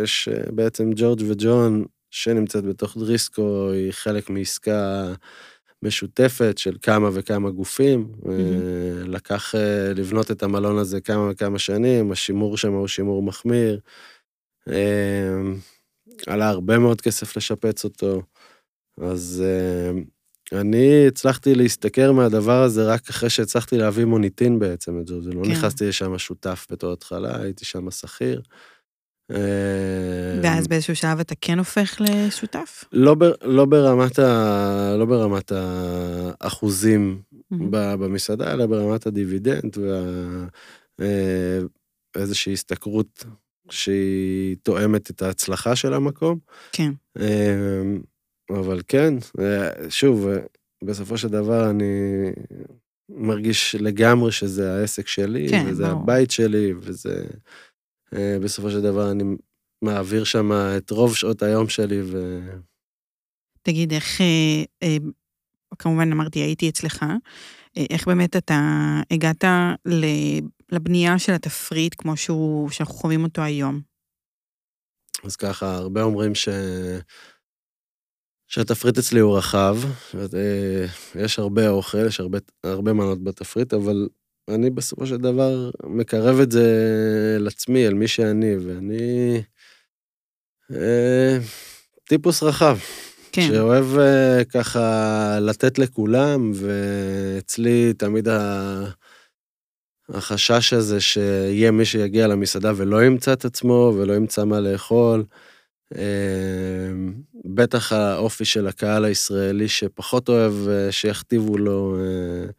יש 0.00 0.28
בעצם 0.54 0.90
ג'ורג' 0.96 1.22
וג'ון, 1.28 1.84
שנמצאת 2.10 2.64
בתוך 2.64 2.96
דריסקו, 2.96 3.70
היא 3.70 3.92
חלק 3.92 4.30
מעסקה 4.30 5.12
משותפת 5.82 6.58
של 6.58 6.76
כמה 6.82 7.08
וכמה 7.12 7.50
גופים. 7.50 8.12
Mm-hmm. 8.22 8.28
לקח 9.06 9.54
לבנות 9.94 10.30
את 10.30 10.42
המלון 10.42 10.78
הזה 10.78 11.00
כמה 11.00 11.30
וכמה 11.30 11.58
שנים, 11.58 12.12
השימור 12.12 12.56
שם 12.56 12.72
הוא 12.72 12.88
שימור 12.88 13.22
מחמיר. 13.22 13.80
עלה 16.26 16.48
הרבה 16.48 16.78
מאוד 16.78 17.00
כסף 17.00 17.36
לשפץ 17.36 17.84
אותו, 17.84 18.22
אז 19.00 19.44
אני 20.52 21.06
הצלחתי 21.06 21.54
להסתכר 21.54 22.12
מהדבר 22.12 22.62
הזה 22.62 22.84
רק 22.84 23.08
אחרי 23.08 23.30
שהצלחתי 23.30 23.78
להביא 23.78 24.04
מוניטין 24.04 24.58
בעצם 24.58 25.00
את 25.00 25.06
זה, 25.06 25.14
לא 25.14 25.44
כן. 25.44 25.50
נכנסתי 25.50 25.88
לשם 25.88 26.18
שותף 26.18 26.66
בתור 26.70 26.92
התחלה, 26.92 27.42
הייתי 27.42 27.64
שם 27.64 27.90
שכיר. 27.90 28.42
ואז 30.42 30.68
באיזשהו 30.68 30.96
שלב 30.96 31.20
אתה 31.20 31.34
כן 31.40 31.58
הופך 31.58 32.00
לשותף? 32.00 32.84
לא, 32.92 33.14
ב, 33.14 33.24
לא, 33.42 33.64
ברמת, 33.64 34.18
ה, 34.18 34.94
לא 34.98 35.04
ברמת 35.04 35.52
האחוזים 36.40 37.22
mm-hmm. 37.34 37.56
במסעדה, 37.70 38.52
אלא 38.52 38.66
ברמת 38.66 39.06
הדיבידנד 39.06 39.76
ואיזושהי 42.16 42.52
השתכרות 42.52 43.24
שהיא 43.70 44.56
תואמת 44.62 45.10
את 45.10 45.22
ההצלחה 45.22 45.76
של 45.76 45.94
המקום. 45.94 46.38
כן. 46.72 46.92
אבל 48.50 48.80
כן, 48.88 49.14
שוב, 49.88 50.28
בסופו 50.84 51.18
של 51.18 51.28
דבר 51.28 51.70
אני 51.70 51.84
מרגיש 53.08 53.74
לגמרי 53.74 54.32
שזה 54.32 54.74
העסק 54.74 55.06
שלי, 55.06 55.48
כן, 55.48 55.64
וזה 55.68 55.86
ברור. 55.86 56.02
הבית 56.02 56.30
שלי, 56.30 56.72
וזה... 56.80 57.24
אה, 58.14 58.36
בסופו 58.42 58.70
של 58.70 58.80
דבר 58.80 59.10
אני 59.10 59.24
מעביר 59.82 60.24
שם 60.24 60.52
את 60.52 60.90
רוב 60.90 61.16
שעות 61.16 61.42
היום 61.42 61.68
שלי, 61.68 62.02
ו... 62.02 62.40
תגיד, 63.62 63.92
איך, 63.92 64.20
אה, 64.20 64.64
אה, 64.82 64.96
כמובן 65.78 66.12
אמרתי, 66.12 66.38
הייתי 66.38 66.68
אצלך, 66.68 67.04
איך 67.76 68.08
באמת 68.08 68.36
אתה 68.36 68.60
הגעת 69.10 69.44
לבנייה 70.72 71.18
של 71.18 71.32
התפריט 71.32 71.94
כמו 71.98 72.16
שהוא, 72.16 72.70
שאנחנו 72.70 72.94
חווים 72.94 73.24
אותו 73.24 73.42
היום? 73.42 73.80
אז 75.24 75.36
ככה, 75.36 75.74
הרבה 75.74 76.02
אומרים 76.02 76.34
ש... 76.34 76.48
שהתפריט 78.50 78.98
אצלי 78.98 79.20
הוא 79.20 79.38
רחב, 79.38 79.76
אה, 80.34 80.84
יש 81.14 81.38
הרבה 81.38 81.68
אוכל, 81.68 82.06
יש 82.06 82.20
הרבה, 82.20 82.38
הרבה 82.64 82.92
מנות 82.92 83.24
בתפריט, 83.24 83.74
אבל 83.74 84.08
אני 84.54 84.70
בסופו 84.70 85.06
של 85.06 85.16
דבר 85.16 85.70
מקרב 85.84 86.40
את 86.40 86.52
זה 86.52 86.66
לעצמי, 87.40 87.86
אל 87.86 87.94
מי 87.94 88.08
שאני, 88.08 88.56
ואני 88.56 89.42
אה, 90.72 91.38
טיפוס 92.04 92.42
רחב. 92.42 92.78
כן. 93.32 93.48
שאוהב 93.48 93.98
אה, 93.98 94.44
ככה 94.44 95.38
לתת 95.40 95.78
לכולם, 95.78 96.52
ואצלי 96.54 97.92
תמיד 97.94 98.28
ה... 98.28 98.84
החשש 100.08 100.72
הזה 100.72 101.00
שיהיה 101.00 101.70
מי 101.70 101.84
שיגיע 101.84 102.26
למסעדה 102.26 102.72
ולא 102.76 103.04
ימצא 103.04 103.32
את 103.32 103.44
עצמו 103.44 103.92
ולא 103.96 104.12
ימצא 104.12 104.44
מה 104.44 104.60
לאכול. 104.60 105.24
אמ, 105.94 107.14
בטח 107.44 107.92
האופי 107.92 108.44
של 108.44 108.66
הקהל 108.66 109.04
הישראלי 109.04 109.68
שפחות 109.68 110.28
אוהב 110.28 110.52
אה, 110.68 110.92
שיכתיבו 110.92 111.58
לו 111.58 111.96
אה, 111.98 112.50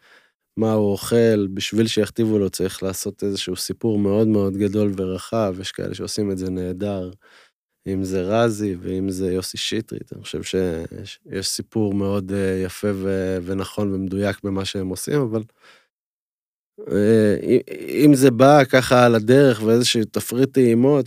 מה 0.57 0.73
הוא 0.73 0.91
אוכל, 0.91 1.47
בשביל 1.53 1.87
שיכתיבו 1.87 2.39
לו 2.39 2.49
צריך 2.49 2.83
לעשות 2.83 3.23
איזשהו 3.23 3.55
סיפור 3.55 3.99
מאוד 3.99 4.27
מאוד 4.27 4.57
גדול 4.57 4.93
ורחב, 4.97 5.55
יש 5.61 5.71
כאלה 5.71 5.95
שעושים 5.95 6.31
את 6.31 6.37
זה 6.37 6.49
נהדר, 6.49 7.11
אם 7.87 8.03
זה 8.03 8.21
רזי 8.21 8.75
ואם 8.81 9.09
זה 9.09 9.33
יוסי 9.33 9.57
שטרית, 9.57 10.13
אני 10.13 10.23
חושב 10.23 10.43
שיש 10.43 11.47
סיפור 11.47 11.93
מאוד 11.93 12.31
אה, 12.31 12.61
יפה 12.65 12.87
ונכון 13.45 13.93
ומדויק 13.93 14.43
במה 14.43 14.65
שהם 14.65 14.87
עושים, 14.87 15.21
אבל 15.21 15.43
אם 18.05 18.11
זה 18.13 18.31
בא 18.31 18.63
ככה 18.63 19.05
על 19.05 19.15
הדרך 19.15 19.61
ואיזשהו 19.63 20.03
תפריט 20.11 20.53
טעימות, 20.53 21.05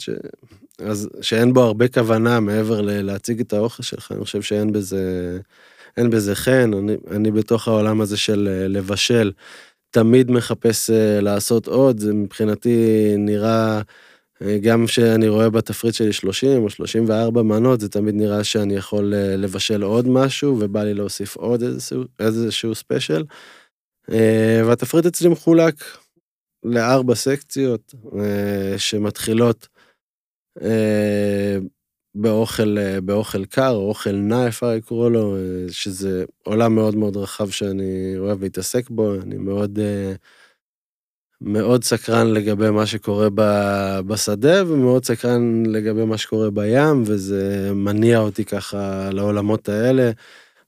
אז 0.79 1.09
שאין 1.21 1.53
בו 1.53 1.61
הרבה 1.63 1.89
כוונה 1.89 2.41
מעבר 2.41 2.81
להציג 2.81 3.41
את 3.41 3.53
האוכל 3.53 3.83
שלך, 3.83 4.13
אני 4.13 4.25
חושב 4.25 4.43
שאין 4.43 4.73
בזה, 4.73 5.39
אין 5.97 6.11
בזה 6.11 6.35
חן, 6.35 6.71
אני, 6.75 6.97
אני 7.11 7.31
בתוך 7.31 7.69
העולם 7.69 8.01
הזה 8.01 8.17
של 8.17 8.49
אה, 8.51 8.69
לבשל, 8.69 9.33
תמיד 9.91 10.31
מחפש 10.31 10.91
אה, 10.91 11.21
לעשות 11.21 11.67
עוד, 11.69 11.99
זה 11.99 12.13
מבחינתי 12.13 13.15
נראה, 13.19 13.81
אה, 14.43 14.59
גם 14.59 14.87
שאני 14.87 15.29
רואה 15.29 15.51
בתפריט 15.51 15.95
שלי 15.95 16.13
30 16.13 16.63
או 16.63 16.71
34 16.71 17.43
מנות, 17.43 17.81
זה 17.81 17.89
תמיד 17.89 18.15
נראה 18.15 18.45
שאני 18.45 18.75
יכול 18.75 19.15
לבשל 19.17 19.83
עוד 19.83 20.09
משהו, 20.09 20.57
ובא 20.61 20.85
לי 20.85 20.95
להוסיף 20.95 21.37
עוד 21.37 21.63
איזשהו, 21.63 22.05
איזשהו 22.21 22.75
ספיישל. 22.75 23.25
והתפריט 24.67 25.07
אצלי 25.07 25.29
מחולק 25.29 25.85
לארבע 26.65 27.15
סקציות 27.15 27.95
שמתחילות 28.77 29.69
באוכל, 32.15 32.79
אה, 32.79 33.01
באוכל 33.01 33.45
קר, 33.45 33.71
או 33.71 33.89
אוכל 33.89 34.13
נע 34.13 34.49
אפשר 34.49 34.67
לקרוא 34.75 35.11
לו, 35.11 35.37
אה, 35.37 35.41
שזה 35.71 36.25
עולם 36.43 36.75
מאוד 36.75 36.97
מאוד 36.97 37.17
רחב 37.17 37.51
שאני 37.51 38.15
אוהב 38.19 38.43
להתעסק 38.43 38.91
בו, 38.91 39.15
אני 39.15 39.37
מאוד, 39.37 39.79
אה, 39.79 40.15
מאוד 41.41 41.85
סקרן 41.85 42.27
לגבי 42.27 42.71
מה 42.71 42.87
שקורה 42.87 43.29
בשדה, 44.07 44.63
ומאוד 44.67 45.05
סקרן 45.05 45.67
לגבי 45.67 46.05
מה 46.05 46.19
שקורה 46.19 46.51
בים, 46.51 47.03
וזה 47.07 47.71
מניע 47.75 48.19
אותי 48.19 48.45
ככה 48.45 49.11
לעולמות 49.13 49.69
האלה. 49.69 50.11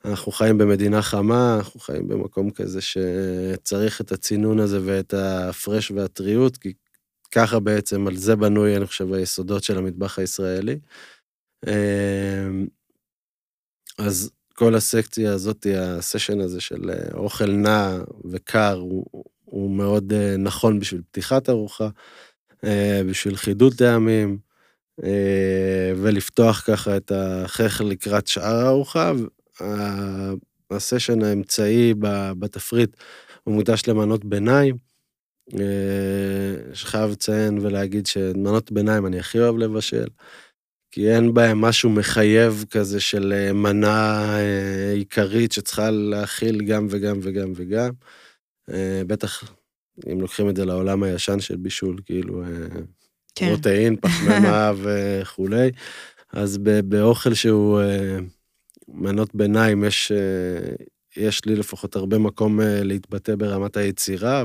אנחנו 0.04 0.32
חיים 0.32 0.58
במדינה 0.58 1.02
חמה, 1.02 1.54
אנחנו 1.58 1.80
חיים 1.80 2.08
במקום 2.08 2.50
כזה 2.50 2.80
שצריך 2.80 4.00
את 4.00 4.12
הצינון 4.12 4.60
הזה 4.60 4.80
ואת 4.84 5.14
הפרש 5.14 5.90
והטריות, 5.90 6.56
כי 6.56 6.72
ככה 7.32 7.60
בעצם, 7.60 8.06
על 8.06 8.16
זה 8.16 8.36
בנוי, 8.36 8.76
אני 8.76 8.86
חושב, 8.86 9.12
היסודות 9.12 9.64
של 9.64 9.78
המטבח 9.78 10.18
הישראלי. 10.18 10.78
אמ, 11.66 12.66
אז 13.98 14.30
כל 14.54 14.74
הסקציה 14.74 15.32
הזאת, 15.32 15.66
הסשן 15.76 16.40
הזה 16.40 16.60
של 16.60 16.90
אה, 16.90 17.18
אוכל 17.18 17.50
נע 17.50 17.98
וקר, 18.30 18.72
הוא, 18.72 19.24
הוא 19.44 19.70
מאוד 19.70 20.12
אה, 20.12 20.36
נכון 20.36 20.78
בשביל 20.78 21.02
פתיחת 21.10 21.48
ארוחה, 21.48 21.88
אה, 22.64 23.00
בשביל 23.10 23.36
חידוד 23.36 23.74
טעמים, 23.74 24.38
ולפתוח 25.96 26.64
ככה 26.66 26.96
את 26.96 27.12
החייך 27.14 27.80
לקראת 27.80 28.26
שאר 28.26 28.56
הארוחה. 28.56 29.12
הסשן 30.70 31.22
האמצעי 31.22 31.94
בתפריט 32.38 32.96
הוא 33.44 33.54
מוקדש 33.54 33.82
למנות 33.88 34.24
ביניים. 34.24 34.76
שחייב 36.72 37.10
לציין 37.10 37.58
ולהגיד 37.58 38.06
שמנות 38.06 38.72
ביניים 38.72 39.06
אני 39.06 39.18
הכי 39.18 39.38
אוהב 39.38 39.56
לבשל. 39.56 40.06
כי 40.96 41.10
אין 41.10 41.34
בהם 41.34 41.60
משהו 41.60 41.90
מחייב 41.90 42.64
כזה 42.70 43.00
של 43.00 43.32
אה, 43.36 43.52
מנה 43.52 44.38
אה, 44.38 44.92
עיקרית 44.92 45.52
שצריכה 45.52 45.90
להכיל 45.90 46.64
גם 46.64 46.86
וגם 46.90 47.18
וגם 47.22 47.52
וגם. 47.54 47.90
אה, 48.70 49.02
בטח 49.06 49.44
אם 50.12 50.20
לוקחים 50.20 50.48
את 50.48 50.56
זה 50.56 50.64
לעולם 50.64 51.02
הישן 51.02 51.40
של 51.40 51.56
בישול, 51.56 52.00
כאילו 52.04 52.42
כן. 53.34 53.46
פרוטאין, 53.46 53.96
פחמימה 54.02 54.72
וכולי, 54.76 55.70
אז 56.32 56.58
באוכל 56.84 57.34
שהוא 57.34 57.80
מנות 58.88 59.34
ביניים, 59.34 59.84
יש, 59.84 60.12
יש 61.16 61.44
לי 61.44 61.56
לפחות 61.56 61.96
הרבה 61.96 62.18
מקום 62.18 62.60
להתבטא 62.62 63.34
ברמת 63.34 63.76
היצירה 63.76 64.44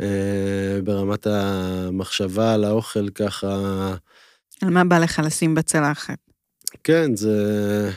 וברמת 0.00 1.26
המחשבה 1.26 2.54
על 2.54 2.64
האוכל 2.64 3.08
ככה. 3.08 3.96
על 4.62 4.70
מה 4.70 4.84
בא 4.84 4.98
לך 4.98 5.22
לשים 5.24 5.54
בצלחת? 5.54 6.18
כן, 6.84 7.16
זה... 7.16 7.90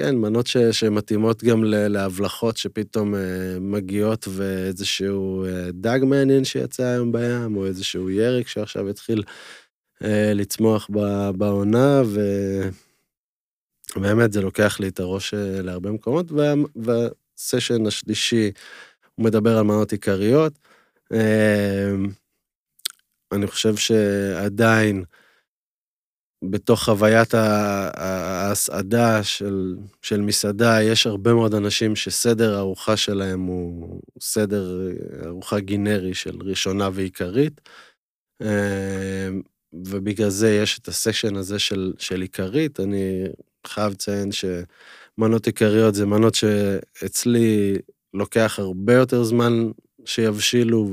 כן, 0.00 0.16
מנות 0.16 0.46
ש, 0.46 0.56
שמתאימות 0.56 1.44
גם 1.44 1.64
להבלחות 1.64 2.56
שפתאום 2.56 3.14
אה, 3.14 3.20
מגיעות 3.60 4.28
ואיזשהו 4.30 5.44
אה, 5.44 5.68
דג 5.72 6.00
מעניין 6.02 6.44
שיצא 6.44 6.82
היום 6.82 7.12
בים, 7.12 7.56
או 7.56 7.66
איזשהו 7.66 8.10
ירק 8.10 8.48
שעכשיו 8.48 8.88
התחיל 8.88 9.22
אה, 10.04 10.32
לצמוח 10.34 10.90
בעונה, 11.36 12.02
ובאמת 13.96 14.32
זה 14.32 14.42
לוקח 14.42 14.80
לי 14.80 14.88
את 14.88 15.00
הראש 15.00 15.34
להרבה 15.36 15.90
מקומות, 15.90 16.32
וה, 16.32 16.54
והסשן 16.76 17.86
השלישי, 17.86 18.50
הוא 19.14 19.24
מדבר 19.24 19.58
על 19.58 19.64
מנות 19.64 19.92
עיקריות. 19.92 20.52
אני 23.32 23.46
חושב 23.46 23.76
שעדיין, 23.76 25.04
בתוך 26.42 26.84
חוויית 26.84 27.34
ההסעדה 27.34 29.22
של, 29.22 29.76
של 30.02 30.20
מסעדה, 30.20 30.82
יש 30.82 31.06
הרבה 31.06 31.34
מאוד 31.34 31.54
אנשים 31.54 31.96
שסדר 31.96 32.54
הארוחה 32.54 32.96
שלהם 32.96 33.40
הוא 33.40 34.00
סדר 34.20 34.90
ארוחה 35.26 35.60
גינרי 35.60 36.14
של 36.14 36.36
ראשונה 36.42 36.88
ועיקרית, 36.92 37.60
אה, 38.42 39.28
ובגלל 39.72 40.28
זה 40.28 40.50
יש 40.50 40.78
את 40.78 40.88
הסשן 40.88 41.36
הזה 41.36 41.58
של, 41.58 41.92
של 41.98 42.20
עיקרית. 42.20 42.80
אני 42.80 43.24
חייב 43.66 43.92
לציין 43.92 44.30
שמנות 44.32 45.46
עיקריות 45.46 45.94
זה 45.94 46.06
מנות 46.06 46.34
שאצלי 46.34 47.76
לוקח 48.14 48.58
הרבה 48.58 48.94
יותר 48.94 49.24
זמן 49.24 49.70
שיבשילו, 50.04 50.90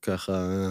וככה... 0.00 0.70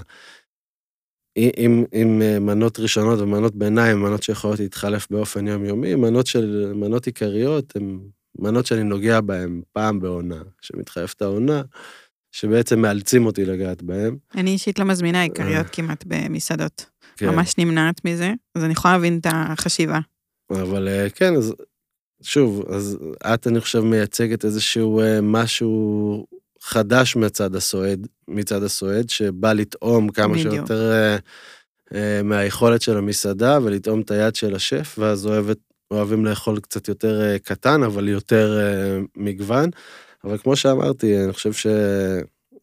עם, 1.35 1.85
עם 1.91 2.21
אה, 2.21 2.39
מנות 2.39 2.79
ראשונות 2.79 3.19
ומנות 3.19 3.55
ביניים, 3.55 4.01
מנות 4.01 4.23
שיכולות 4.23 4.59
להתחלף 4.59 5.07
באופן 5.09 5.47
יומיומי, 5.47 5.95
מנות 5.95 6.27
של, 6.27 6.71
מנות 6.75 7.05
עיקריות 7.05 7.75
הן 7.75 7.99
מנות 8.39 8.65
שאני 8.65 8.83
נוגע 8.83 9.21
בהן 9.21 9.61
פעם 9.71 9.99
בעונה, 9.99 10.41
שמתחלפת 10.61 11.21
העונה, 11.21 11.61
שבעצם 12.31 12.79
מאלצים 12.79 13.25
אותי 13.25 13.45
לגעת 13.45 13.81
בהן. 13.81 14.17
אני 14.35 14.51
אישית 14.51 14.79
לא 14.79 14.85
מזמינה 14.85 15.21
עיקריות 15.21 15.67
כמעט 15.71 16.03
במסעדות. 16.07 16.85
כן. 17.17 17.29
ממש 17.29 17.57
נמנעת 17.57 18.05
מזה, 18.05 18.33
אז 18.55 18.63
אני 18.63 18.71
יכולה 18.71 18.93
להבין 18.93 19.17
את 19.17 19.27
החשיבה. 19.29 19.99
אבל 20.51 20.87
אה, 20.87 21.09
כן, 21.09 21.35
אז 21.35 21.53
שוב, 22.21 22.63
אז 22.69 22.97
את, 23.33 23.47
אני 23.47 23.59
חושב, 23.59 23.79
מייצגת 23.79 24.45
איזשהו 24.45 25.01
אה, 25.01 25.21
משהו 25.21 26.25
חדש 26.63 27.15
מצד 27.15 27.55
הסועד, 27.55 28.07
מצד 28.27 28.63
הסועד, 28.63 29.09
שבא 29.09 29.53
לטעום 29.53 30.09
כמה 30.09 30.33
בדיוק. 30.33 30.53
שיותר 30.53 30.91
uh, 30.91 31.93
uh, 31.93 31.95
מהיכולת 32.23 32.81
של 32.81 32.97
המסעדה 32.97 33.59
ולטעום 33.63 34.01
את 34.01 34.11
היד 34.11 34.35
של 34.35 34.55
השף, 34.55 34.95
ואז 34.99 35.25
אוהבת, 35.25 35.57
אוהבים 35.91 36.25
לאכול 36.25 36.59
קצת 36.59 36.87
יותר 36.87 37.21
uh, 37.21 37.39
קטן, 37.39 37.83
אבל 37.83 38.09
יותר 38.09 38.59
uh, 38.59 39.07
מגוון. 39.15 39.69
אבל 40.23 40.37
כמו 40.37 40.55
שאמרתי, 40.55 41.23
אני 41.23 41.33
חושב 41.33 41.53
ש... 41.53 41.67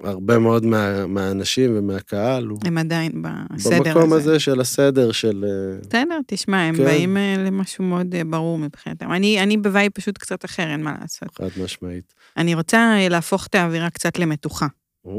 הרבה 0.02 0.38
מאוד 0.38 0.66
מה, 0.66 1.06
מהאנשים 1.06 1.70
ומהקהל 1.78 2.46
הוא... 2.46 2.58
הם 2.64 2.78
עדיין 2.78 3.22
בסדר 3.22 3.74
הזה. 3.74 3.78
במקום 3.84 4.12
הזה 4.12 4.40
של 4.40 4.60
הסדר 4.60 5.12
של... 5.12 5.44
בסדר, 5.80 6.18
תשמע, 6.26 6.58
הם 6.58 6.76
כן. 6.76 6.84
באים 6.84 7.16
למשהו 7.38 7.84
מאוד 7.84 8.14
ברור 8.26 8.58
מבחינתם. 8.58 9.12
אני, 9.12 9.42
אני 9.42 9.56
בוואי 9.56 9.90
פשוט 9.90 10.18
קצת 10.18 10.44
אחר, 10.44 10.70
אין 10.70 10.82
מה 10.82 10.94
לעשות. 11.00 11.34
חד 11.34 11.62
משמעית. 11.62 12.14
אני 12.36 12.54
רוצה 12.54 12.78
אה, 12.78 13.08
להפוך 13.08 13.46
את 13.46 13.54
האווירה 13.54 13.90
קצת 13.90 14.18
למתוחה. 14.18 14.66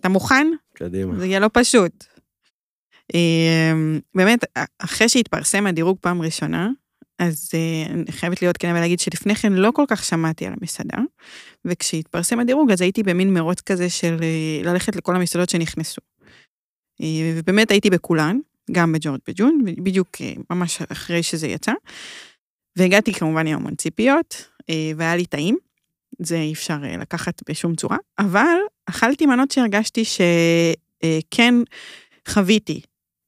אתה 0.00 0.08
מוכן? 0.08 0.46
קדימה. 0.74 1.18
זה 1.18 1.26
יהיה 1.26 1.40
לא 1.40 1.50
פשוט. 1.52 2.04
אמ, 3.14 4.00
באמת, 4.14 4.44
אחרי 4.78 5.08
שהתפרסם 5.08 5.66
הדירוג 5.66 5.98
פעם 6.00 6.22
ראשונה, 6.22 6.70
אז 7.18 7.50
uh, 7.50 7.90
אני 7.90 8.12
חייבת 8.12 8.42
להיות 8.42 8.56
כנה 8.56 8.72
ולהגיד 8.72 9.00
שלפני 9.00 9.34
כן 9.34 9.52
לא 9.52 9.70
כל 9.74 9.84
כך 9.88 10.04
שמעתי 10.04 10.46
על 10.46 10.52
המסעדה, 10.60 10.98
וכשהתפרסם 11.64 12.40
הדירוג 12.40 12.70
אז 12.70 12.80
הייתי 12.80 13.02
במין 13.02 13.34
מרוץ 13.34 13.60
כזה 13.60 13.90
של 13.90 14.16
uh, 14.18 14.66
ללכת 14.66 14.96
לכל 14.96 15.16
המסעדות 15.16 15.48
שנכנסו. 15.48 16.00
Uh, 17.02 17.04
ובאמת 17.36 17.70
הייתי 17.70 17.90
בכולן, 17.90 18.38
גם 18.72 18.92
בג'ורג' 18.92 19.20
בג'ון, 19.28 19.64
בדיוק 19.64 20.08
uh, 20.16 20.42
ממש 20.50 20.82
אחרי 20.82 21.22
שזה 21.22 21.46
יצא. 21.46 21.72
והגעתי 22.78 23.12
כמובן 23.12 23.46
עם 23.46 23.56
המון 23.56 23.74
ציפיות, 23.74 24.48
אה, 24.70 24.92
והיה 24.96 25.16
לי 25.16 25.26
טעים, 25.26 25.56
זה 26.18 26.36
אי 26.36 26.52
אפשר 26.52 26.78
אה, 26.84 26.96
לקחת 26.96 27.42
בשום 27.50 27.74
צורה, 27.74 27.96
אבל 28.18 28.56
אכלתי 28.86 29.26
מנות 29.26 29.50
שהרגשתי 29.50 30.04
שכן 30.04 31.54
אה, 31.54 32.32
חוויתי, 32.32 32.80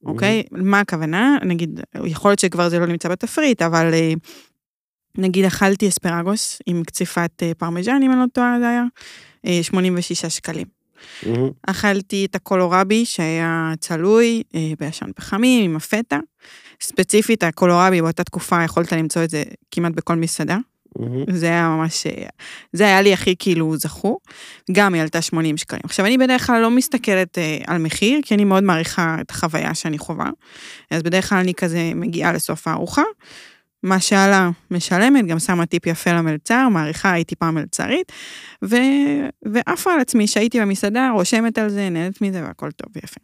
אוקיי? 0.05 0.43
מה 0.51 0.81
הכוונה? 0.81 1.39
נגיד, 1.45 1.81
יכול 2.05 2.31
להיות 2.31 2.39
שכבר 2.39 2.69
זה 2.69 2.79
לא 2.79 2.87
נמצא 2.87 3.09
בתפריט, 3.09 3.63
אבל 3.63 3.91
נגיד 5.19 5.45
אכלתי 5.45 5.89
אספרגוס 5.89 6.59
עם 6.67 6.83
קציפת 6.85 7.43
פרמיג'ן, 7.59 8.01
אם 8.03 8.13
אני 8.13 8.21
לא 8.21 8.27
טועה, 8.33 8.57
זה 8.61 8.69
היה 8.69 8.85
86 9.63 10.25
שקלים. 10.25 10.67
אכלתי 11.63 12.25
את 12.25 12.35
הקולורבי 12.35 13.05
שהיה 13.05 13.73
צלוי 13.81 14.43
בעשן 14.79 15.11
פחמי 15.17 15.63
עם 15.65 15.77
הפטה. 15.77 16.19
ספציפית 16.81 17.43
הקולורבי 17.43 18.01
באותה 18.03 18.25
תקופה 18.25 18.63
יכולת 18.65 18.93
למצוא 18.93 19.25
את 19.25 19.31
זה 19.31 19.43
כמעט 19.71 19.93
בכל 19.93 20.17
מסעדה. 20.17 20.59
Mm-hmm. 20.99 21.33
זה 21.33 21.47
היה 21.47 21.69
ממש, 21.69 22.07
זה 22.73 22.85
היה 22.85 23.03
לי 23.03 23.13
הכי 23.13 23.35
כאילו 23.39 23.77
זכור. 23.77 24.21
גם 24.73 24.95
היא 24.95 25.03
עלתה 25.03 25.23
80 25.23 25.57
שקלים. 25.57 25.83
עכשיו, 25.85 26.07
אני 26.07 26.19
בדרך 26.19 26.47
כלל 26.47 26.63
לא 26.63 26.71
מסתכלת 26.71 27.39
אה, 27.39 27.59
על 27.67 27.79
מחיר, 27.79 28.21
כי 28.23 28.35
אני 28.35 28.45
מאוד 28.45 28.63
מעריכה 28.63 29.17
את 29.21 29.31
החוויה 29.31 29.75
שאני 29.75 29.99
חווה. 29.99 30.31
אז 30.91 31.03
בדרך 31.03 31.29
כלל 31.29 31.39
אני 31.39 31.55
כזה 31.55 31.93
מגיעה 31.95 32.33
לסוף 32.33 32.69
הארוחה, 32.69 33.03
מה 33.83 34.01
שעלה 34.01 34.51
משלמת, 34.71 35.27
גם 35.27 35.39
שמה 35.39 35.67
טיפ 35.67 35.87
יפה 35.87 36.13
למלצר, 36.13 36.69
מעריכה, 36.69 37.13
הייתי 37.13 37.35
פעם 37.35 37.55
מלצרית. 37.55 38.13
ועפה 39.43 39.93
על 39.93 40.01
עצמי 40.01 40.27
שהייתי 40.27 40.61
במסעדה, 40.61 41.11
רושמת 41.15 41.59
על 41.59 41.69
זה, 41.69 41.89
נהנית 41.89 42.23
מזה 42.23 42.43
והכל 42.43 42.71
טוב 42.71 42.93
ויפה. 42.95 43.21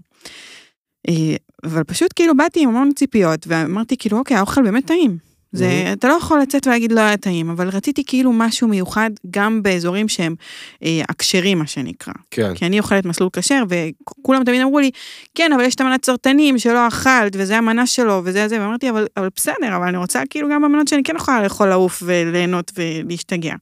אה, 1.08 1.36
אבל 1.64 1.84
פשוט 1.84 2.12
כאילו 2.16 2.36
באתי 2.36 2.62
עם 2.62 2.68
המון 2.68 2.92
ציפיות, 2.92 3.46
ואמרתי 3.48 3.96
כאילו, 3.96 4.18
אוקיי, 4.18 4.36
האוכל 4.36 4.62
באמת 4.62 4.86
טעים. 4.86 5.25
זה, 5.56 5.84
Mhm. 5.86 5.92
אתה 5.92 6.08
לא 6.08 6.12
יכול 6.12 6.40
לצאת 6.40 6.66
ולהגיד 6.66 6.92
לא 6.92 7.00
היה 7.00 7.16
טעים, 7.16 7.50
אבל 7.50 7.68
רציתי 7.68 8.02
כאילו 8.06 8.32
משהו 8.32 8.68
מיוחד 8.68 9.10
גם 9.30 9.62
באזורים 9.62 10.08
שהם 10.08 10.34
אה, 10.82 11.02
הכשרים, 11.08 11.58
מה 11.58 11.66
שנקרא. 11.66 12.12
כן. 12.30 12.54
כי 12.54 12.66
אני 12.66 12.78
אוכלת 12.78 13.04
מסלול 13.06 13.30
כשר, 13.32 13.62
וכולם 13.68 14.44
תמיד 14.44 14.60
אמרו 14.60 14.78
לי, 14.78 14.90
כן, 15.34 15.52
אבל 15.52 15.62
יש 15.64 15.74
את 15.74 15.80
המנת 15.80 16.04
סרטנים 16.04 16.58
שלא 16.58 16.88
אכלת, 16.88 17.32
וזה 17.36 17.58
המנה 17.58 17.86
שלו, 17.86 18.20
וזה 18.24 18.48
זה, 18.48 18.60
ואמרתי, 18.60 18.90
אבל, 18.90 19.06
אבל 19.16 19.28
בסדר, 19.36 19.76
אבל 19.76 19.86
אני 19.88 19.96
רוצה 19.96 20.22
כאילו 20.30 20.48
גם 20.50 20.62
במנות 20.62 20.88
שאני 20.88 21.02
כן 21.02 21.16
יכולה 21.16 21.42
לאכול 21.42 21.68
לעוף 21.68 22.02
וליהנות 22.06 22.72
ולהשתגע. 22.76 23.54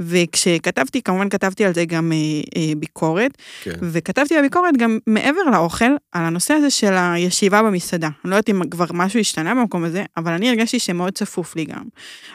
וכשכתבתי, 0.00 1.02
כמובן 1.02 1.28
כתבתי 1.28 1.64
על 1.64 1.74
זה 1.74 1.84
גם 1.84 2.12
אה, 2.12 2.16
אה, 2.56 2.72
ביקורת, 2.76 3.30
כן. 3.62 3.70
וכתבתי 3.82 4.34
בביקורת 4.38 4.76
גם 4.76 4.98
מעבר 5.06 5.42
לאוכל, 5.52 5.84
על 6.12 6.24
הנושא 6.24 6.54
הזה 6.54 6.70
של 6.70 6.92
הישיבה 6.96 7.62
במסעדה. 7.62 8.08
אני 8.24 8.30
לא 8.30 8.36
יודעת 8.36 8.50
אם 8.50 8.68
כבר 8.70 8.84
משהו 8.92 9.20
השתנה 9.20 9.54
במקום 9.54 9.84
הזה, 9.84 10.04
אבל 10.16 10.32
אני 10.32 10.48
הרגשתי 10.48 10.78
שמאוד 10.78 11.17
צפוף 11.18 11.56
לי 11.56 11.64
גם. 11.64 11.84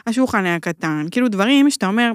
השולחן 0.07 0.45
היה 0.45 0.59
קטן, 0.59 1.05
כאילו 1.11 1.27
דברים 1.27 1.69
שאתה 1.69 1.87
אומר, 1.87 2.11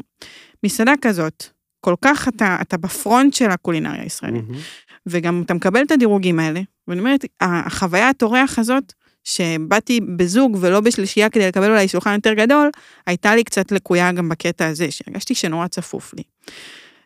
מסעדה 0.64 0.93
כזאת, 1.01 1.45
כל 1.81 1.95
כך 2.03 2.29
אתה, 2.29 2.59
אתה 2.61 2.77
בפרונט 2.77 3.35
של 3.35 3.51
הקולינריה 3.51 4.03
הישראלית. 4.03 4.49
מהמם. 4.49 4.61
וגם 5.07 5.43
אתה 5.47 5.55
מקבל 5.55 5.83
את 5.83 5.91
הדירוגים 5.91 6.39
האלה, 6.39 6.61
ואני 6.89 7.01
אומרת, 7.01 7.25
החוויה 7.41 8.09
הטורח 8.09 8.59
הזאת, 8.59 8.93
שבאתי 9.25 10.01
בזוג 10.16 10.59
ולא 10.61 10.81
בשלישייה 10.81 11.31
כדי 11.31 11.49
לקבל 11.49 11.71
אולי 11.71 11.89
שולחן 11.89 12.14
יותר 12.14 12.33
גדול, 12.33 12.71
הייתה 13.07 13.35
לי 13.35 13.45
קצת 13.45 13.73
לקויה 13.73 14.12
גם 14.12 14.29
בקטע 14.29 14.66
הזה, 14.66 14.91
שהרגשתי 14.91 15.35
שנורא 15.35 15.66
צפוף 15.66 16.14
לי. 16.14 16.23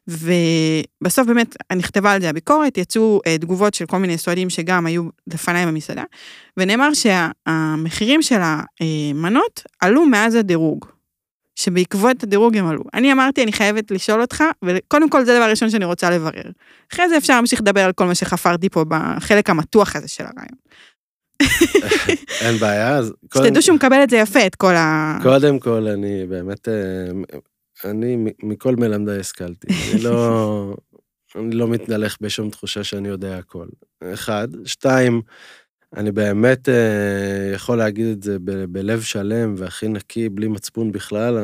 ובסוף 0.09 1.27
באמת 1.27 1.57
נכתבה 1.77 2.13
על 2.13 2.21
זה 2.21 2.29
הביקורת, 2.29 2.79
יצאו 2.79 3.21
אה, 3.27 3.39
תגובות 3.39 3.75
של 3.75 3.87
כל 3.87 3.99
מיני 3.99 4.19
סועדים 4.19 4.51
שגם 4.51 4.87
היו 4.87 5.09
לפניי 5.27 5.67
במסעדה, 5.67 6.05
ונאמר 6.57 6.89
שהמחירים 6.95 8.23
של 8.23 8.41
המנות 8.81 9.63
עלו 9.81 10.07
מאז 10.07 10.35
הדירוג. 10.35 10.87
שבעקבות 11.55 12.23
הדירוג 12.23 12.57
הם 12.57 12.67
עלו. 12.67 12.83
אני 12.95 13.13
אמרתי, 13.13 13.43
אני 13.43 13.53
חייבת 13.53 13.91
לשאול 13.91 14.21
אותך, 14.21 14.45
וקודם 14.65 15.11
כל 15.11 15.25
זה 15.25 15.33
הדבר 15.33 15.45
הראשון 15.45 15.71
שאני 15.71 15.85
רוצה 15.85 16.11
לברר. 16.11 16.51
אחרי 16.93 17.09
זה 17.09 17.17
אפשר 17.17 17.35
להמשיך 17.35 17.61
לדבר 17.61 17.81
על 17.81 17.93
כל 17.93 18.07
מה 18.07 18.15
שחפרתי 18.15 18.69
פה 18.69 18.85
בחלק 18.89 19.51
המתוח 19.51 19.97
הזה 19.97 20.09
של 20.09 20.25
הרעיון. 20.25 20.63
אין 22.45 22.59
בעיה, 22.59 22.97
אז 22.97 23.13
שתדעו 23.35 23.63
שהוא 23.63 23.77
מקבל 23.77 24.03
את 24.03 24.11
זה 24.11 24.17
יפה, 24.17 24.47
את 24.47 24.55
כל 24.55 24.75
ה... 24.75 25.19
קודם 25.23 25.59
כל, 25.59 25.87
אני 25.89 26.27
באמת, 26.27 26.69
אה, 26.69 26.75
אני 27.85 28.16
מכל 28.43 28.76
מלמדיי 28.76 29.20
השכלתי. 29.20 29.66
אני 29.95 30.03
לא, 30.03 30.76
אני 31.37 31.55
לא 31.55 31.68
מתנלך 31.68 32.16
בשום 32.20 32.51
תחושה 32.51 32.85
שאני 32.85 33.09
יודע 33.09 33.39
הכל. 33.39 33.66
אחד. 34.14 34.49
שתיים, 34.64 35.22
אני 35.97 36.12
באמת 36.12 36.68
אה, 36.68 37.53
יכול 37.55 37.78
להגיד 37.78 38.07
את 38.07 38.22
זה 38.22 38.39
ב- 38.39 38.64
בלב 38.64 39.01
שלם 39.03 39.55
והכי 39.59 39.89
נקי, 39.89 40.28
בלי 40.28 40.49
מצפון 40.49 40.93
בכלל. 40.93 41.39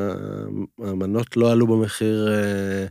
המנות 0.79 1.37
לא 1.37 1.53
עלו 1.53 1.67
במחיר 1.67 2.29
אה, 2.33 2.87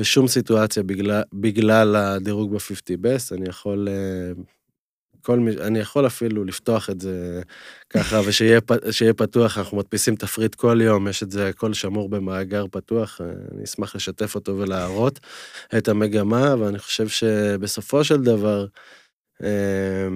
בשום 0.00 0.28
סיטואציה 0.28 0.82
בגלל, 0.82 1.22
בגלל 1.32 1.96
הדירוג 1.96 2.52
ב-50 2.52 3.04
best. 3.04 3.36
אני 3.36 3.48
יכול... 3.48 3.88
אה, 3.88 4.32
כל 5.22 5.38
מי, 5.38 5.50
אני 5.60 5.78
יכול 5.78 6.06
אפילו 6.06 6.44
לפתוח 6.44 6.90
את 6.90 7.00
זה 7.00 7.42
ככה, 7.90 8.20
ושיהיה 8.26 9.14
פתוח, 9.16 9.58
אנחנו 9.58 9.76
מדפיסים 9.76 10.16
תפריט 10.16 10.54
כל 10.54 10.80
יום, 10.82 11.08
יש 11.08 11.22
את 11.22 11.30
זה 11.30 11.48
הכל 11.48 11.74
שמור 11.74 12.08
במאגר 12.08 12.64
פתוח, 12.70 13.20
אה, 13.20 13.26
אני 13.54 13.64
אשמח 13.64 13.96
לשתף 13.96 14.34
אותו 14.34 14.58
ולהראות 14.58 15.20
את 15.78 15.88
המגמה, 15.88 16.54
ואני 16.58 16.78
חושב 16.78 17.08
שבסופו 17.08 18.04
של 18.04 18.22
דבר, 18.22 18.66
אה, 19.42 20.08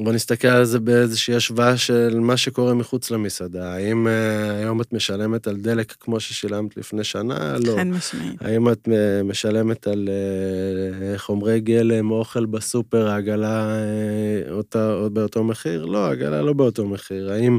בוא 0.00 0.12
נסתכל 0.12 0.48
על 0.48 0.64
זה 0.64 0.80
באיזושהי 0.80 1.34
השוואה 1.34 1.76
של 1.76 2.18
מה 2.20 2.36
שקורה 2.36 2.74
מחוץ 2.74 3.10
למסעדה. 3.10 3.72
האם 3.74 4.08
אה, 4.08 4.56
היום 4.56 4.80
את 4.80 4.92
משלמת 4.92 5.46
על 5.46 5.56
דלק 5.56 5.94
כמו 6.00 6.20
ששילמת 6.20 6.76
לפני 6.76 7.04
שנה? 7.04 7.56
לא. 7.64 7.76
חד 7.76 7.86
משמעית. 7.86 8.42
האם 8.42 8.72
את 8.72 8.88
אה, 8.92 9.22
משלמת 9.22 9.86
על 9.86 10.08
אה, 10.08 11.18
חומרי 11.18 11.60
גלם, 11.60 12.10
אוכל 12.10 12.46
בסופר, 12.46 13.08
העגלה 13.08 13.70
אה, 13.70 14.52
אותה, 14.52 14.92
עוד 14.92 15.14
באותו 15.14 15.44
מחיר? 15.44 15.84
לא, 15.84 16.06
העגלה 16.06 16.42
לא 16.42 16.52
באותו 16.52 16.86
מחיר. 16.86 17.32
האם 17.32 17.58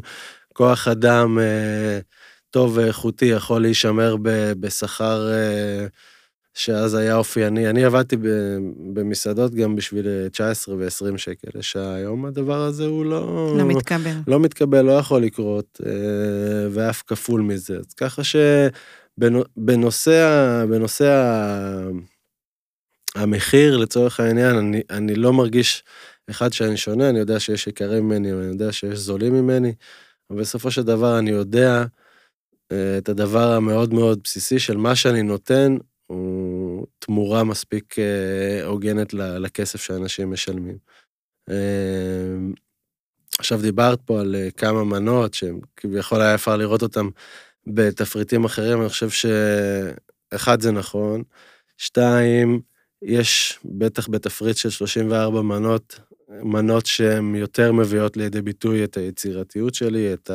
כוח 0.54 0.88
אדם 0.88 1.40
אה, 1.40 2.00
טוב 2.50 2.78
ואיכותי 2.78 3.26
יכול 3.26 3.62
להישמר 3.62 4.16
בשכר 4.60 5.30
אה, 5.34 5.88
שאז 6.58 6.94
היה 6.94 7.16
אופייני? 7.16 7.70
אני 7.70 7.86
עבדתי 7.86 8.18
במסעדות 8.94 9.56
גם 9.56 9.76
בשביל 9.76 10.08
אה, 10.08 10.30
19 10.30 10.76
ו-20 10.76 11.18
שקל 11.18 11.48
לשעה. 11.56 11.96
היום 11.96 12.26
הדבר 12.26 12.62
הזה 12.62 12.86
הוא 12.86 13.06
לא... 13.06 13.56
לא 13.58 13.66
מתקבל. 13.66 14.12
לא 14.28 14.40
מתקבל, 14.40 14.82
לא 14.82 14.92
יכול 14.92 15.22
לקרות, 15.22 15.82
אה, 15.86 15.92
ואף 16.72 17.04
כפול 17.08 17.42
מזה. 17.42 17.78
אז 17.78 17.94
ככה 17.94 18.22
שבנושא 19.18 20.66
בנושא 20.70 21.24
המחיר, 23.16 23.78
לצורך 23.78 24.20
העניין, 24.20 24.56
אני, 24.56 24.82
אני 24.90 25.16
לא 25.16 25.34
מרגיש, 25.34 25.84
אחד, 26.30 26.54
שאני 26.54 26.78
שונה, 26.78 27.10
אני 27.10 27.20
יודע 27.20 27.40
שיש 27.40 27.68
יקרים 27.68 28.06
ממני, 28.06 28.34
ואני 28.34 28.48
יודע 28.48 28.72
שיש 28.72 29.00
זולים 29.00 29.34
ממני, 29.34 29.74
אבל 30.30 30.40
בסופו 30.40 30.72
של 30.72 30.84
דבר 30.84 31.20
אני 31.20 31.30
יודע 31.30 31.86
אה, 32.72 32.98
את 32.98 33.10
הדבר 33.10 33.52
המאוד 33.52 33.94
מאוד 33.94 34.20
בסיסי 34.24 34.60
של 34.60 34.78
מה 34.78 34.96
שאני 34.96 35.24
נותן, 35.24 35.78
הוא 36.08 36.47
תמורה 37.08 37.44
מספיק 37.44 38.00
אה, 38.00 38.66
הוגנת 38.66 39.14
לכסף 39.14 39.82
שאנשים 39.82 40.32
משלמים. 40.32 40.78
אה, 41.50 41.56
עכשיו 43.40 43.62
דיברת 43.62 44.02
פה 44.06 44.22
על 44.22 44.36
אה, 44.36 44.52
כמה 44.52 44.84
מנות 44.84 45.34
שכביכול 45.34 46.22
היה 46.22 46.36
אפשר 46.36 46.58
לראות 46.58 46.82
אותן 46.82 47.08
בתפריטים 47.68 48.46
אחרים, 48.46 48.82
אני 48.82 48.90
חושב 48.90 49.10
שאחד 49.10 50.62
זה 50.62 50.72
נכון, 50.72 51.24
שתיים, 51.78 52.62
יש 53.02 53.60
בטח 53.66 54.10
בתפריט 54.10 54.58
של 54.58 54.70
34 54.70 55.42
מנות, 55.42 56.00
מנות 56.30 56.86
שהן 56.86 57.36
יותר 57.36 57.72
מביאות 57.72 58.18
לידי 58.18 58.42
ביטוי 58.42 58.84
את 58.84 58.98
היצירתיות 58.98 59.76
שלי, 59.76 60.14
את 60.14 60.32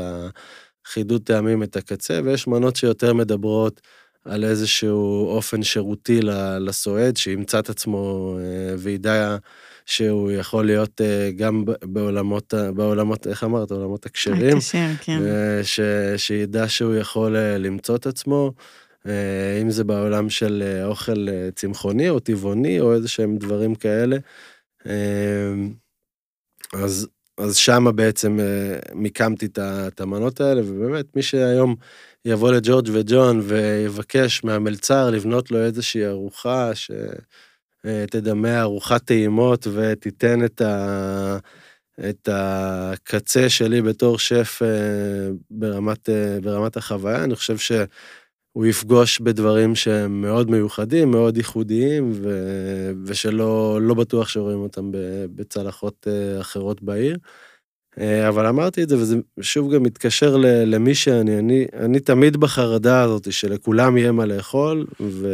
החידוד 0.87 1.23
טעמים, 1.23 1.63
את 1.63 1.77
הקצה, 1.77 2.21
ויש 2.25 2.47
מנות 2.47 2.77
שיותר 2.77 3.15
מדברות 3.15 3.81
על 4.25 4.45
איזשהו 4.45 5.27
אופן 5.29 5.63
שירותי 5.63 6.21
לסועד, 6.61 7.17
שימצא 7.17 7.59
את 7.59 7.71
עצמו 7.71 8.37
אה, 8.41 8.75
וידע 8.79 9.37
שהוא 9.87 10.31
יכול 10.31 10.67
להיות 10.67 11.01
אה, 11.01 11.31
גם 11.37 11.65
בעולמות, 11.85 12.55
בעולמות, 12.75 13.27
איך 13.27 13.45
אמרת? 13.45 13.71
עולמות 13.71 14.07
הכשרים. 14.07 14.57
הכשר, 14.57 14.89
כן. 15.01 15.23
אה, 15.23 15.65
ש, 15.65 15.81
שידע 16.17 16.69
שהוא 16.69 16.95
יכול 16.95 17.37
למצוא 17.37 17.97
את 17.97 18.07
עצמו, 18.07 18.53
אם 19.63 19.71
זה 19.71 19.85
בעולם 19.85 20.31
של 20.31 20.83
אוכל 20.85 21.27
צמחוני 21.55 22.09
או 22.09 22.21
טבעוני 22.21 22.81
או 22.81 22.95
איזה 22.95 23.09
שהם 23.09 23.37
דברים 23.37 23.75
כאלה. 23.75 24.17
אז, 26.73 27.09
אז 27.39 27.57
שמה 27.57 27.93
בעצם 27.93 28.39
מיקמתי 28.95 29.47
את 29.59 30.01
המנות 30.01 30.41
האלה, 30.41 30.61
ובאמת, 30.65 31.17
מי 31.17 31.23
שהיום 31.23 31.77
יבוא 32.25 32.53
לג'ורג' 32.53 32.89
וג'ון 32.93 33.41
ויבקש 33.43 34.45
מהמלצר 34.45 35.11
לבנות 35.11 35.51
לו 35.51 35.59
איזושהי 35.59 36.07
ארוחה 36.07 36.71
שתדמה 37.85 38.61
ארוחת 38.61 39.05
טעימות 39.05 39.67
ותיתן 39.67 40.45
את 40.45 40.61
ה... 40.61 41.39
את 42.09 42.29
הקצה 42.33 43.49
שלי 43.49 43.83
בתור 43.83 44.19
שף 44.19 44.61
אה, 44.63 45.29
ברמת, 45.51 46.09
אה, 46.09 46.39
ברמת 46.43 46.77
החוויה, 46.77 47.25
אני 47.25 47.35
חושב 47.35 47.59
שהוא 47.59 48.67
יפגוש 48.67 49.21
בדברים 49.21 49.75
שהם 49.75 50.23
מאוד 50.23 50.51
מיוחדים, 50.51 51.11
מאוד 51.11 51.37
ייחודיים, 51.37 52.13
ו, 52.15 52.31
ושלא 53.05 53.79
לא 53.83 53.95
בטוח 53.95 54.29
שרואים 54.29 54.59
אותם 54.59 54.91
בצלחות 55.35 56.07
אה, 56.11 56.41
אחרות 56.41 56.83
בעיר. 56.83 57.17
אה, 58.01 58.29
אבל 58.29 58.47
אמרתי 58.47 58.83
את 58.83 58.89
זה, 58.89 58.99
וזה 58.99 59.17
שוב 59.41 59.75
גם 59.75 59.83
מתקשר 59.83 60.37
ל- 60.37 60.75
למי 60.75 60.95
שאני, 60.95 61.39
אני, 61.39 61.67
אני 61.81 62.01
תמיד 62.01 62.37
בחרדה 62.37 63.03
הזאת 63.03 63.33
שלכולם 63.33 63.97
יהיה 63.97 64.13
מה 64.13 64.27
לאכול, 64.27 64.87
ו, 65.01 65.29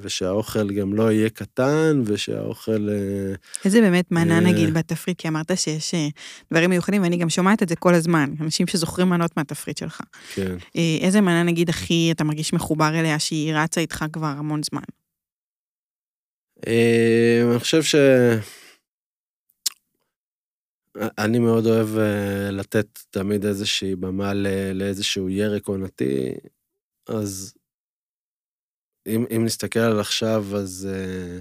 ושהאוכל 0.00 0.70
גם 0.70 0.94
לא 0.94 1.12
יהיה 1.12 1.30
קטן, 1.30 2.02
ושהאוכל... 2.04 2.88
אה, 2.90 3.34
איזה 3.64 3.80
באמת 3.80 4.12
מנה 4.12 4.34
אה. 4.34 4.40
נגיד 4.40 4.74
בתפריט, 4.74 5.18
כי 5.18 5.28
אמרת 5.28 5.58
שיש 5.58 5.94
אה, 5.94 6.08
דברים 6.52 6.70
מיוחדים, 6.70 7.02
ואני 7.02 7.16
גם 7.16 7.30
שומעת 7.30 7.62
את 7.62 7.68
זה 7.68 7.76
כל 7.76 7.94
הזמן, 7.94 8.30
אנשים 8.40 8.66
שזוכרים 8.66 9.08
מנות 9.08 9.36
מהתפריט 9.36 9.78
שלך. 9.78 10.00
כן. 10.34 10.56
איזה 11.00 11.20
מנה 11.20 11.42
נגיד 11.42 11.68
הכי 11.68 12.08
אתה 12.14 12.24
מרגיש 12.24 12.52
מחובר 12.52 13.00
אליה, 13.00 13.18
שהיא 13.18 13.54
רצה 13.54 13.80
איתך 13.80 14.04
כבר 14.12 14.26
המון 14.26 14.60
זמן? 14.70 14.82
אה, 16.66 17.42
אני 17.50 17.58
חושב 17.58 17.82
ש... 17.82 17.94
אני 20.96 21.38
מאוד 21.38 21.66
אוהב 21.66 21.98
אה, 21.98 22.50
לתת 22.50 22.98
תמיד 23.10 23.44
איזושהי 23.44 23.96
במה 23.96 24.32
לאיזשהו 24.74 25.28
ירק 25.28 25.66
עונתי, 25.66 26.34
אז 27.08 27.54
אם, 29.06 29.24
אם 29.36 29.44
נסתכל 29.44 29.80
על 29.80 30.00
עכשיו, 30.00 30.44
אז, 30.56 30.88
אה, 30.92 31.40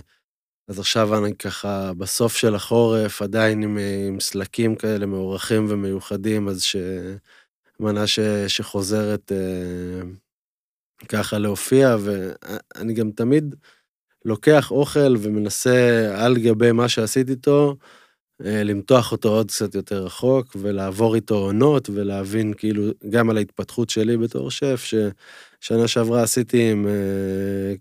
אז 0.67 0.79
עכשיו 0.79 1.17
אני 1.25 1.35
ככה 1.35 1.93
בסוף 1.93 2.35
של 2.35 2.55
החורף, 2.55 3.21
עדיין 3.21 3.63
עם, 3.63 3.77
עם 4.07 4.19
סלקים 4.19 4.75
כאלה 4.75 5.05
מאורחים 5.05 5.65
ומיוחדים, 5.69 6.47
אז 6.47 6.61
שמנה 6.61 8.07
ש, 8.07 8.19
שחוזרת 8.47 9.31
אה, 9.31 10.01
ככה 11.09 11.37
להופיע, 11.37 11.95
ואני 12.03 12.93
גם 12.93 13.11
תמיד 13.11 13.55
לוקח 14.25 14.71
אוכל 14.71 15.15
ומנסה 15.21 16.09
על 16.25 16.37
גבי 16.37 16.71
מה 16.71 16.89
שעשיתי 16.89 17.31
איתו, 17.31 17.75
למתוח 18.43 19.11
אותו 19.11 19.29
עוד 19.29 19.47
קצת 19.51 19.75
יותר 19.75 20.05
רחוק 20.05 20.55
ולעבור 20.61 21.15
איתו 21.15 21.35
עונות 21.35 21.89
ולהבין 21.89 22.53
כאילו 22.53 22.83
גם 23.09 23.29
על 23.29 23.37
ההתפתחות 23.37 23.89
שלי 23.89 24.17
בתור 24.17 24.51
שף, 24.51 24.83
ששנה 24.83 25.87
שעברה 25.87 26.23
עשיתי 26.23 26.71
עם, 26.71 26.87
אה, 26.87 27.73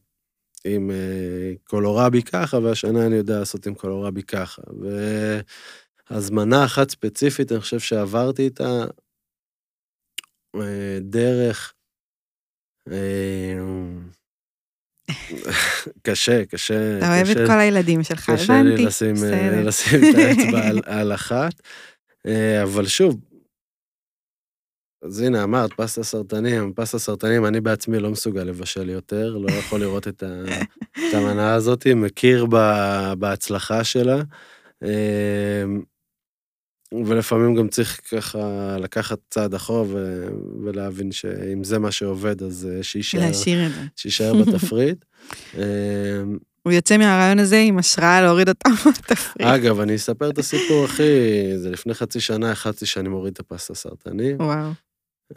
עם 0.64 0.90
אה, 0.90 1.52
קולורבי 1.64 2.22
ככה, 2.22 2.58
והשנה 2.58 3.06
אני 3.06 3.16
יודע 3.16 3.38
לעשות 3.38 3.66
עם 3.66 3.74
קולורבי 3.74 4.22
ככה. 4.22 4.62
והזמנה 6.10 6.64
אחת 6.64 6.90
ספציפית, 6.90 7.52
אני 7.52 7.60
חושב 7.60 7.78
שעברתי 7.78 8.42
איתה 8.42 8.84
דרך... 11.00 11.74
קשה, 16.02 16.44
קשה. 16.44 16.98
אתה 16.98 17.08
אוהב 17.08 17.28
את 17.28 17.36
כל 17.46 17.58
הילדים 17.58 18.02
שלך, 18.02 18.28
הבנתי. 18.28 18.42
קשה 18.42 18.62
לי 18.62 18.84
לשים, 18.84 19.14
אה, 19.24 19.62
לשים 19.62 20.00
את 20.04 20.14
האצבע 20.18 20.68
על, 20.68 20.80
על 20.86 21.14
אחת. 21.14 21.52
אה, 22.26 22.62
אבל 22.62 22.86
שוב, 22.86 23.20
אז 25.02 25.20
הנה, 25.20 25.42
אמרת, 25.42 25.72
פסטה 25.72 26.02
סרטנים, 26.02 26.72
פסטה 26.72 26.98
סרטנים, 26.98 27.46
אני 27.46 27.60
בעצמי 27.60 27.98
לא 27.98 28.10
מסוגל 28.10 28.42
לבשל 28.42 28.88
יותר, 28.88 29.36
לא 29.36 29.52
יכול 29.52 29.80
לראות 29.80 30.08
את, 30.08 30.22
ה, 30.22 30.44
את 30.90 31.14
המנה 31.14 31.54
הזאת, 31.54 31.86
מכיר 31.86 32.46
בהצלחה 33.18 33.84
שלה. 33.84 34.22
ולפעמים 36.94 37.54
גם 37.54 37.68
צריך 37.68 38.00
ככה 38.10 38.76
לקחת 38.80 39.18
צעד 39.30 39.54
אחורה 39.54 39.82
ו... 39.82 40.26
ולהבין 40.64 41.12
שאם 41.12 41.64
זה 41.64 41.78
מה 41.78 41.92
שעובד, 41.92 42.42
אז 42.42 42.68
אה, 42.72 42.82
שיישאר... 42.82 43.20
להשאיר 43.20 43.66
את 43.66 43.72
זה. 43.72 43.80
שיישאר 43.96 44.32
בתפריט. 44.34 45.04
הוא 46.62 46.72
יוצא 46.72 46.96
מהרעיון 46.96 47.38
הזה 47.38 47.58
עם 47.58 47.78
השראה 47.78 48.20
להוריד 48.22 48.48
אותם 48.48 48.70
בתפריט. 48.86 49.48
אגב, 49.48 49.80
אני 49.80 49.96
אספר 49.96 50.30
את 50.30 50.38
הסיפור 50.38 50.84
הכי... 50.84 51.02
זה 51.56 51.70
לפני 51.70 51.94
חצי 51.94 52.20
שנה 52.20 52.52
החלטתי 52.52 52.86
שאני 52.86 53.08
מוריד 53.08 53.32
את 53.32 53.40
הפסטה 53.40 53.74
סרטנים. 53.74 54.36
וואו. 54.36 54.70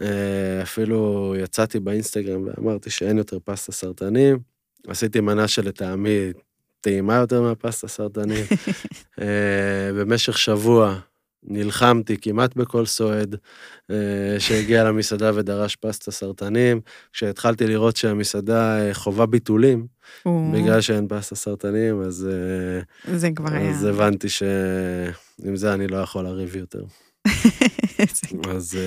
אה, 0.02 0.64
אפילו 0.64 1.34
יצאתי 1.40 1.80
באינסטגרם 1.80 2.48
ואמרתי 2.48 2.90
שאין 2.90 3.18
יותר 3.18 3.38
פסטה 3.44 3.72
סרטנים. 3.72 4.40
עשיתי 4.88 5.20
מנה 5.20 5.48
שלטעמי 5.48 6.32
טעימה 6.82 7.16
יותר 7.16 7.42
מהפסטה 7.42 7.88
סרטנים. 7.88 8.46
אה, 9.22 9.94
במשך 9.94 10.38
שבוע 10.38 11.00
נלחמתי 11.46 12.18
כמעט 12.22 12.56
בכל 12.56 12.86
סועד 12.86 13.36
אה, 13.92 14.40
שהגיע 14.40 14.84
למסעדה 14.84 15.32
ודרש 15.36 15.76
פסטה 15.76 16.12
סרטנים. 16.12 16.82
כשהתחלתי 17.14 17.68
לראות 17.68 17.98
שהמסעדה 17.98 18.80
אה, 18.80 18.94
חווה 18.94 19.26
ביטולים, 19.26 19.88
בגלל 20.28 20.82
שאין 20.82 21.08
פסטה 21.10 21.36
סרטנים, 21.36 22.02
אז... 22.02 22.28
אה, 22.32 23.18
זה 23.18 23.30
כבר 23.36 23.54
היה. 23.54 23.70
אז 23.70 23.84
הבנתי 23.84 24.30
שעם 24.30 25.56
זה 25.56 25.74
אני 25.74 25.88
לא 25.88 25.98
יכול 25.98 26.24
לריב 26.24 26.56
יותר. 26.56 26.84
אז 28.56 28.78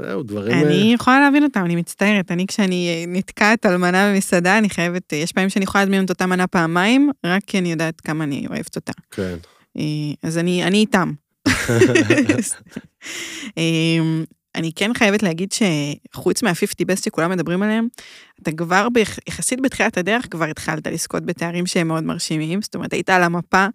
זהו, 0.00 0.22
דברים... 0.22 0.66
אני 0.66 0.92
יכולה 0.94 1.20
להבין 1.20 1.42
אותם, 1.42 1.64
אני 1.64 1.76
מצטערת. 1.76 2.30
אני, 2.30 2.46
כשאני 2.46 3.04
נתקעת 3.08 3.66
על 3.66 3.76
מנה 3.76 4.12
במסעדה, 4.12 4.58
אני 4.58 4.70
חייבת, 4.70 5.12
יש 5.12 5.32
פעמים 5.32 5.48
שאני 5.48 5.64
יכולה 5.64 5.84
להזמין 5.84 6.04
את 6.04 6.10
אותה 6.10 6.26
מנה 6.26 6.46
פעמיים, 6.46 7.10
רק 7.26 7.42
כי 7.46 7.58
אני 7.58 7.70
יודעת 7.70 8.00
כמה 8.00 8.24
אני 8.24 8.46
אוהבת 8.50 8.76
אותה. 8.76 8.92
כן. 9.10 9.36
אז 10.22 10.38
אני, 10.38 10.64
אני 10.64 10.78
איתם. 10.78 11.12
אמ, 13.56 14.24
אני 14.54 14.72
כן 14.76 14.94
חייבת 14.94 15.22
להגיד 15.22 15.52
שחוץ 15.52 16.42
מה-50 16.42 16.92
best 16.92 17.04
שכולם 17.04 17.30
מדברים 17.30 17.62
עליהם, 17.62 17.88
אתה 18.42 18.52
כבר 18.52 18.86
יחסית 19.28 19.60
בתחילת 19.60 19.98
הדרך 19.98 20.26
כבר 20.30 20.44
התחלת 20.44 20.86
לזכות 20.86 21.24
בתארים 21.26 21.66
שהם 21.66 21.88
מאוד 21.88 22.04
מרשימים, 22.04 22.62
זאת 22.62 22.74
אומרת 22.74 22.92
היית 22.92 23.10
על 23.10 23.22
המפה 23.22 23.66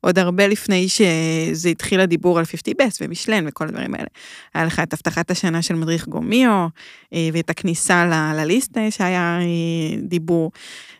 עוד 0.00 0.18
הרבה 0.18 0.46
לפני 0.46 0.88
שזה 0.88 1.68
התחיל 1.68 2.00
הדיבור 2.00 2.38
על 2.38 2.44
50 2.44 2.74
best 2.82 2.96
ומשלן 3.00 3.44
וכל 3.48 3.64
הדברים 3.64 3.94
האלה. 3.94 4.06
היה 4.54 4.64
לך 4.64 4.80
את 4.80 4.92
הבטחת 4.92 5.30
השנה 5.30 5.62
של 5.62 5.74
מדריך 5.74 6.08
גומיו, 6.08 6.66
אה, 7.12 7.28
ואת 7.32 7.50
הכניסה 7.50 8.06
ל- 8.06 8.40
לליסט 8.40 8.78
שהיה 8.90 9.38
אה, 9.40 9.96
דיבור, 10.02 10.52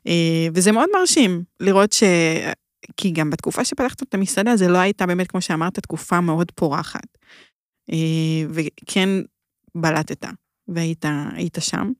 אה, 0.06 0.12
וזה 0.54 0.72
מאוד 0.72 0.88
מרשים 0.98 1.42
לראות 1.60 1.92
ש... 1.92 2.02
כי 2.96 3.10
גם 3.10 3.30
בתקופה 3.30 3.64
שפתחת 3.64 4.02
את 4.02 4.14
המסעדה, 4.14 4.56
זה 4.56 4.68
לא 4.68 4.78
הייתה 4.78 5.06
באמת, 5.06 5.26
כמו 5.26 5.40
שאמרת, 5.40 5.78
תקופה 5.78 6.20
מאוד 6.20 6.50
פורחת. 6.50 7.18
אה, 7.92 8.46
וכן 8.50 9.08
בלטת, 9.74 10.24
והיית 10.68 11.56
שם. 11.60 11.92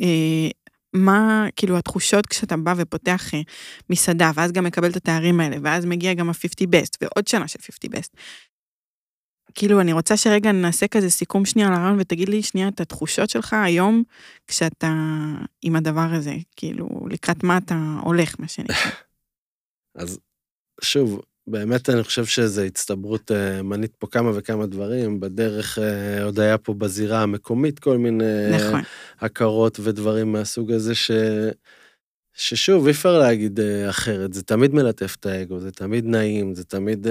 אה, 0.00 0.48
מה, 0.94 1.46
כאילו, 1.56 1.78
התחושות 1.78 2.26
כשאתה 2.26 2.56
בא 2.56 2.74
ופותח 2.76 3.34
אה, 3.34 3.40
מסעדה, 3.90 4.30
ואז 4.34 4.52
גם 4.52 4.64
מקבל 4.64 4.90
את 4.90 4.96
התארים 4.96 5.40
האלה, 5.40 5.56
ואז 5.62 5.84
מגיע 5.84 6.14
גם 6.14 6.28
ה-50 6.28 6.66
best, 6.66 6.96
ועוד 7.00 7.26
שנה 7.28 7.48
של 7.48 7.58
50 7.58 7.90
best. 7.92 8.20
כאילו, 9.54 9.80
אני 9.80 9.92
רוצה 9.92 10.16
שרגע 10.16 10.52
נעשה 10.52 10.88
כזה 10.88 11.10
סיכום 11.10 11.44
שנייה 11.44 11.68
על 11.68 11.74
הרעיון, 11.74 11.96
ותגיד 12.00 12.28
לי 12.28 12.42
שנייה 12.42 12.68
את 12.68 12.80
התחושות 12.80 13.30
שלך 13.30 13.52
היום, 13.52 14.02
כשאתה 14.46 14.94
עם 15.62 15.76
הדבר 15.76 16.08
הזה, 16.12 16.34
כאילו, 16.56 16.88
לקראת 17.10 17.44
מה 17.44 17.58
אתה 17.58 17.98
הולך, 18.02 18.34
מה 18.38 18.48
שנקרא. 18.48 18.76
אז 19.94 20.18
שוב, 20.82 21.20
באמת 21.46 21.90
אני 21.90 22.02
חושב 22.02 22.24
שזו 22.24 22.62
הצטברות, 22.62 23.30
אה, 23.30 23.62
מנית 23.62 23.96
פה 23.98 24.06
כמה 24.06 24.30
וכמה 24.34 24.66
דברים, 24.66 25.20
בדרך 25.20 25.78
אה, 25.78 26.24
עוד 26.24 26.40
היה 26.40 26.58
פה 26.58 26.74
בזירה 26.74 27.22
המקומית 27.22 27.78
כל 27.78 27.98
מיני 27.98 28.50
נכון. 28.56 28.80
הכרות 29.20 29.80
ודברים 29.82 30.32
מהסוג 30.32 30.72
הזה, 30.72 30.94
ש... 30.94 31.10
ששוב, 32.36 32.86
אי 32.86 32.92
אפשר 32.92 33.18
להגיד 33.18 33.60
אה, 33.60 33.90
אחרת, 33.90 34.32
זה 34.32 34.42
תמיד 34.42 34.74
מלטף 34.74 35.16
את 35.20 35.26
האגו, 35.26 35.60
זה 35.60 35.72
תמיד 35.72 36.04
נעים, 36.06 36.54
זה 36.54 36.64
תמיד, 36.64 37.06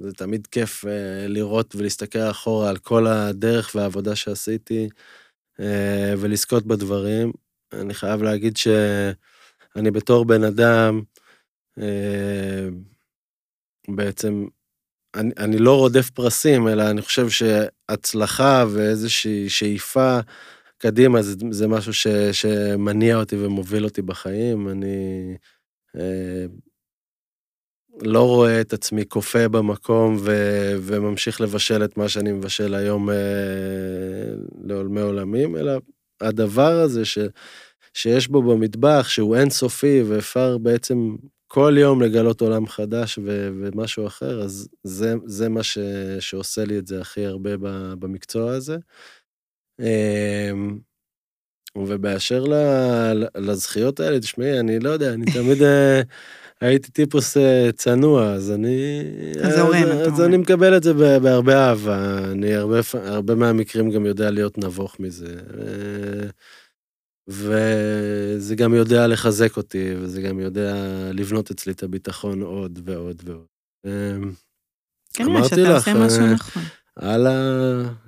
זה 0.00 0.12
תמיד 0.16 0.46
כיף 0.46 0.84
לראות 1.28 1.76
ולהסתכל 1.76 2.18
אחורה 2.30 2.70
על 2.70 2.76
כל 2.76 3.06
הדרך 3.06 3.72
והעבודה 3.74 4.16
שעשיתי, 4.16 4.88
ולזכות 6.18 6.66
בדברים. 6.66 7.32
אני 7.72 7.94
חייב 7.94 8.22
להגיד 8.22 8.56
שאני 8.56 9.90
בתור 9.90 10.24
בן 10.24 10.44
אדם, 10.44 11.00
אה, 11.00 11.13
בעצם, 13.88 14.46
אני, 15.14 15.30
אני 15.38 15.58
לא 15.58 15.76
רודף 15.76 16.10
פרסים, 16.10 16.68
אלא 16.68 16.90
אני 16.90 17.02
חושב 17.02 17.28
שהצלחה 17.28 18.64
ואיזושהי 18.68 19.48
שאיפה 19.48 20.18
קדימה 20.78 21.22
זה, 21.22 21.36
זה 21.50 21.68
משהו 21.68 21.94
ש, 21.94 22.06
שמניע 22.32 23.16
אותי 23.16 23.36
ומוביל 23.36 23.84
אותי 23.84 24.02
בחיים. 24.02 24.68
אני 24.68 25.36
אה, 25.96 26.46
לא 28.02 28.26
רואה 28.26 28.60
את 28.60 28.72
עצמי 28.72 29.04
כופה 29.08 29.48
במקום 29.48 30.16
ו, 30.20 30.32
וממשיך 30.82 31.40
לבשל 31.40 31.84
את 31.84 31.96
מה 31.96 32.08
שאני 32.08 32.32
מבשל 32.32 32.74
היום 32.74 33.10
אה, 33.10 33.14
לעולמי 34.64 35.00
עולמים, 35.00 35.56
אלא 35.56 35.72
הדבר 36.20 36.80
הזה 36.80 37.04
ש, 37.04 37.18
שיש 37.94 38.28
בו 38.28 38.42
במטבח, 38.42 39.06
שהוא 39.08 39.36
אינסופי 39.36 40.02
ואפשר 40.02 40.58
בעצם 40.58 41.16
כל 41.54 41.74
יום 41.78 42.02
לגלות 42.02 42.40
עולם 42.40 42.66
חדש 42.66 43.18
ו- 43.18 43.48
ומשהו 43.60 44.06
אחר, 44.06 44.42
אז 44.42 44.68
זה, 44.82 45.14
זה 45.24 45.48
מה 45.48 45.62
ש- 45.62 45.78
שעושה 46.20 46.64
לי 46.64 46.78
את 46.78 46.86
זה 46.86 47.00
הכי 47.00 47.26
הרבה 47.26 47.50
במקצוע 47.98 48.52
הזה. 48.52 48.76
אמ, 49.80 50.78
ובאשר 51.78 52.44
לזכיות 53.36 54.00
האלה, 54.00 54.20
תשמעי, 54.20 54.60
אני 54.60 54.78
לא 54.80 54.90
יודע, 54.90 55.12
אני 55.12 55.24
תמיד 55.32 55.62
אה, 55.62 56.02
הייתי 56.60 56.90
טיפוס 56.90 57.36
אה, 57.36 57.72
צנוע, 57.72 58.32
אז 58.32 58.50
אני... 58.50 59.02
אז 59.44 59.54
זורם, 59.56 59.74
אתה 59.74 59.92
אומר. 59.92 60.06
אז 60.06 60.20
אני 60.20 60.36
מקבל 60.36 60.76
את 60.76 60.82
זה 60.82 60.94
בהרבה 60.94 61.68
אהבה. 61.68 62.18
אני 62.32 62.54
הרבה, 62.54 62.80
הרבה 62.94 63.34
מהמקרים 63.34 63.90
גם 63.90 64.06
יודע 64.06 64.30
להיות 64.30 64.58
נבוך 64.58 65.00
מזה. 65.00 65.36
אה, 65.58 66.28
וזה 68.44 68.54
גם 68.54 68.74
יודע 68.74 69.06
לחזק 69.06 69.56
אותי, 69.56 69.94
וזה 69.96 70.22
גם 70.22 70.40
יודע 70.40 70.74
לבנות 71.12 71.50
אצלי 71.50 71.72
את 71.72 71.82
הביטחון 71.82 72.42
עוד 72.42 72.78
ועוד 72.84 73.22
ועוד. 73.24 73.46
אמ, 73.86 74.32
כנראה 75.14 75.48
שאתה 75.48 75.76
עושה 75.76 75.94
משהו 76.06 76.20
אה, 76.20 76.32
נכון. 76.34 76.62
הלאה, 76.96 77.32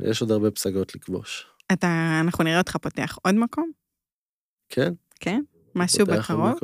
יש 0.01 0.21
עוד 0.21 0.31
הרבה 0.31 0.51
פסגות 0.51 0.95
לכבוש. 0.95 1.47
אתה, 1.73 2.21
אנחנו 2.21 2.45
נראה 2.45 2.59
אותך 2.59 2.77
פותח 2.77 3.19
עוד 3.23 3.35
מקום? 3.35 3.71
כן. 4.69 4.93
כן? 5.21 5.43
משהו 5.75 6.07
בקרוב? 6.07 6.59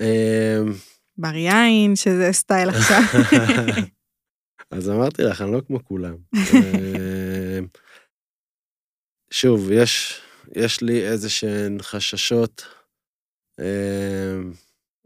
אמ, 0.00 0.72
בר 1.18 1.34
יין, 1.34 1.96
שזה 1.96 2.32
סטייל 2.32 2.68
עכשיו. 2.74 3.02
אז 4.70 4.90
אמרתי 4.90 5.22
לך, 5.22 5.42
אני 5.42 5.52
לא 5.52 5.60
כמו 5.66 5.84
כולם. 5.84 6.16
אה, 6.54 7.58
שוב, 9.30 9.70
יש, 9.70 10.22
יש 10.56 10.82
לי 10.82 11.06
איזה 11.08 11.30
שהן 11.30 11.78
חששות. 11.82 12.64
אה, 13.60 14.40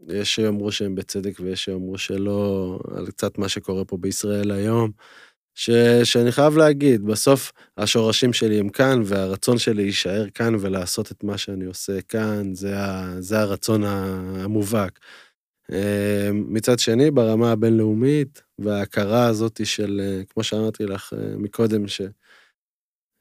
יש 0.07 0.35
שיאמרו 0.35 0.71
שהם 0.71 0.95
בצדק 0.95 1.39
ויש 1.39 1.65
שיאמרו 1.65 1.97
שלא, 1.97 2.79
על 2.97 3.07
קצת 3.07 3.37
מה 3.37 3.49
שקורה 3.49 3.85
פה 3.85 3.97
בישראל 3.97 4.51
היום. 4.51 4.91
ש, 5.55 5.69
שאני 6.03 6.31
חייב 6.31 6.57
להגיד, 6.57 7.05
בסוף 7.05 7.51
השורשים 7.77 8.33
שלי 8.33 8.59
הם 8.59 8.69
כאן, 8.69 9.01
והרצון 9.05 9.57
שלי 9.57 9.73
להישאר 9.83 10.29
כאן 10.29 10.55
ולעשות 10.59 11.11
את 11.11 11.23
מה 11.23 11.37
שאני 11.37 11.65
עושה 11.65 12.01
כאן, 12.01 12.53
זה, 12.53 12.79
ה, 12.79 13.15
זה 13.21 13.39
הרצון 13.39 13.83
המובהק. 13.83 14.99
אה, 15.71 16.29
מצד 16.33 16.79
שני, 16.79 17.11
ברמה 17.11 17.51
הבינלאומית, 17.51 18.41
וההכרה 18.59 19.27
הזאת 19.27 19.65
של, 19.65 20.21
כמו 20.29 20.43
שאמרתי 20.43 20.85
לך 20.85 21.13
אה, 21.13 21.37
מקודם, 21.37 21.87
ש, 21.87 22.01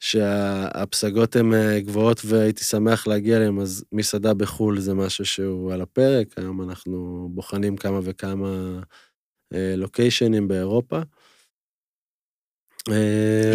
שהפסגות 0.00 1.36
הן 1.36 1.52
גבוהות 1.78 2.20
והייתי 2.24 2.64
שמח 2.64 3.06
להגיע 3.06 3.36
אליהן, 3.36 3.58
אז 3.58 3.84
מסעדה 3.92 4.34
בחו"ל 4.34 4.80
זה 4.80 4.94
משהו 4.94 5.24
שהוא 5.24 5.72
על 5.72 5.80
הפרק, 5.80 6.38
היום 6.38 6.62
אנחנו 6.62 7.28
בוחנים 7.32 7.76
כמה 7.76 8.00
וכמה 8.02 8.80
לוקיישנים 9.52 10.48
באירופה. 10.48 11.00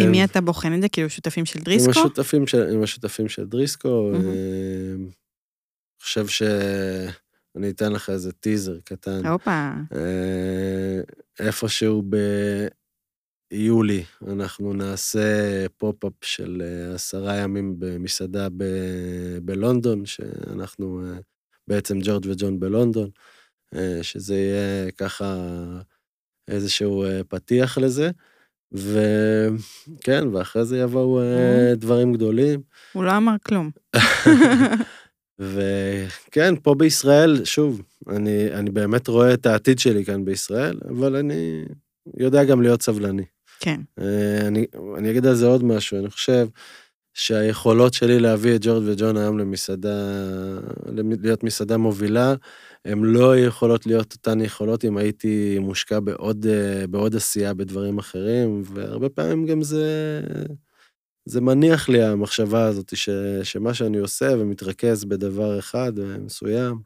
עם 0.00 0.10
מי 0.10 0.24
אתה 0.24 0.40
בוחן 0.40 0.74
את 0.74 0.82
זה? 0.82 0.88
כאילו 0.88 1.10
שותפים 1.10 1.44
של 1.44 1.60
דריסקו? 1.60 1.84
עם 1.84 1.90
השותפים 1.90 2.46
של, 2.46 2.68
עם 2.68 2.82
השותפים 2.82 3.28
של 3.28 3.46
דריסקו. 3.46 4.12
אני 4.14 5.10
חושב 6.02 6.26
ש... 6.26 6.42
אני 7.56 7.70
אתן 7.70 7.92
לך 7.92 8.10
איזה 8.10 8.32
טיזר 8.32 8.78
קטן. 8.84 9.26
הופה. 9.26 9.70
איפשהו 11.40 12.02
ביולי 13.52 14.04
אנחנו 14.28 14.72
נעשה 14.72 15.28
pop-up 15.76 16.12
של 16.24 16.62
עשרה 16.94 17.36
ימים 17.36 17.74
במסעדה 17.78 18.48
ב- 18.56 19.38
בלונדון, 19.42 20.06
שאנחנו 20.06 21.02
בעצם 21.68 21.98
ג'ורג' 22.02 22.26
וג'ון 22.28 22.60
בלונדון, 22.60 23.10
שזה 24.02 24.36
יהיה 24.36 24.90
ככה 24.90 25.36
איזשהו 26.48 27.04
פתיח 27.28 27.78
לזה. 27.78 28.10
וכן, 28.72 30.28
ואחרי 30.32 30.64
זה 30.64 30.78
יבואו 30.78 31.20
דברים 31.76 32.12
גדולים. 32.12 32.62
הוא 32.92 33.04
לא 33.04 33.16
אמר 33.16 33.34
כלום. 33.46 33.70
וכן, 35.52 36.54
פה 36.62 36.74
בישראל, 36.74 37.44
שוב, 37.44 37.82
אני, 38.08 38.54
אני 38.54 38.70
באמת 38.70 39.08
רואה 39.08 39.34
את 39.34 39.46
העתיד 39.46 39.78
שלי 39.78 40.04
כאן 40.04 40.24
בישראל, 40.24 40.78
אבל 40.88 41.16
אני 41.16 41.64
יודע 42.16 42.44
גם 42.44 42.62
להיות 42.62 42.82
סבלני. 42.82 43.24
כן. 43.64 43.80
אני, 44.46 44.66
אני 44.98 45.10
אגיד 45.10 45.26
על 45.26 45.34
זה 45.34 45.46
עוד 45.46 45.64
משהו, 45.64 45.98
אני 45.98 46.10
חושב 46.10 46.46
שהיכולות 47.14 47.94
שלי 47.94 48.20
להביא 48.20 48.54
את 48.56 48.60
ג'ורג' 48.64 48.84
וג'ון 48.86 49.16
היום 49.16 49.38
למסעדה, 49.38 50.18
להיות 51.22 51.44
מסעדה 51.44 51.76
מובילה, 51.76 52.34
הן 52.84 53.02
לא 53.02 53.38
יכולות 53.38 53.86
להיות 53.86 54.12
אותן 54.12 54.40
יכולות 54.40 54.84
אם 54.84 54.96
הייתי 54.96 55.58
מושקע 55.58 56.00
בעוד, 56.00 56.46
בעוד 56.90 57.16
עשייה 57.16 57.54
בדברים 57.54 57.98
אחרים, 57.98 58.62
והרבה 58.66 59.08
פעמים 59.08 59.46
גם 59.46 59.62
זה... 59.62 60.20
זה 61.24 61.40
מניח 61.40 61.88
לי 61.88 62.02
המחשבה 62.02 62.66
הזאת 62.66 62.96
ש, 62.96 63.08
שמה 63.42 63.74
שאני 63.74 63.98
עושה 63.98 64.34
ומתרכז 64.38 65.04
בדבר 65.04 65.58
אחד 65.58 65.92
מסוים, 66.20 66.78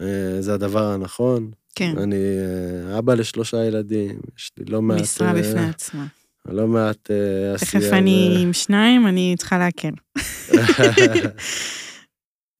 אה, 0.00 0.36
זה 0.40 0.54
הדבר 0.54 0.84
הנכון. 0.84 1.50
כן. 1.76 1.98
אני 1.98 2.16
אה, 2.16 2.98
אבא 2.98 3.14
לשלושה 3.14 3.64
ילדים, 3.64 4.18
יש 4.38 4.50
לי 4.58 4.64
לא 4.68 4.82
מעט... 4.82 5.00
משרה 5.00 5.32
בפני 5.32 5.68
עצמה. 5.68 6.06
לא 6.48 6.66
מעט 6.66 7.10
עשייה. 7.54 7.82
תכף 7.82 7.92
אני 7.92 8.36
עם 8.40 8.52
שניים, 8.52 9.06
אני 9.06 9.34
צריכה 9.38 9.58
להקל. 9.58 9.90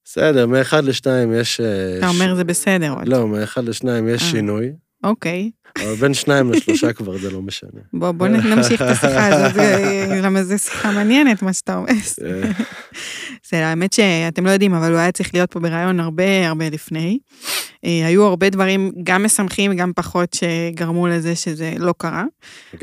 בסדר, 0.05 0.47
מאחד 0.47 0.85
לשתיים 0.85 1.33
יש... 1.35 1.61
אתה 1.99 2.09
אומר 2.09 2.35
זה 2.35 2.45
בסדר. 2.45 2.95
לא, 3.07 3.29
מאחד 3.29 3.64
לשניים 3.64 4.09
יש 4.09 4.23
שינוי. 4.23 4.73
אוקיי. 5.05 5.51
אבל 5.83 5.95
בין 5.95 6.14
שניים 6.14 6.53
לשלושה 6.53 6.93
כבר 6.93 7.18
זה 7.18 7.31
לא 7.31 7.43
משנה. 7.43 7.81
בוא, 7.93 8.12
בוא 8.12 8.29
נמשיך 8.29 8.83
את 8.83 8.87
השיחה 8.87 9.27
הזאת, 9.27 9.62
למה 10.22 10.45
זו 10.45 10.59
שיחה 10.59 10.93
מעניינת, 10.93 11.43
מה 11.43 11.53
שאתה 11.53 11.77
אומר. 11.77 11.93
זה 13.51 13.66
האמת 13.66 13.93
שאתם 13.93 14.47
לא 14.47 14.51
יודעים, 14.51 14.74
אבל 14.74 14.91
הוא 14.91 14.99
היה 14.99 15.12
צריך 15.12 15.35
להיות 15.35 15.51
פה 15.51 15.61
ברעיון 15.61 16.01
הרבה 16.01 16.49
הרבה 16.49 16.70
לפני. 16.70 17.18
אה, 17.85 18.07
היו 18.07 18.24
הרבה 18.24 18.51
דברים, 18.51 18.93
גם 19.03 19.24
משמחים, 19.24 19.77
גם 19.77 19.93
פחות, 19.97 20.35
שגרמו 20.35 21.07
לזה 21.07 21.37
שזה 21.37 21.72
לא 21.79 21.95
קרה. 21.99 22.24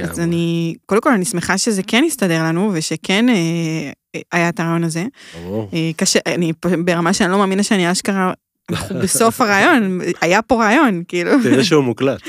אז 0.04 0.20
אני, 0.20 0.76
קודם 0.86 1.02
כל, 1.02 1.12
אני 1.12 1.26
שמחה 1.26 1.58
שזה 1.58 1.84
כן 1.88 2.04
הסתדר 2.08 2.44
לנו, 2.44 2.72
ושכן 2.74 3.30
אה, 3.30 3.92
היה 4.32 4.50
את 4.50 4.60
הרעיון 4.60 4.84
הזה. 4.84 5.06
ברור. 5.44 5.70
אה, 5.74 5.92
קשה, 5.96 6.20
אני 6.26 6.54
ברמה 6.86 7.14
שאני 7.14 7.32
לא 7.32 7.38
מאמינה 7.38 7.64
שאני 7.64 7.92
אשכרה 7.92 8.34
אנחנו 8.70 9.00
בסוף 9.00 9.42
הרעיון, 9.42 10.00
היה 10.22 10.42
פה 10.42 10.64
רעיון, 10.64 11.04
כאילו. 11.08 11.32
תראה 11.44 11.64
שהוא 11.64 11.84
מוקלט. 11.84 12.22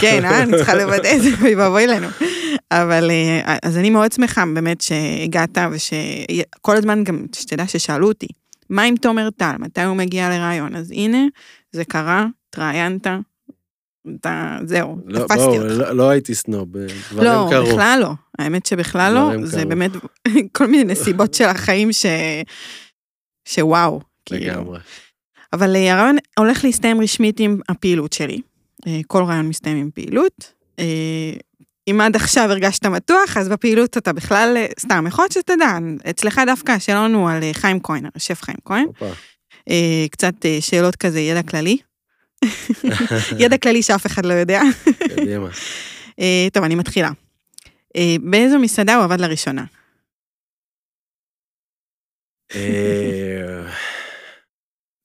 כן, 0.00 0.24
אה, 0.24 0.42
אני 0.42 0.52
צריכה 0.56 0.74
לוודא 0.74 1.16
את 1.16 1.22
זה, 1.22 1.30
אוי 1.40 1.54
ואבוי 1.54 1.86
לנו. 1.86 2.08
אבל, 2.70 3.10
אז 3.62 3.76
אני 3.76 3.90
מאוד 3.90 4.12
שמחה 4.12 4.44
באמת 4.54 4.80
שהגעת, 4.80 5.58
ושכל 5.72 6.76
הזמן 6.76 7.04
גם, 7.04 7.26
שתדע 7.32 7.66
ששאלו 7.66 8.08
אותי, 8.08 8.26
מה 8.70 8.82
עם 8.82 8.96
תומר 8.96 9.30
טל, 9.30 9.52
מתי 9.58 9.82
הוא 9.82 9.96
מגיע 9.96 10.28
לרעיון? 10.28 10.76
אז 10.76 10.90
הנה, 10.90 11.18
זה 11.72 11.84
קרה, 11.84 12.26
התראיינת, 12.48 13.06
אתה, 14.20 14.58
זהו, 14.64 14.98
לא, 15.06 15.18
תפסתי 15.18 15.36
בוא, 15.36 15.56
אותך. 15.56 15.78
לא, 15.78 15.92
לא 15.92 16.10
הייתי 16.10 16.34
סנוב, 16.34 16.68
דברים 17.12 17.26
לא, 17.26 17.48
קרו. 17.50 17.66
בכלל 17.66 17.98
לא. 18.02 18.10
האמת 18.38 18.66
שבכלל 18.66 19.14
לא, 19.14 19.46
זה 19.46 19.60
קרו. 19.60 19.68
באמת 19.68 19.90
כל 20.56 20.66
מיני 20.66 20.84
נסיבות 20.84 21.34
של 21.34 21.44
החיים 21.44 21.92
ש... 21.92 22.06
שוואו. 23.48 24.00
כאילו. 24.24 24.52
לגמרי. 24.52 24.78
אבל 25.52 25.76
אה, 25.76 25.92
הרעיון 25.92 26.16
הולך 26.38 26.64
להסתיים 26.64 27.00
רשמית 27.00 27.40
עם 27.40 27.60
הפעילות 27.68 28.12
שלי. 28.12 28.40
אה, 28.86 29.00
כל 29.06 29.24
רעיון 29.24 29.48
מסתיים 29.48 29.76
עם 29.76 29.90
פעילות. 29.90 30.52
אה, 30.78 31.32
אם 31.90 32.00
עד 32.00 32.16
עכשיו 32.16 32.50
הרגשת 32.50 32.86
מתוח, 32.86 33.36
אז 33.36 33.48
בפעילות 33.48 33.96
אתה 33.96 34.12
בכלל, 34.12 34.54
אה, 34.56 34.66
סתם, 34.80 35.04
יכול 35.08 35.22
להיות 35.22 35.32
שתדע, 35.32 35.78
אצלך 36.10 36.40
דווקא 36.46 36.72
השאלון 36.72 37.14
הוא 37.14 37.30
על 37.30 37.42
חיים 37.52 37.80
כהן, 37.82 38.06
השף 38.14 38.42
חיים 38.42 38.58
כהן. 38.64 38.86
קצת 40.10 40.34
שאלות 40.60 40.96
כזה, 40.96 41.20
ידע 41.20 41.42
כללי. 41.42 41.78
ידע 43.38 43.58
כללי 43.58 43.82
שאף 43.82 44.06
אחד 44.06 44.26
לא 44.26 44.32
יודע. 44.32 44.60
קדימה. 44.98 45.48
טוב, 46.52 46.64
אני 46.64 46.74
מתחילה. 46.74 47.10
באיזו 48.20 48.58
מסעדה 48.58 48.94
הוא 48.94 49.04
עבד 49.04 49.20
לראשונה? 49.20 49.64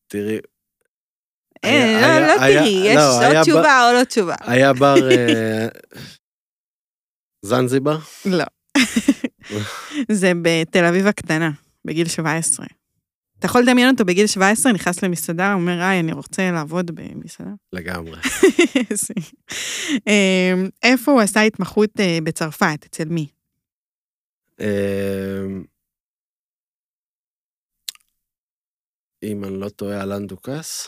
תראי, 0.07 0.39
לא, 1.65 2.19
לא 2.27 2.37
תראי, 2.37 2.81
יש 2.85 2.95
לא, 2.95 3.19
היה 3.19 3.39
או 3.39 3.45
תשובה 3.45 3.89
או 3.89 3.93
לא 3.99 4.03
תשובה. 4.03 4.35
היה 4.39 4.73
בר 4.73 5.11
אה, 5.11 5.67
זנזיבר? 7.45 7.97
לא. 8.25 8.43
זה 10.11 10.31
בתל 10.41 10.85
אביב 10.85 11.07
הקטנה, 11.07 11.51
בגיל 11.85 12.07
17. 12.07 12.65
אתה 13.39 13.45
יכול 13.45 13.61
לדמיין 13.61 13.89
אותו 13.89 14.05
בגיל 14.05 14.27
17, 14.27 14.71
נכנס 14.71 15.03
למסעדה, 15.03 15.53
אומר, 15.53 15.81
היי, 15.81 15.99
אני 15.99 16.13
רוצה 16.13 16.51
לעבוד 16.51 16.91
במסעדה. 16.91 17.49
לגמרי. 17.73 18.19
אמ, 20.07 20.69
איפה 20.83 21.11
הוא 21.11 21.21
עשה 21.21 21.41
התמחות 21.41 21.89
אה, 21.99 22.17
בצרפת? 22.23 22.85
אצל 22.85 23.05
מי? 23.05 23.27
אה, 24.59 25.45
אם 29.23 29.43
אני 29.43 29.59
לא 29.59 29.69
טועה, 29.69 30.03
אלן 30.03 30.27
דוכס? 30.27 30.87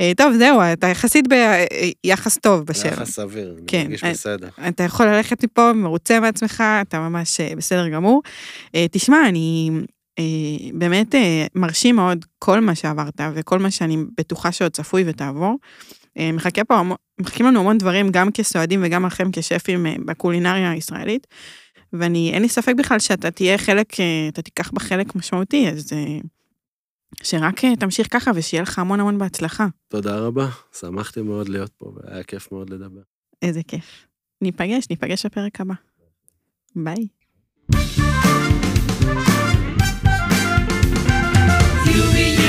אה, 0.02 0.12
טוב, 0.18 0.34
זהו, 0.38 0.60
אתה 0.74 0.88
יחסית 0.88 1.26
ביחס 2.04 2.38
טוב 2.38 2.66
בשם. 2.66 2.88
יחס 2.88 3.10
סביר, 3.12 3.54
אני 3.58 3.66
כן, 3.68 3.82
מרגיש 3.84 4.04
אה, 4.04 4.12
בסדר. 4.12 4.50
אתה 4.68 4.84
יכול 4.84 5.06
ללכת 5.06 5.44
מפה 5.44 5.74
מרוצה 5.74 6.20
מעצמך, 6.20 6.64
אתה 6.82 7.00
ממש 7.00 7.40
אה, 7.40 7.56
בסדר 7.58 7.90
גמור. 7.90 8.22
אה, 8.76 8.86
תשמע, 8.92 9.18
אני 9.30 9.70
אה, 9.74 9.80
באמת 10.74 11.16
אה, 11.16 11.46
מרשים 11.56 11.96
מאוד 11.96 12.26
כל 12.40 12.60
מה 12.60 12.76
שעברת 12.76 13.22
וכל 13.36 13.60
מה 13.60 13.72
שאני 13.72 13.98
בטוחה 14.18 14.52
שעוד 14.52 14.72
צפוי 14.72 15.04
ותעבור. 15.08 15.56
אה, 16.18 16.32
מחכה 16.32 16.64
פה, 16.64 16.82
מחכים 17.22 17.46
לנו 17.46 17.60
המון 17.60 17.78
דברים, 17.78 18.10
גם 18.12 18.32
כסועדים 18.32 18.82
וגם 18.84 19.06
לכם 19.06 19.30
כשפים 19.32 19.86
אה, 19.86 19.96
בקולינריה 20.06 20.72
הישראלית. 20.72 21.28
ואני, 21.94 22.32
אין 22.34 22.42
לי 22.42 22.50
ספק 22.50 22.74
בכלל 22.78 23.00
שאתה 23.00 23.32
תהיה 23.32 23.58
חלק, 23.58 24.00
אה, 24.00 24.28
אתה 24.28 24.42
תיקח 24.42 24.72
בה 24.72 24.80
חלק 24.80 25.16
משמעותי, 25.16 25.70
אז 25.70 25.94
אה, 25.94 26.20
שרק 27.24 27.66
אה, 27.66 27.76
תמשיך 27.76 28.08
ככה 28.12 28.32
ושיהיה 28.36 28.64
לך 28.64 28.80
המון 28.80 29.00
המון 29.00 29.18
בהצלחה. 29.18 29.68
תודה 29.88 30.20
רבה, 30.20 30.48
שמחתי 30.80 31.22
מאוד 31.22 31.50
להיות 31.50 31.72
פה, 31.78 31.94
והיה 31.96 32.24
כיף 32.24 32.52
מאוד 32.52 32.70
לדבר. 32.70 33.02
איזה 33.42 33.62
כיף. 33.68 34.08
ניפגש, 34.42 34.86
ניפגש 34.90 35.26
בפרק 35.26 35.62
הבא. 35.62 35.74
ביי. 36.76 37.08
you 41.96 42.12
be 42.12 42.45